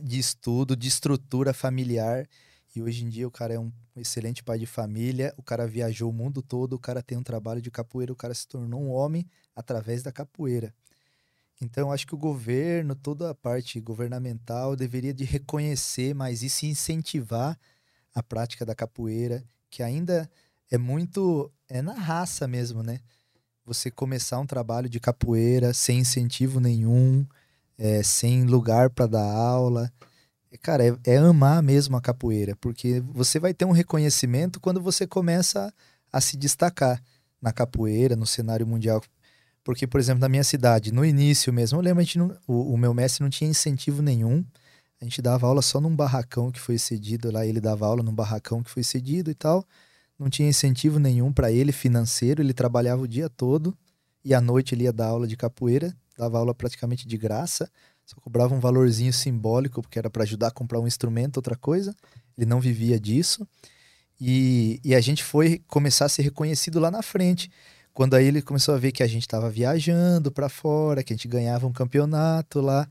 [0.00, 2.28] de estudo, de estrutura familiar.
[2.74, 6.10] E hoje em dia o cara é um excelente pai de família, o cara viajou
[6.10, 8.90] o mundo todo, o cara tem um trabalho de capoeira, o cara se tornou um
[8.90, 10.74] homem através da capoeira.
[11.60, 16.68] Então, acho que o governo, toda a parte governamental, deveria de reconhecer mais isso e
[16.68, 17.56] incentivar
[18.12, 20.28] a prática da capoeira, que ainda
[20.70, 23.00] é muito é na raça mesmo, né?
[23.64, 27.26] Você começar um trabalho de capoeira sem incentivo nenhum,
[27.78, 29.92] é, sem lugar para dar aula,
[30.58, 35.06] cara, é, é, amar mesmo a capoeira, porque você vai ter um reconhecimento quando você
[35.06, 35.72] começa
[36.12, 37.02] a, a se destacar
[37.40, 39.02] na capoeira, no cenário mundial.
[39.62, 42.74] Porque, por exemplo, na minha cidade, no início mesmo, eu lembro, a gente não, o,
[42.74, 44.44] o, meu mestre não tinha incentivo nenhum.
[45.00, 48.14] A gente dava aula só num barracão que foi cedido lá, ele dava aula num
[48.14, 49.66] barracão que foi cedido e tal.
[50.18, 53.76] Não tinha incentivo nenhum para ele financeiro, ele trabalhava o dia todo
[54.24, 57.70] e à noite ele ia dar aula de capoeira, dava aula praticamente de graça.
[58.04, 61.94] Só cobrava um valorzinho simbólico, porque era para ajudar a comprar um instrumento, outra coisa.
[62.36, 63.46] Ele não vivia disso.
[64.20, 67.50] E, e a gente foi começar a ser reconhecido lá na frente.
[67.92, 71.16] Quando aí ele começou a ver que a gente estava viajando para fora, que a
[71.16, 72.88] gente ganhava um campeonato lá.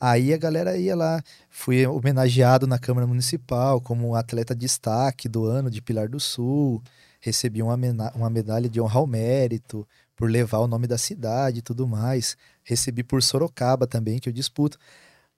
[0.00, 1.22] Aí a galera ia lá.
[1.48, 6.82] Fui homenageado na Câmara Municipal como atleta destaque do ano de Pilar do Sul.
[7.20, 7.76] Recebi uma,
[8.14, 9.86] uma medalha de honra ao mérito
[10.16, 12.36] por levar o nome da cidade e tudo mais.
[12.66, 14.76] Recebi por Sorocaba também, que eu disputo.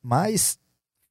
[0.02, 0.59] Mas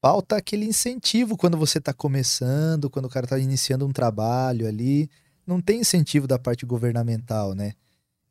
[0.02, 5.10] falta aquele incentivo quando você está começando, quando o cara está iniciando um trabalho ali.
[5.46, 7.74] Não tem incentivo da parte governamental, né?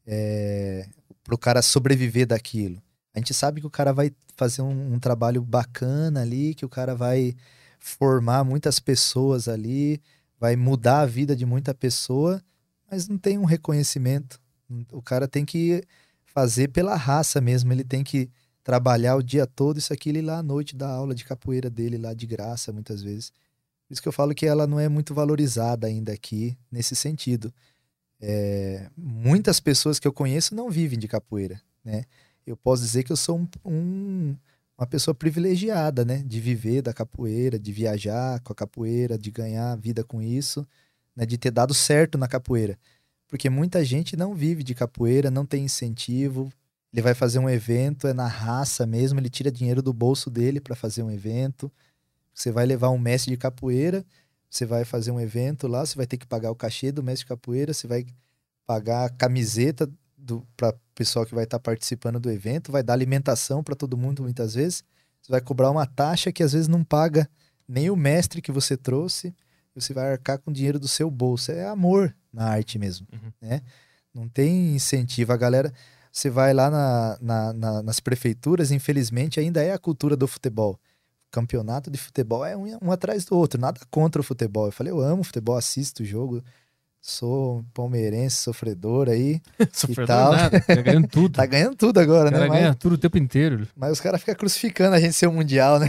[0.04, 0.88] É,
[1.22, 2.82] para o cara sobreviver daquilo.
[3.14, 6.68] A gente sabe que o cara vai fazer um, um, trabalho bacana ali, que o
[6.68, 7.34] cara vai
[7.78, 10.00] formar muitas pessoas ali,
[10.40, 12.42] vai mudar a vida de muita pessoa,
[12.90, 14.40] mas não tem um reconhecimento.
[14.90, 15.82] O cara tem que
[16.36, 18.28] fazer pela raça mesmo, ele tem que
[18.62, 21.96] trabalhar o dia todo, isso aqui ele lá à noite dá aula de capoeira dele
[21.96, 23.30] lá de graça muitas vezes.
[23.30, 27.50] Por isso que eu falo que ela não é muito valorizada ainda aqui nesse sentido.
[28.20, 32.04] É, muitas pessoas que eu conheço não vivem de capoeira, né?
[32.46, 34.36] Eu posso dizer que eu sou um, um,
[34.76, 36.22] uma pessoa privilegiada, né?
[36.26, 40.66] De viver da capoeira, de viajar com a capoeira, de ganhar vida com isso,
[41.14, 41.24] né?
[41.24, 42.78] De ter dado certo na capoeira.
[43.28, 46.52] Porque muita gente não vive de capoeira, não tem incentivo.
[46.92, 50.60] Ele vai fazer um evento, é na raça mesmo, ele tira dinheiro do bolso dele
[50.60, 51.70] para fazer um evento.
[52.32, 54.04] Você vai levar um mestre de capoeira,
[54.48, 57.24] você vai fazer um evento lá, você vai ter que pagar o cachê do mestre
[57.24, 58.06] de capoeira, você vai
[58.66, 59.90] pagar a camiseta
[60.56, 63.96] para o pessoal que vai estar tá participando do evento, vai dar alimentação para todo
[63.96, 64.82] mundo muitas vezes.
[65.20, 67.28] Você vai cobrar uma taxa que às vezes não paga
[67.68, 69.34] nem o mestre que você trouxe
[69.80, 71.52] você vai arcar com dinheiro do seu bolso.
[71.52, 73.30] É amor na arte mesmo, uhum.
[73.40, 73.62] né?
[74.14, 75.32] Não tem incentivo.
[75.32, 75.72] A galera,
[76.10, 80.80] você vai lá na, na, na, nas prefeituras, infelizmente, ainda é a cultura do futebol.
[81.30, 84.66] Campeonato de futebol é um, um atrás do outro, nada contra o futebol.
[84.66, 86.42] Eu falei, eu amo futebol, assisto o jogo,
[87.06, 89.40] sou palmeirense, sofredor aí.
[89.72, 90.32] sofredor e tal.
[90.32, 91.32] nada, tá ganhando tudo.
[91.38, 92.48] tá ganhando tudo agora, né?
[92.48, 93.68] ganha tudo o tempo inteiro.
[93.76, 95.88] Mas os caras ficam crucificando a gente ser o mundial, né?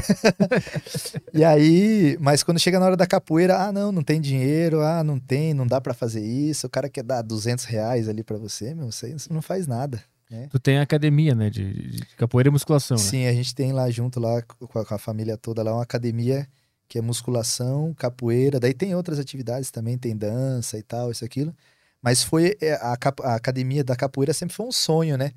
[1.33, 5.03] e aí, mas quando chega na hora da capoeira, ah, não, não tem dinheiro, ah,
[5.03, 8.37] não tem, não dá para fazer isso, o cara quer dar 200 reais ali para
[8.37, 9.99] você, meu, você não faz nada.
[10.29, 10.47] Né?
[10.51, 13.03] Tu tem academia, né, de, de capoeira e musculação, né?
[13.03, 15.83] Sim, a gente tem lá junto, lá com a, com a família toda, lá uma
[15.83, 16.47] academia
[16.87, 21.55] que é musculação, capoeira, daí tem outras atividades também, tem dança e tal, isso aquilo.
[22.01, 25.31] Mas foi é, a, a academia da capoeira sempre foi um sonho, né?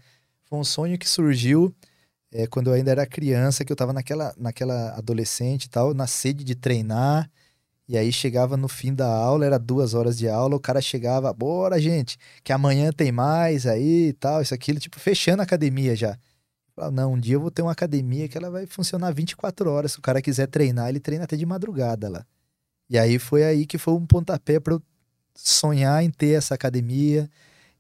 [0.45, 1.75] Foi um sonho que surgiu
[2.33, 6.07] é, quando eu ainda era criança, que eu tava naquela, naquela adolescente e tal, na
[6.07, 7.31] sede de treinar.
[7.89, 11.33] E aí chegava no fim da aula, era duas horas de aula, o cara chegava,
[11.33, 15.97] bora, gente, que amanhã tem mais aí e tal, isso aquilo, tipo, fechando a academia
[15.97, 16.17] já.
[16.75, 19.93] Falava, não, um dia eu vou ter uma academia que ela vai funcionar 24 horas.
[19.93, 22.27] Se o cara quiser treinar, ele treina até de madrugada lá.
[22.89, 24.83] E aí foi aí que foi um pontapé para eu
[25.35, 27.31] sonhar em ter essa academia,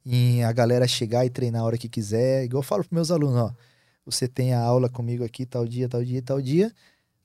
[0.05, 2.45] em a galera chegar e treinar a hora que quiser.
[2.45, 3.55] Igual eu falo para meus alunos, ó,
[4.05, 6.73] você tem a aula comigo aqui tal dia, tal dia, tal dia,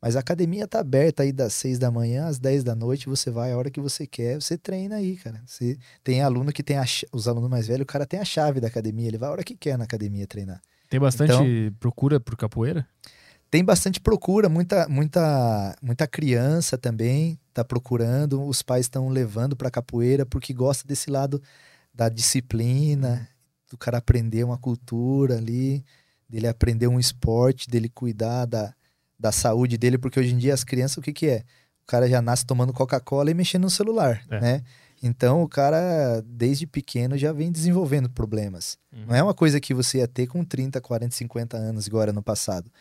[0.02, 3.32] mas a academia tá aberta aí das 6 da manhã às 10 da noite, você
[3.32, 5.42] vai a hora que você quer, você treina aí, cara.
[5.46, 8.60] Você tem aluno que tem a, os alunos mais velhos, o cara tem a chave
[8.60, 10.62] da academia, ele vai a hora que quer na academia treinar.
[10.90, 12.88] Tem bastante então, procura por capoeira?
[13.50, 19.72] Tem bastante procura, muita, muita, muita criança também está procurando, os pais estão levando para
[19.72, 21.42] capoeira porque gosta desse lado
[21.94, 23.28] da disciplina,
[23.70, 25.86] do cara aprender uma cultura ali,
[26.28, 28.74] dele aprender um esporte, dele cuidar da,
[29.18, 31.44] da saúde dele, porque hoje em dia as crianças, o que que é?
[31.84, 34.42] O cara já nasce tomando Coca-Cola e mexendo no celular, é.
[34.42, 34.64] né?
[35.06, 38.76] Então o cara, desde pequeno, já vem desenvolvendo problemas.
[38.92, 39.06] Uhum.
[39.06, 42.24] Não é uma coisa que você ia ter com 30, 40, 50 anos, era no
[42.24, 42.72] passado.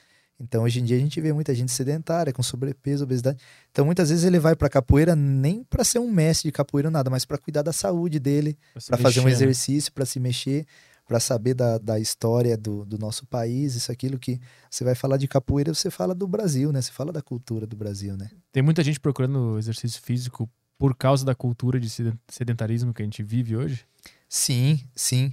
[0.40, 3.38] Então hoje em dia a gente vê muita gente sedentária, com sobrepeso, obesidade.
[3.70, 7.10] Então muitas vezes ele vai para capoeira nem para ser um mestre de capoeira nada,
[7.10, 9.30] mas para cuidar da saúde dele, para fazer um né?
[9.30, 10.66] exercício, para se mexer,
[11.06, 15.18] para saber da, da história do, do nosso país, isso, aquilo que você vai falar
[15.18, 16.80] de capoeira, você fala do Brasil, né?
[16.80, 18.30] Você fala da cultura do Brasil, né?
[18.50, 23.04] Tem muita gente procurando exercício físico por causa da cultura de seden- sedentarismo que a
[23.04, 23.86] gente vive hoje.
[24.28, 25.32] Sim, sim.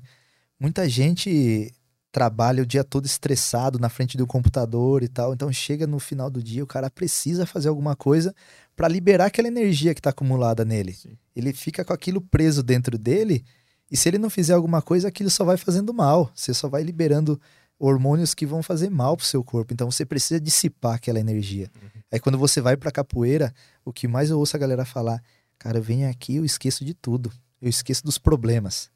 [0.60, 1.74] Muita gente
[2.12, 6.30] trabalha o dia todo estressado na frente do computador e tal, então chega no final
[6.30, 8.36] do dia, o cara precisa fazer alguma coisa
[8.76, 10.94] para liberar aquela energia que está acumulada nele.
[10.94, 11.18] Sim.
[11.36, 13.46] Ele fica com aquilo preso dentro dele,
[13.90, 16.32] e se ele não fizer alguma coisa, aquilo só vai fazendo mal.
[16.36, 17.40] Você só vai liberando
[17.82, 19.74] hormônios que vão fazer mal pro seu corpo.
[19.74, 21.70] Então você precisa dissipar aquela energia.
[22.12, 23.52] Aí quando você vai pra capoeira,
[23.84, 25.22] o que mais eu ouço a galera falar,
[25.58, 27.32] cara, eu venho aqui, eu esqueço de tudo.
[27.60, 28.92] Eu esqueço dos problemas.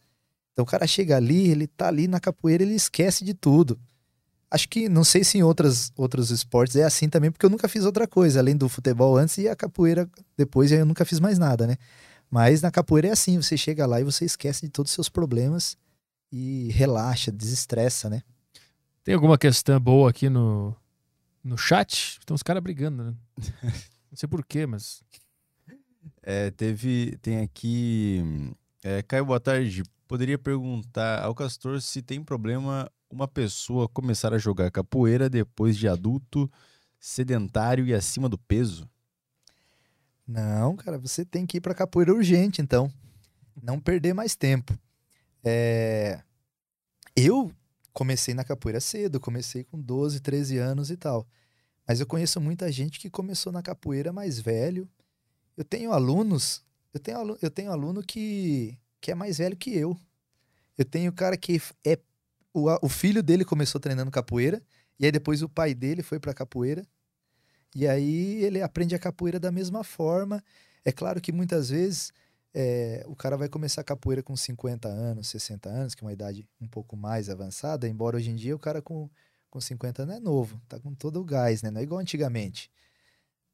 [0.53, 3.80] Então o cara chega ali, ele tá ali na capoeira, ele esquece de tudo.
[4.51, 7.67] Acho que, não sei se em outras, outros esportes é assim também, porque eu nunca
[7.67, 10.07] fiz outra coisa, além do futebol antes e a capoeira
[10.38, 11.75] depois, e aí eu nunca fiz mais nada, né?
[12.30, 15.09] Mas na capoeira é assim, você chega lá e você esquece de todos os seus
[15.09, 15.75] problemas
[16.31, 18.22] e relaxa, desestressa, né?
[19.06, 20.75] Tem alguma questão boa aqui no,
[21.43, 22.19] no chat?
[22.25, 23.14] Tem uns caras brigando, né?
[24.09, 25.03] Não sei porquê, mas.
[26.24, 27.16] É, teve.
[27.22, 28.24] Tem aqui.
[28.84, 29.84] É, Caio, boa tarde.
[30.08, 35.88] Poderia perguntar ao Castor se tem problema uma pessoa começar a jogar capoeira depois de
[35.88, 36.51] adulto,
[37.00, 38.90] sedentário e acima do peso?
[40.27, 42.92] Não, cara, você tem que ir pra capoeira urgente, então.
[43.61, 44.75] Não perder mais tempo.
[45.43, 46.24] É,
[47.16, 47.51] Eu
[47.95, 51.25] comecei na capoeira cedo, comecei com 12, 13 anos e tal.
[51.88, 54.88] Mas eu conheço muita gente que começou na capoeira mais velho.
[55.56, 56.61] Eu tenho alunos,
[56.93, 59.98] eu tenho aluno, eu tenho aluno que, que é mais velho que eu.
[60.77, 61.98] Eu tenho cara que é
[62.53, 64.61] o, o filho dele começou treinando capoeira
[64.99, 66.85] e aí depois o pai dele foi pra capoeira.
[67.74, 70.43] E aí ele aprende a capoeira da mesma forma.
[70.83, 72.11] É claro que muitas vezes
[72.56, 76.14] é, o cara vai começar a capoeira com 50 anos, 60 anos, que é uma
[76.14, 79.09] idade um pouco mais avançada, embora hoje em dia o cara com,
[79.51, 81.72] com 50 anos é novo, tá com todo o gás, né?
[81.72, 82.72] Não é igual antigamente.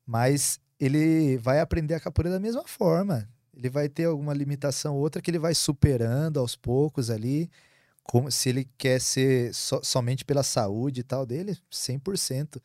[0.05, 3.29] Mas ele vai aprender a capoeira da mesma forma.
[3.53, 7.49] Ele vai ter alguma limitação ou outra que ele vai superando aos poucos ali.
[8.03, 12.61] Como, se ele quer ser so- somente pela saúde e tal dele, 100%.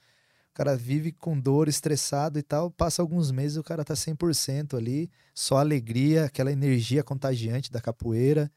[0.56, 4.74] O cara vive com dor, estressado e tal, passa alguns meses o cara tá 100%
[4.74, 8.50] ali, só alegria, aquela energia contagiante da capoeira.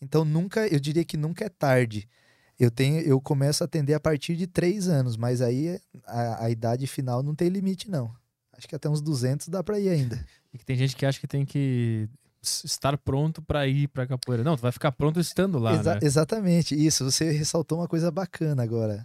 [0.00, 2.08] Então nunca, eu diria que nunca é tarde.
[2.56, 6.50] Eu tenho, eu começo a atender a partir de três anos, mas aí a, a
[6.50, 8.14] idade final não tem limite não.
[8.56, 10.24] Acho que até uns 200 dá pra ir ainda.
[10.54, 12.08] E que tem gente que acha que tem que
[12.42, 14.44] estar pronto pra ir pra capoeira.
[14.44, 16.00] Não, tu vai ficar pronto estando lá, Exa- né?
[16.02, 17.04] Exatamente, isso.
[17.04, 19.04] Você ressaltou uma coisa bacana agora.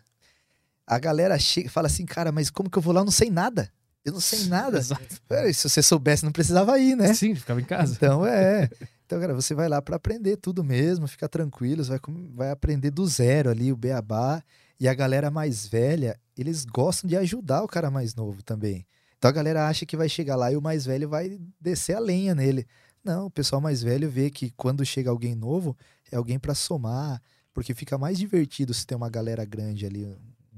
[0.88, 3.02] A galera chega, fala assim, cara, mas como que eu vou lá?
[3.02, 3.72] Eu não sei nada.
[4.04, 4.78] Eu não sei nada.
[4.78, 5.22] Exato.
[5.28, 7.14] Peraí, se você soubesse, não precisava ir, né?
[7.14, 7.96] Sim, ficava em casa.
[7.96, 8.70] Então é.
[9.06, 12.00] Então, cara, você vai lá para aprender tudo mesmo, fica tranquilo, você vai,
[12.34, 14.44] vai aprender do zero ali, o beabá.
[14.80, 18.86] E a galera mais velha, eles gostam de ajudar o cara mais novo também.
[19.18, 22.00] Então a galera acha que vai chegar lá e o mais velho vai descer a
[22.00, 22.68] lenha nele.
[23.04, 25.78] Não, o pessoal mais velho vê que quando chega alguém novo,
[26.12, 27.22] é alguém para somar,
[27.54, 30.14] porque fica mais divertido se tem uma galera grande ali,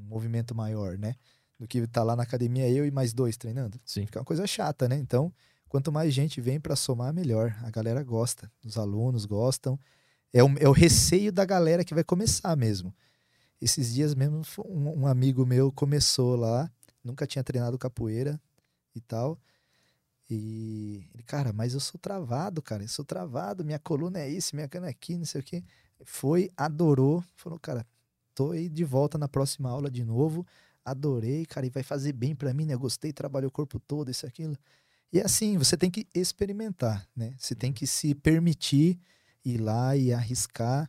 [0.07, 1.15] movimento maior, né?
[1.59, 3.79] Do que tá lá na academia eu e mais dois treinando.
[3.85, 4.05] Sim.
[4.05, 4.97] Fica uma coisa chata, né?
[4.97, 5.33] Então,
[5.67, 7.55] quanto mais gente vem para somar, melhor.
[7.63, 9.79] A galera gosta, os alunos gostam.
[10.33, 12.93] É o, é o receio da galera que vai começar mesmo.
[13.59, 16.69] Esses dias mesmo, um, um amigo meu começou lá,
[17.03, 18.39] nunca tinha treinado capoeira
[18.95, 19.39] e tal.
[20.29, 24.55] E ele, cara, mas eu sou travado, cara, eu sou travado, minha coluna é isso,
[24.55, 25.63] minha cana é aqui, não sei o quê.
[26.03, 27.85] Foi, adorou, falou, cara,
[28.37, 30.45] tô aí de volta na próxima aula de novo,
[30.85, 32.75] adorei, cara, e vai fazer bem pra mim, né?
[32.75, 34.55] Gostei, trabalhei o corpo todo, isso, aquilo.
[35.11, 37.33] E é assim, você tem que experimentar, né?
[37.39, 38.99] Você tem que se permitir
[39.43, 40.87] ir lá e arriscar,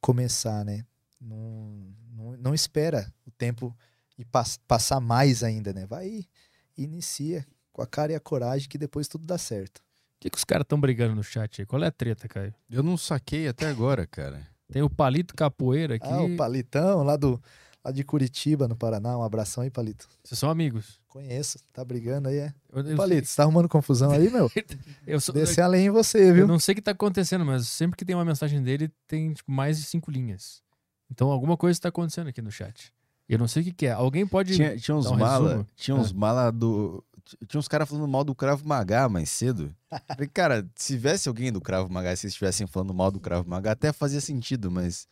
[0.00, 0.84] começar, né?
[1.20, 3.72] Não, não, não espera o tempo
[4.18, 5.86] e pass- passar mais ainda, né?
[5.86, 6.28] Vai e
[6.76, 9.78] inicia com a cara e a coragem que depois tudo dá certo.
[9.78, 9.82] O
[10.18, 11.66] que, que os caras estão brigando no chat aí?
[11.66, 12.52] Qual é a treta, Caio?
[12.68, 14.51] Eu não saquei até agora, cara.
[14.72, 16.08] Tem o Palito Capoeira aqui.
[16.08, 17.40] Ah, o Palitão, lá, do,
[17.84, 19.16] lá de Curitiba, no Paraná.
[19.16, 20.08] Um abração aí, Palito.
[20.24, 21.00] Vocês são amigos.
[21.08, 22.54] Conheço, tá brigando aí, é?
[22.72, 24.50] Eu, eu, Palito, você tá arrumando confusão aí, meu?
[25.06, 26.46] eu, sou- Desce além em você, eu viu?
[26.46, 29.52] não sei o que tá acontecendo, mas sempre que tem uma mensagem dele, tem tipo,
[29.52, 30.62] mais de cinco linhas.
[31.10, 32.90] Então alguma coisa tá acontecendo aqui no chat.
[33.28, 33.92] Eu não sei o que, que é.
[33.92, 34.54] Alguém pode.
[34.54, 35.66] Tinha, tinha uns um mala, resumo?
[35.76, 37.04] tinha uns mala do.
[37.46, 39.74] Tinha uns caras falando mal do Cravo Magá mais cedo.
[40.08, 43.72] Falei, cara, se tivesse alguém do Cravo Magá, se estivessem falando mal do Cravo Magá,
[43.72, 45.06] até fazia sentido, mas.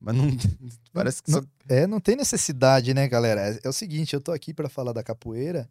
[0.00, 0.26] Mas não.
[0.92, 1.42] Parece que só.
[1.68, 3.40] É, não tem necessidade, né, galera?
[3.40, 5.68] É, é o seguinte, eu tô aqui pra falar da capoeira,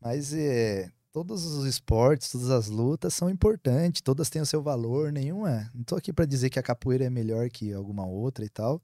[0.00, 5.12] mas é, todos os esportes, todas as lutas são importantes, todas têm o seu valor,
[5.12, 5.70] nenhuma.
[5.72, 8.82] Não tô aqui para dizer que a capoeira é melhor que alguma outra e tal.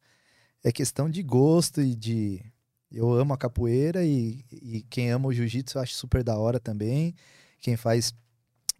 [0.62, 2.40] É questão de gosto e de.
[2.92, 6.58] Eu amo a capoeira e, e quem ama o jiu-jitsu eu acho super da hora
[6.58, 7.14] também.
[7.60, 8.12] Quem faz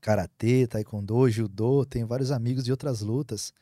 [0.00, 3.52] karatê, taekwondo, judô, tem vários amigos de outras lutas.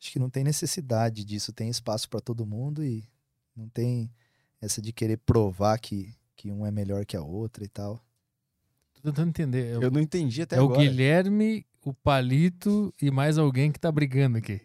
[0.00, 3.04] Acho que não tem necessidade disso, tem espaço para todo mundo e
[3.56, 4.10] não tem
[4.60, 8.00] essa de querer provar que, que um é melhor que a outra e tal.
[8.94, 9.72] Tô tentando entender.
[9.74, 10.80] É, o- Eu não entendi até é o agora.
[10.80, 14.60] Guilherme, o Palito e mais alguém que tá brigando aqui.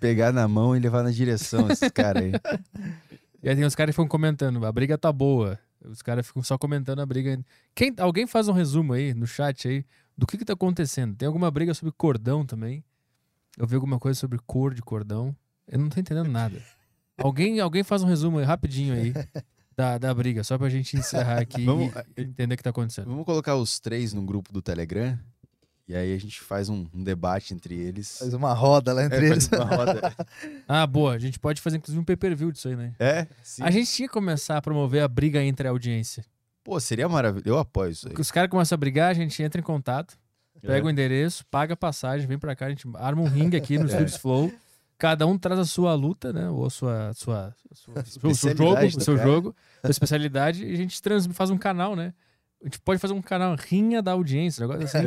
[0.00, 2.32] Pegar na mão e levar na direção esses caras aí.
[3.44, 5.58] E aí tem os caras que ficam comentando, a briga tá boa.
[5.84, 7.38] Os caras ficam só comentando a briga.
[7.74, 9.84] Quem, alguém faz um resumo aí no chat aí
[10.16, 11.14] do que que tá acontecendo.
[11.14, 12.82] Tem alguma briga sobre cordão também?
[13.58, 15.36] Eu vi alguma coisa sobre cor de cordão.
[15.68, 16.60] Eu não tô entendendo nada.
[17.18, 19.12] alguém, alguém faz um resumo aí, rapidinho aí
[19.76, 23.06] da, da briga, só pra gente encerrar aqui Vamos- e entender o que tá acontecendo.
[23.08, 25.18] Vamos colocar os três no grupo do Telegram.
[25.86, 28.18] E aí a gente faz um, um debate entre eles.
[28.18, 29.46] Faz uma roda lá entre É, eles.
[29.48, 30.14] faz uma roda.
[30.66, 31.14] Ah, boa.
[31.14, 32.94] A gente pode fazer inclusive um pay-per-view disso aí, né?
[32.98, 33.26] É?
[33.42, 33.62] Sim.
[33.62, 36.24] A gente tinha que começar a promover a briga entre a audiência.
[36.62, 37.48] Pô, seria maravilhoso.
[37.48, 38.14] Eu apoio isso aí.
[38.18, 40.16] Os caras começam a brigar, a gente entra em contato,
[40.62, 40.82] pega É.
[40.82, 43.84] o endereço, paga a passagem, vem pra cá, a gente arma um ringue aqui no
[43.84, 43.88] É.
[43.88, 44.50] Studios Flow.
[44.96, 46.48] Cada um traz a sua luta, né?
[46.48, 49.28] Ou a sua, sua, sua- o seu jogo, seu cara.
[49.28, 52.14] jogo, sua especialidade, e a gente trans, faz um canal, né?
[52.64, 55.06] A gente pode fazer um canal rinha da audiência, um negócio assim,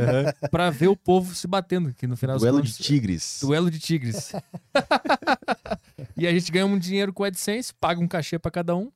[0.51, 3.39] pra ver o povo se batendo aqui no final das Duelo de tigres.
[3.41, 4.31] Duelo de tigres.
[6.15, 8.91] e a gente ganha um dinheiro com o AdSense, paga um cachê pra cada um.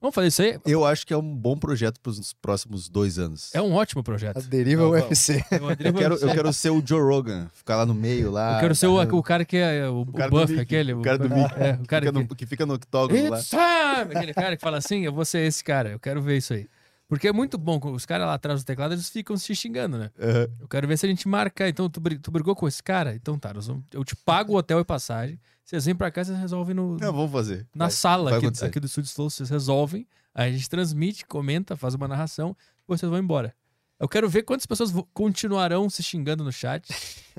[0.00, 0.58] Vamos fazer isso aí?
[0.66, 3.54] Eu acho que é um bom projeto para os próximos dois anos.
[3.54, 4.42] É um ótimo A projeto.
[4.48, 5.44] deriva Não, UFC.
[5.78, 8.54] Eu quero, eu quero ser o Joe Rogan, ficar lá no meio lá.
[8.56, 10.94] Eu quero ser o, o cara que é o, o cara do buff, aquele.
[10.94, 11.54] o cara do Mickey.
[11.60, 12.28] É, o cara Fica que...
[12.28, 13.38] no- que fica no octógono lá.
[13.38, 14.16] It's time!
[14.16, 16.66] Aquele cara que fala assim, eu vou ser esse cara, eu quero ver isso aí.
[17.10, 20.10] Porque é muito bom, os caras lá atrás do teclado, eles ficam se xingando, né?
[20.18, 20.48] Aham.
[20.60, 21.68] Eu quero ver se a gente marcar.
[21.68, 23.14] Então, tu, tu brigou com esse cara?
[23.16, 25.38] Então tá, vamos- eu te pago o hotel e passagem.
[25.64, 27.66] Vocês vêm pra cá, vocês resolvem no, Não, vamos fazer.
[27.74, 27.90] na Vai.
[27.90, 30.06] sala vai aqui, aqui do Estúdio Flow, vocês resolvem.
[30.32, 33.52] Aí a gente transmite, comenta, faz uma narração, depois vocês vão embora.
[33.98, 36.88] Eu quero ver quantas pessoas continuarão se xingando no chat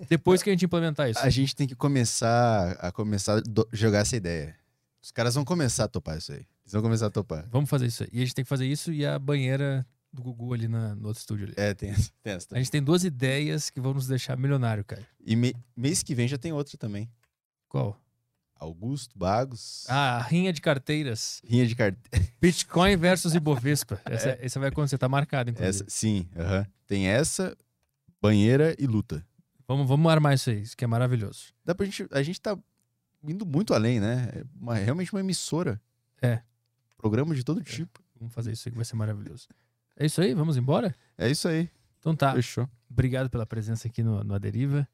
[0.10, 1.20] depois que a gente implementar isso.
[1.20, 3.42] A gente tem que começar a começar a
[3.74, 4.56] jogar essa ideia.
[5.02, 6.46] Os caras vão começar a topar isso aí.
[6.72, 7.46] Eles vão começar a topar.
[7.52, 8.10] Vamos fazer isso aí.
[8.14, 11.08] E a gente tem que fazer isso e a banheira do Gugu ali na- no
[11.10, 11.54] outro estúdio ali.
[11.58, 12.12] É, tem essa.
[12.24, 15.06] Tem essa A gente tem duas ideias que vão nos deixar milionário, cara.
[15.26, 17.10] E me- mês que vem já tem outra também.
[17.68, 17.98] Qual?
[18.56, 21.42] Augusto, Bagos, Ah, rinha de carteiras.
[21.46, 22.10] Rinha de carteira.
[22.40, 24.00] Bitcoin versus Ibovespa.
[24.06, 25.70] Essa, essa vai acontecer, tá marcado, inclusive.
[25.84, 26.66] Essa, sim, aham.
[26.88, 27.58] tem essa,
[28.22, 29.26] banheira e luta.
[29.68, 31.54] Vamos, vamos armar isso aí, isso que é maravilhoso.
[31.66, 32.06] Dá pra gente.
[32.12, 32.56] A gente tá
[33.24, 34.30] indo muito além, né?
[34.36, 35.82] É uma- realmente uma emissora.
[36.22, 36.42] É.
[37.02, 38.00] Programa de todo tipo.
[38.16, 39.48] Vamos fazer isso aí que vai ser maravilhoso.
[39.98, 40.96] É isso aí, vamos embora?
[41.18, 41.68] É isso aí.
[42.00, 42.34] Então tá.
[42.34, 42.70] Fechou.
[42.88, 44.88] Obrigado pela presença aqui no, no Aderiva.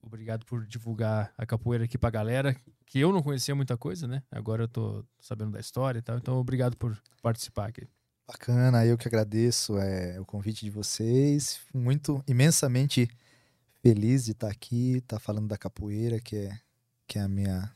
[0.00, 2.56] Obrigado por divulgar a capoeira aqui pra galera,
[2.86, 4.22] que eu não conhecia muita coisa, né?
[4.30, 6.16] Agora eu tô sabendo da história e tal.
[6.16, 7.86] Então, obrigado por participar aqui.
[8.28, 11.60] Bacana, eu que agradeço é, o convite de vocês.
[11.74, 13.10] Muito imensamente
[13.82, 16.58] feliz de estar aqui, estar falando da capoeira, que é,
[17.08, 17.72] que é a minha,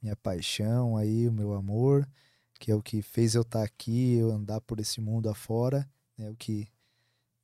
[0.00, 2.08] minha paixão aí, o meu amor,
[2.62, 5.84] que é o que fez eu estar aqui, eu andar por esse mundo afora,
[6.16, 6.68] é o que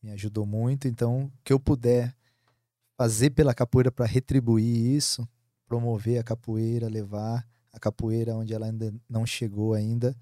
[0.01, 0.87] me ajudou muito.
[0.87, 2.15] Então, o que eu puder
[2.97, 5.29] fazer pela capoeira para retribuir isso,
[5.67, 10.17] promover a capoeira, levar a capoeira onde ela ainda não chegou ainda,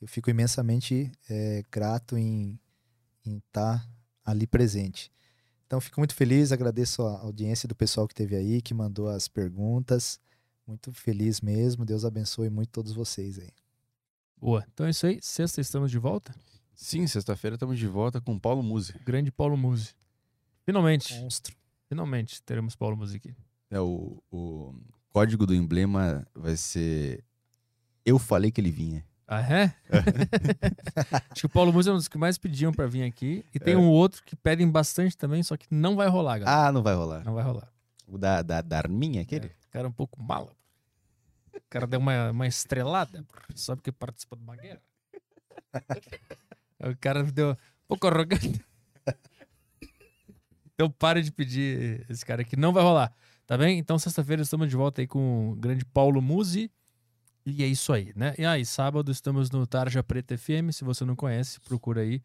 [0.00, 2.58] eu fico imensamente é, grato em
[3.24, 3.88] estar
[4.24, 5.12] ali presente.
[5.64, 9.28] Então, fico muito feliz, agradeço a audiência do pessoal que teve aí, que mandou as
[9.28, 10.18] perguntas.
[10.66, 11.84] Muito feliz mesmo.
[11.84, 13.63] Deus abençoe muito todos vocês aí.
[14.40, 14.64] Boa.
[14.72, 15.18] Então é isso aí.
[15.22, 16.34] Sexta estamos de volta.
[16.74, 18.94] Sim, sexta-feira estamos de volta com Paulo Musi.
[19.04, 19.94] Grande Paulo Musi.
[20.64, 21.14] Finalmente.
[21.20, 21.54] Monstro.
[21.88, 23.34] Finalmente teremos Paulo Musi aqui.
[23.70, 24.74] É, o, o
[25.12, 27.24] código do emblema vai ser.
[28.04, 29.04] Eu falei que ele vinha.
[29.26, 29.74] Ah, é?
[31.30, 33.44] Acho que o Paulo Musi é um dos que mais pediam pra vir aqui.
[33.54, 33.76] E tem É.
[33.76, 36.66] um outro que pedem bastante também, só que não vai rolar, galera.
[36.68, 37.24] Ah, não vai rolar.
[37.24, 37.72] Não vai rolar.
[38.06, 39.46] O da, da, da Arminha, aquele?
[39.46, 40.52] O cara é um pouco mala.
[41.56, 43.24] O cara deu uma, uma estrelada,
[43.54, 44.82] só porque participa de uma guerra.
[46.80, 47.56] O cara deu um
[47.88, 48.64] pouco arrogante.
[50.74, 52.56] Então pare de pedir esse cara aqui.
[52.56, 53.12] Não vai rolar,
[53.46, 53.78] tá bem?
[53.78, 56.70] Então sexta-feira estamos de volta aí com o grande Paulo Musi.
[57.46, 58.34] E é isso aí, né?
[58.38, 60.72] E aí, sábado estamos no Tarja Preta FM.
[60.72, 62.22] Se você não conhece, procura aí.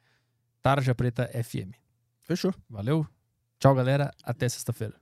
[0.62, 1.76] Tarja Preta FM.
[2.24, 2.54] Fechou.
[2.70, 3.06] Valeu?
[3.60, 4.12] Tchau, galera.
[4.24, 4.96] Até sexta-feira.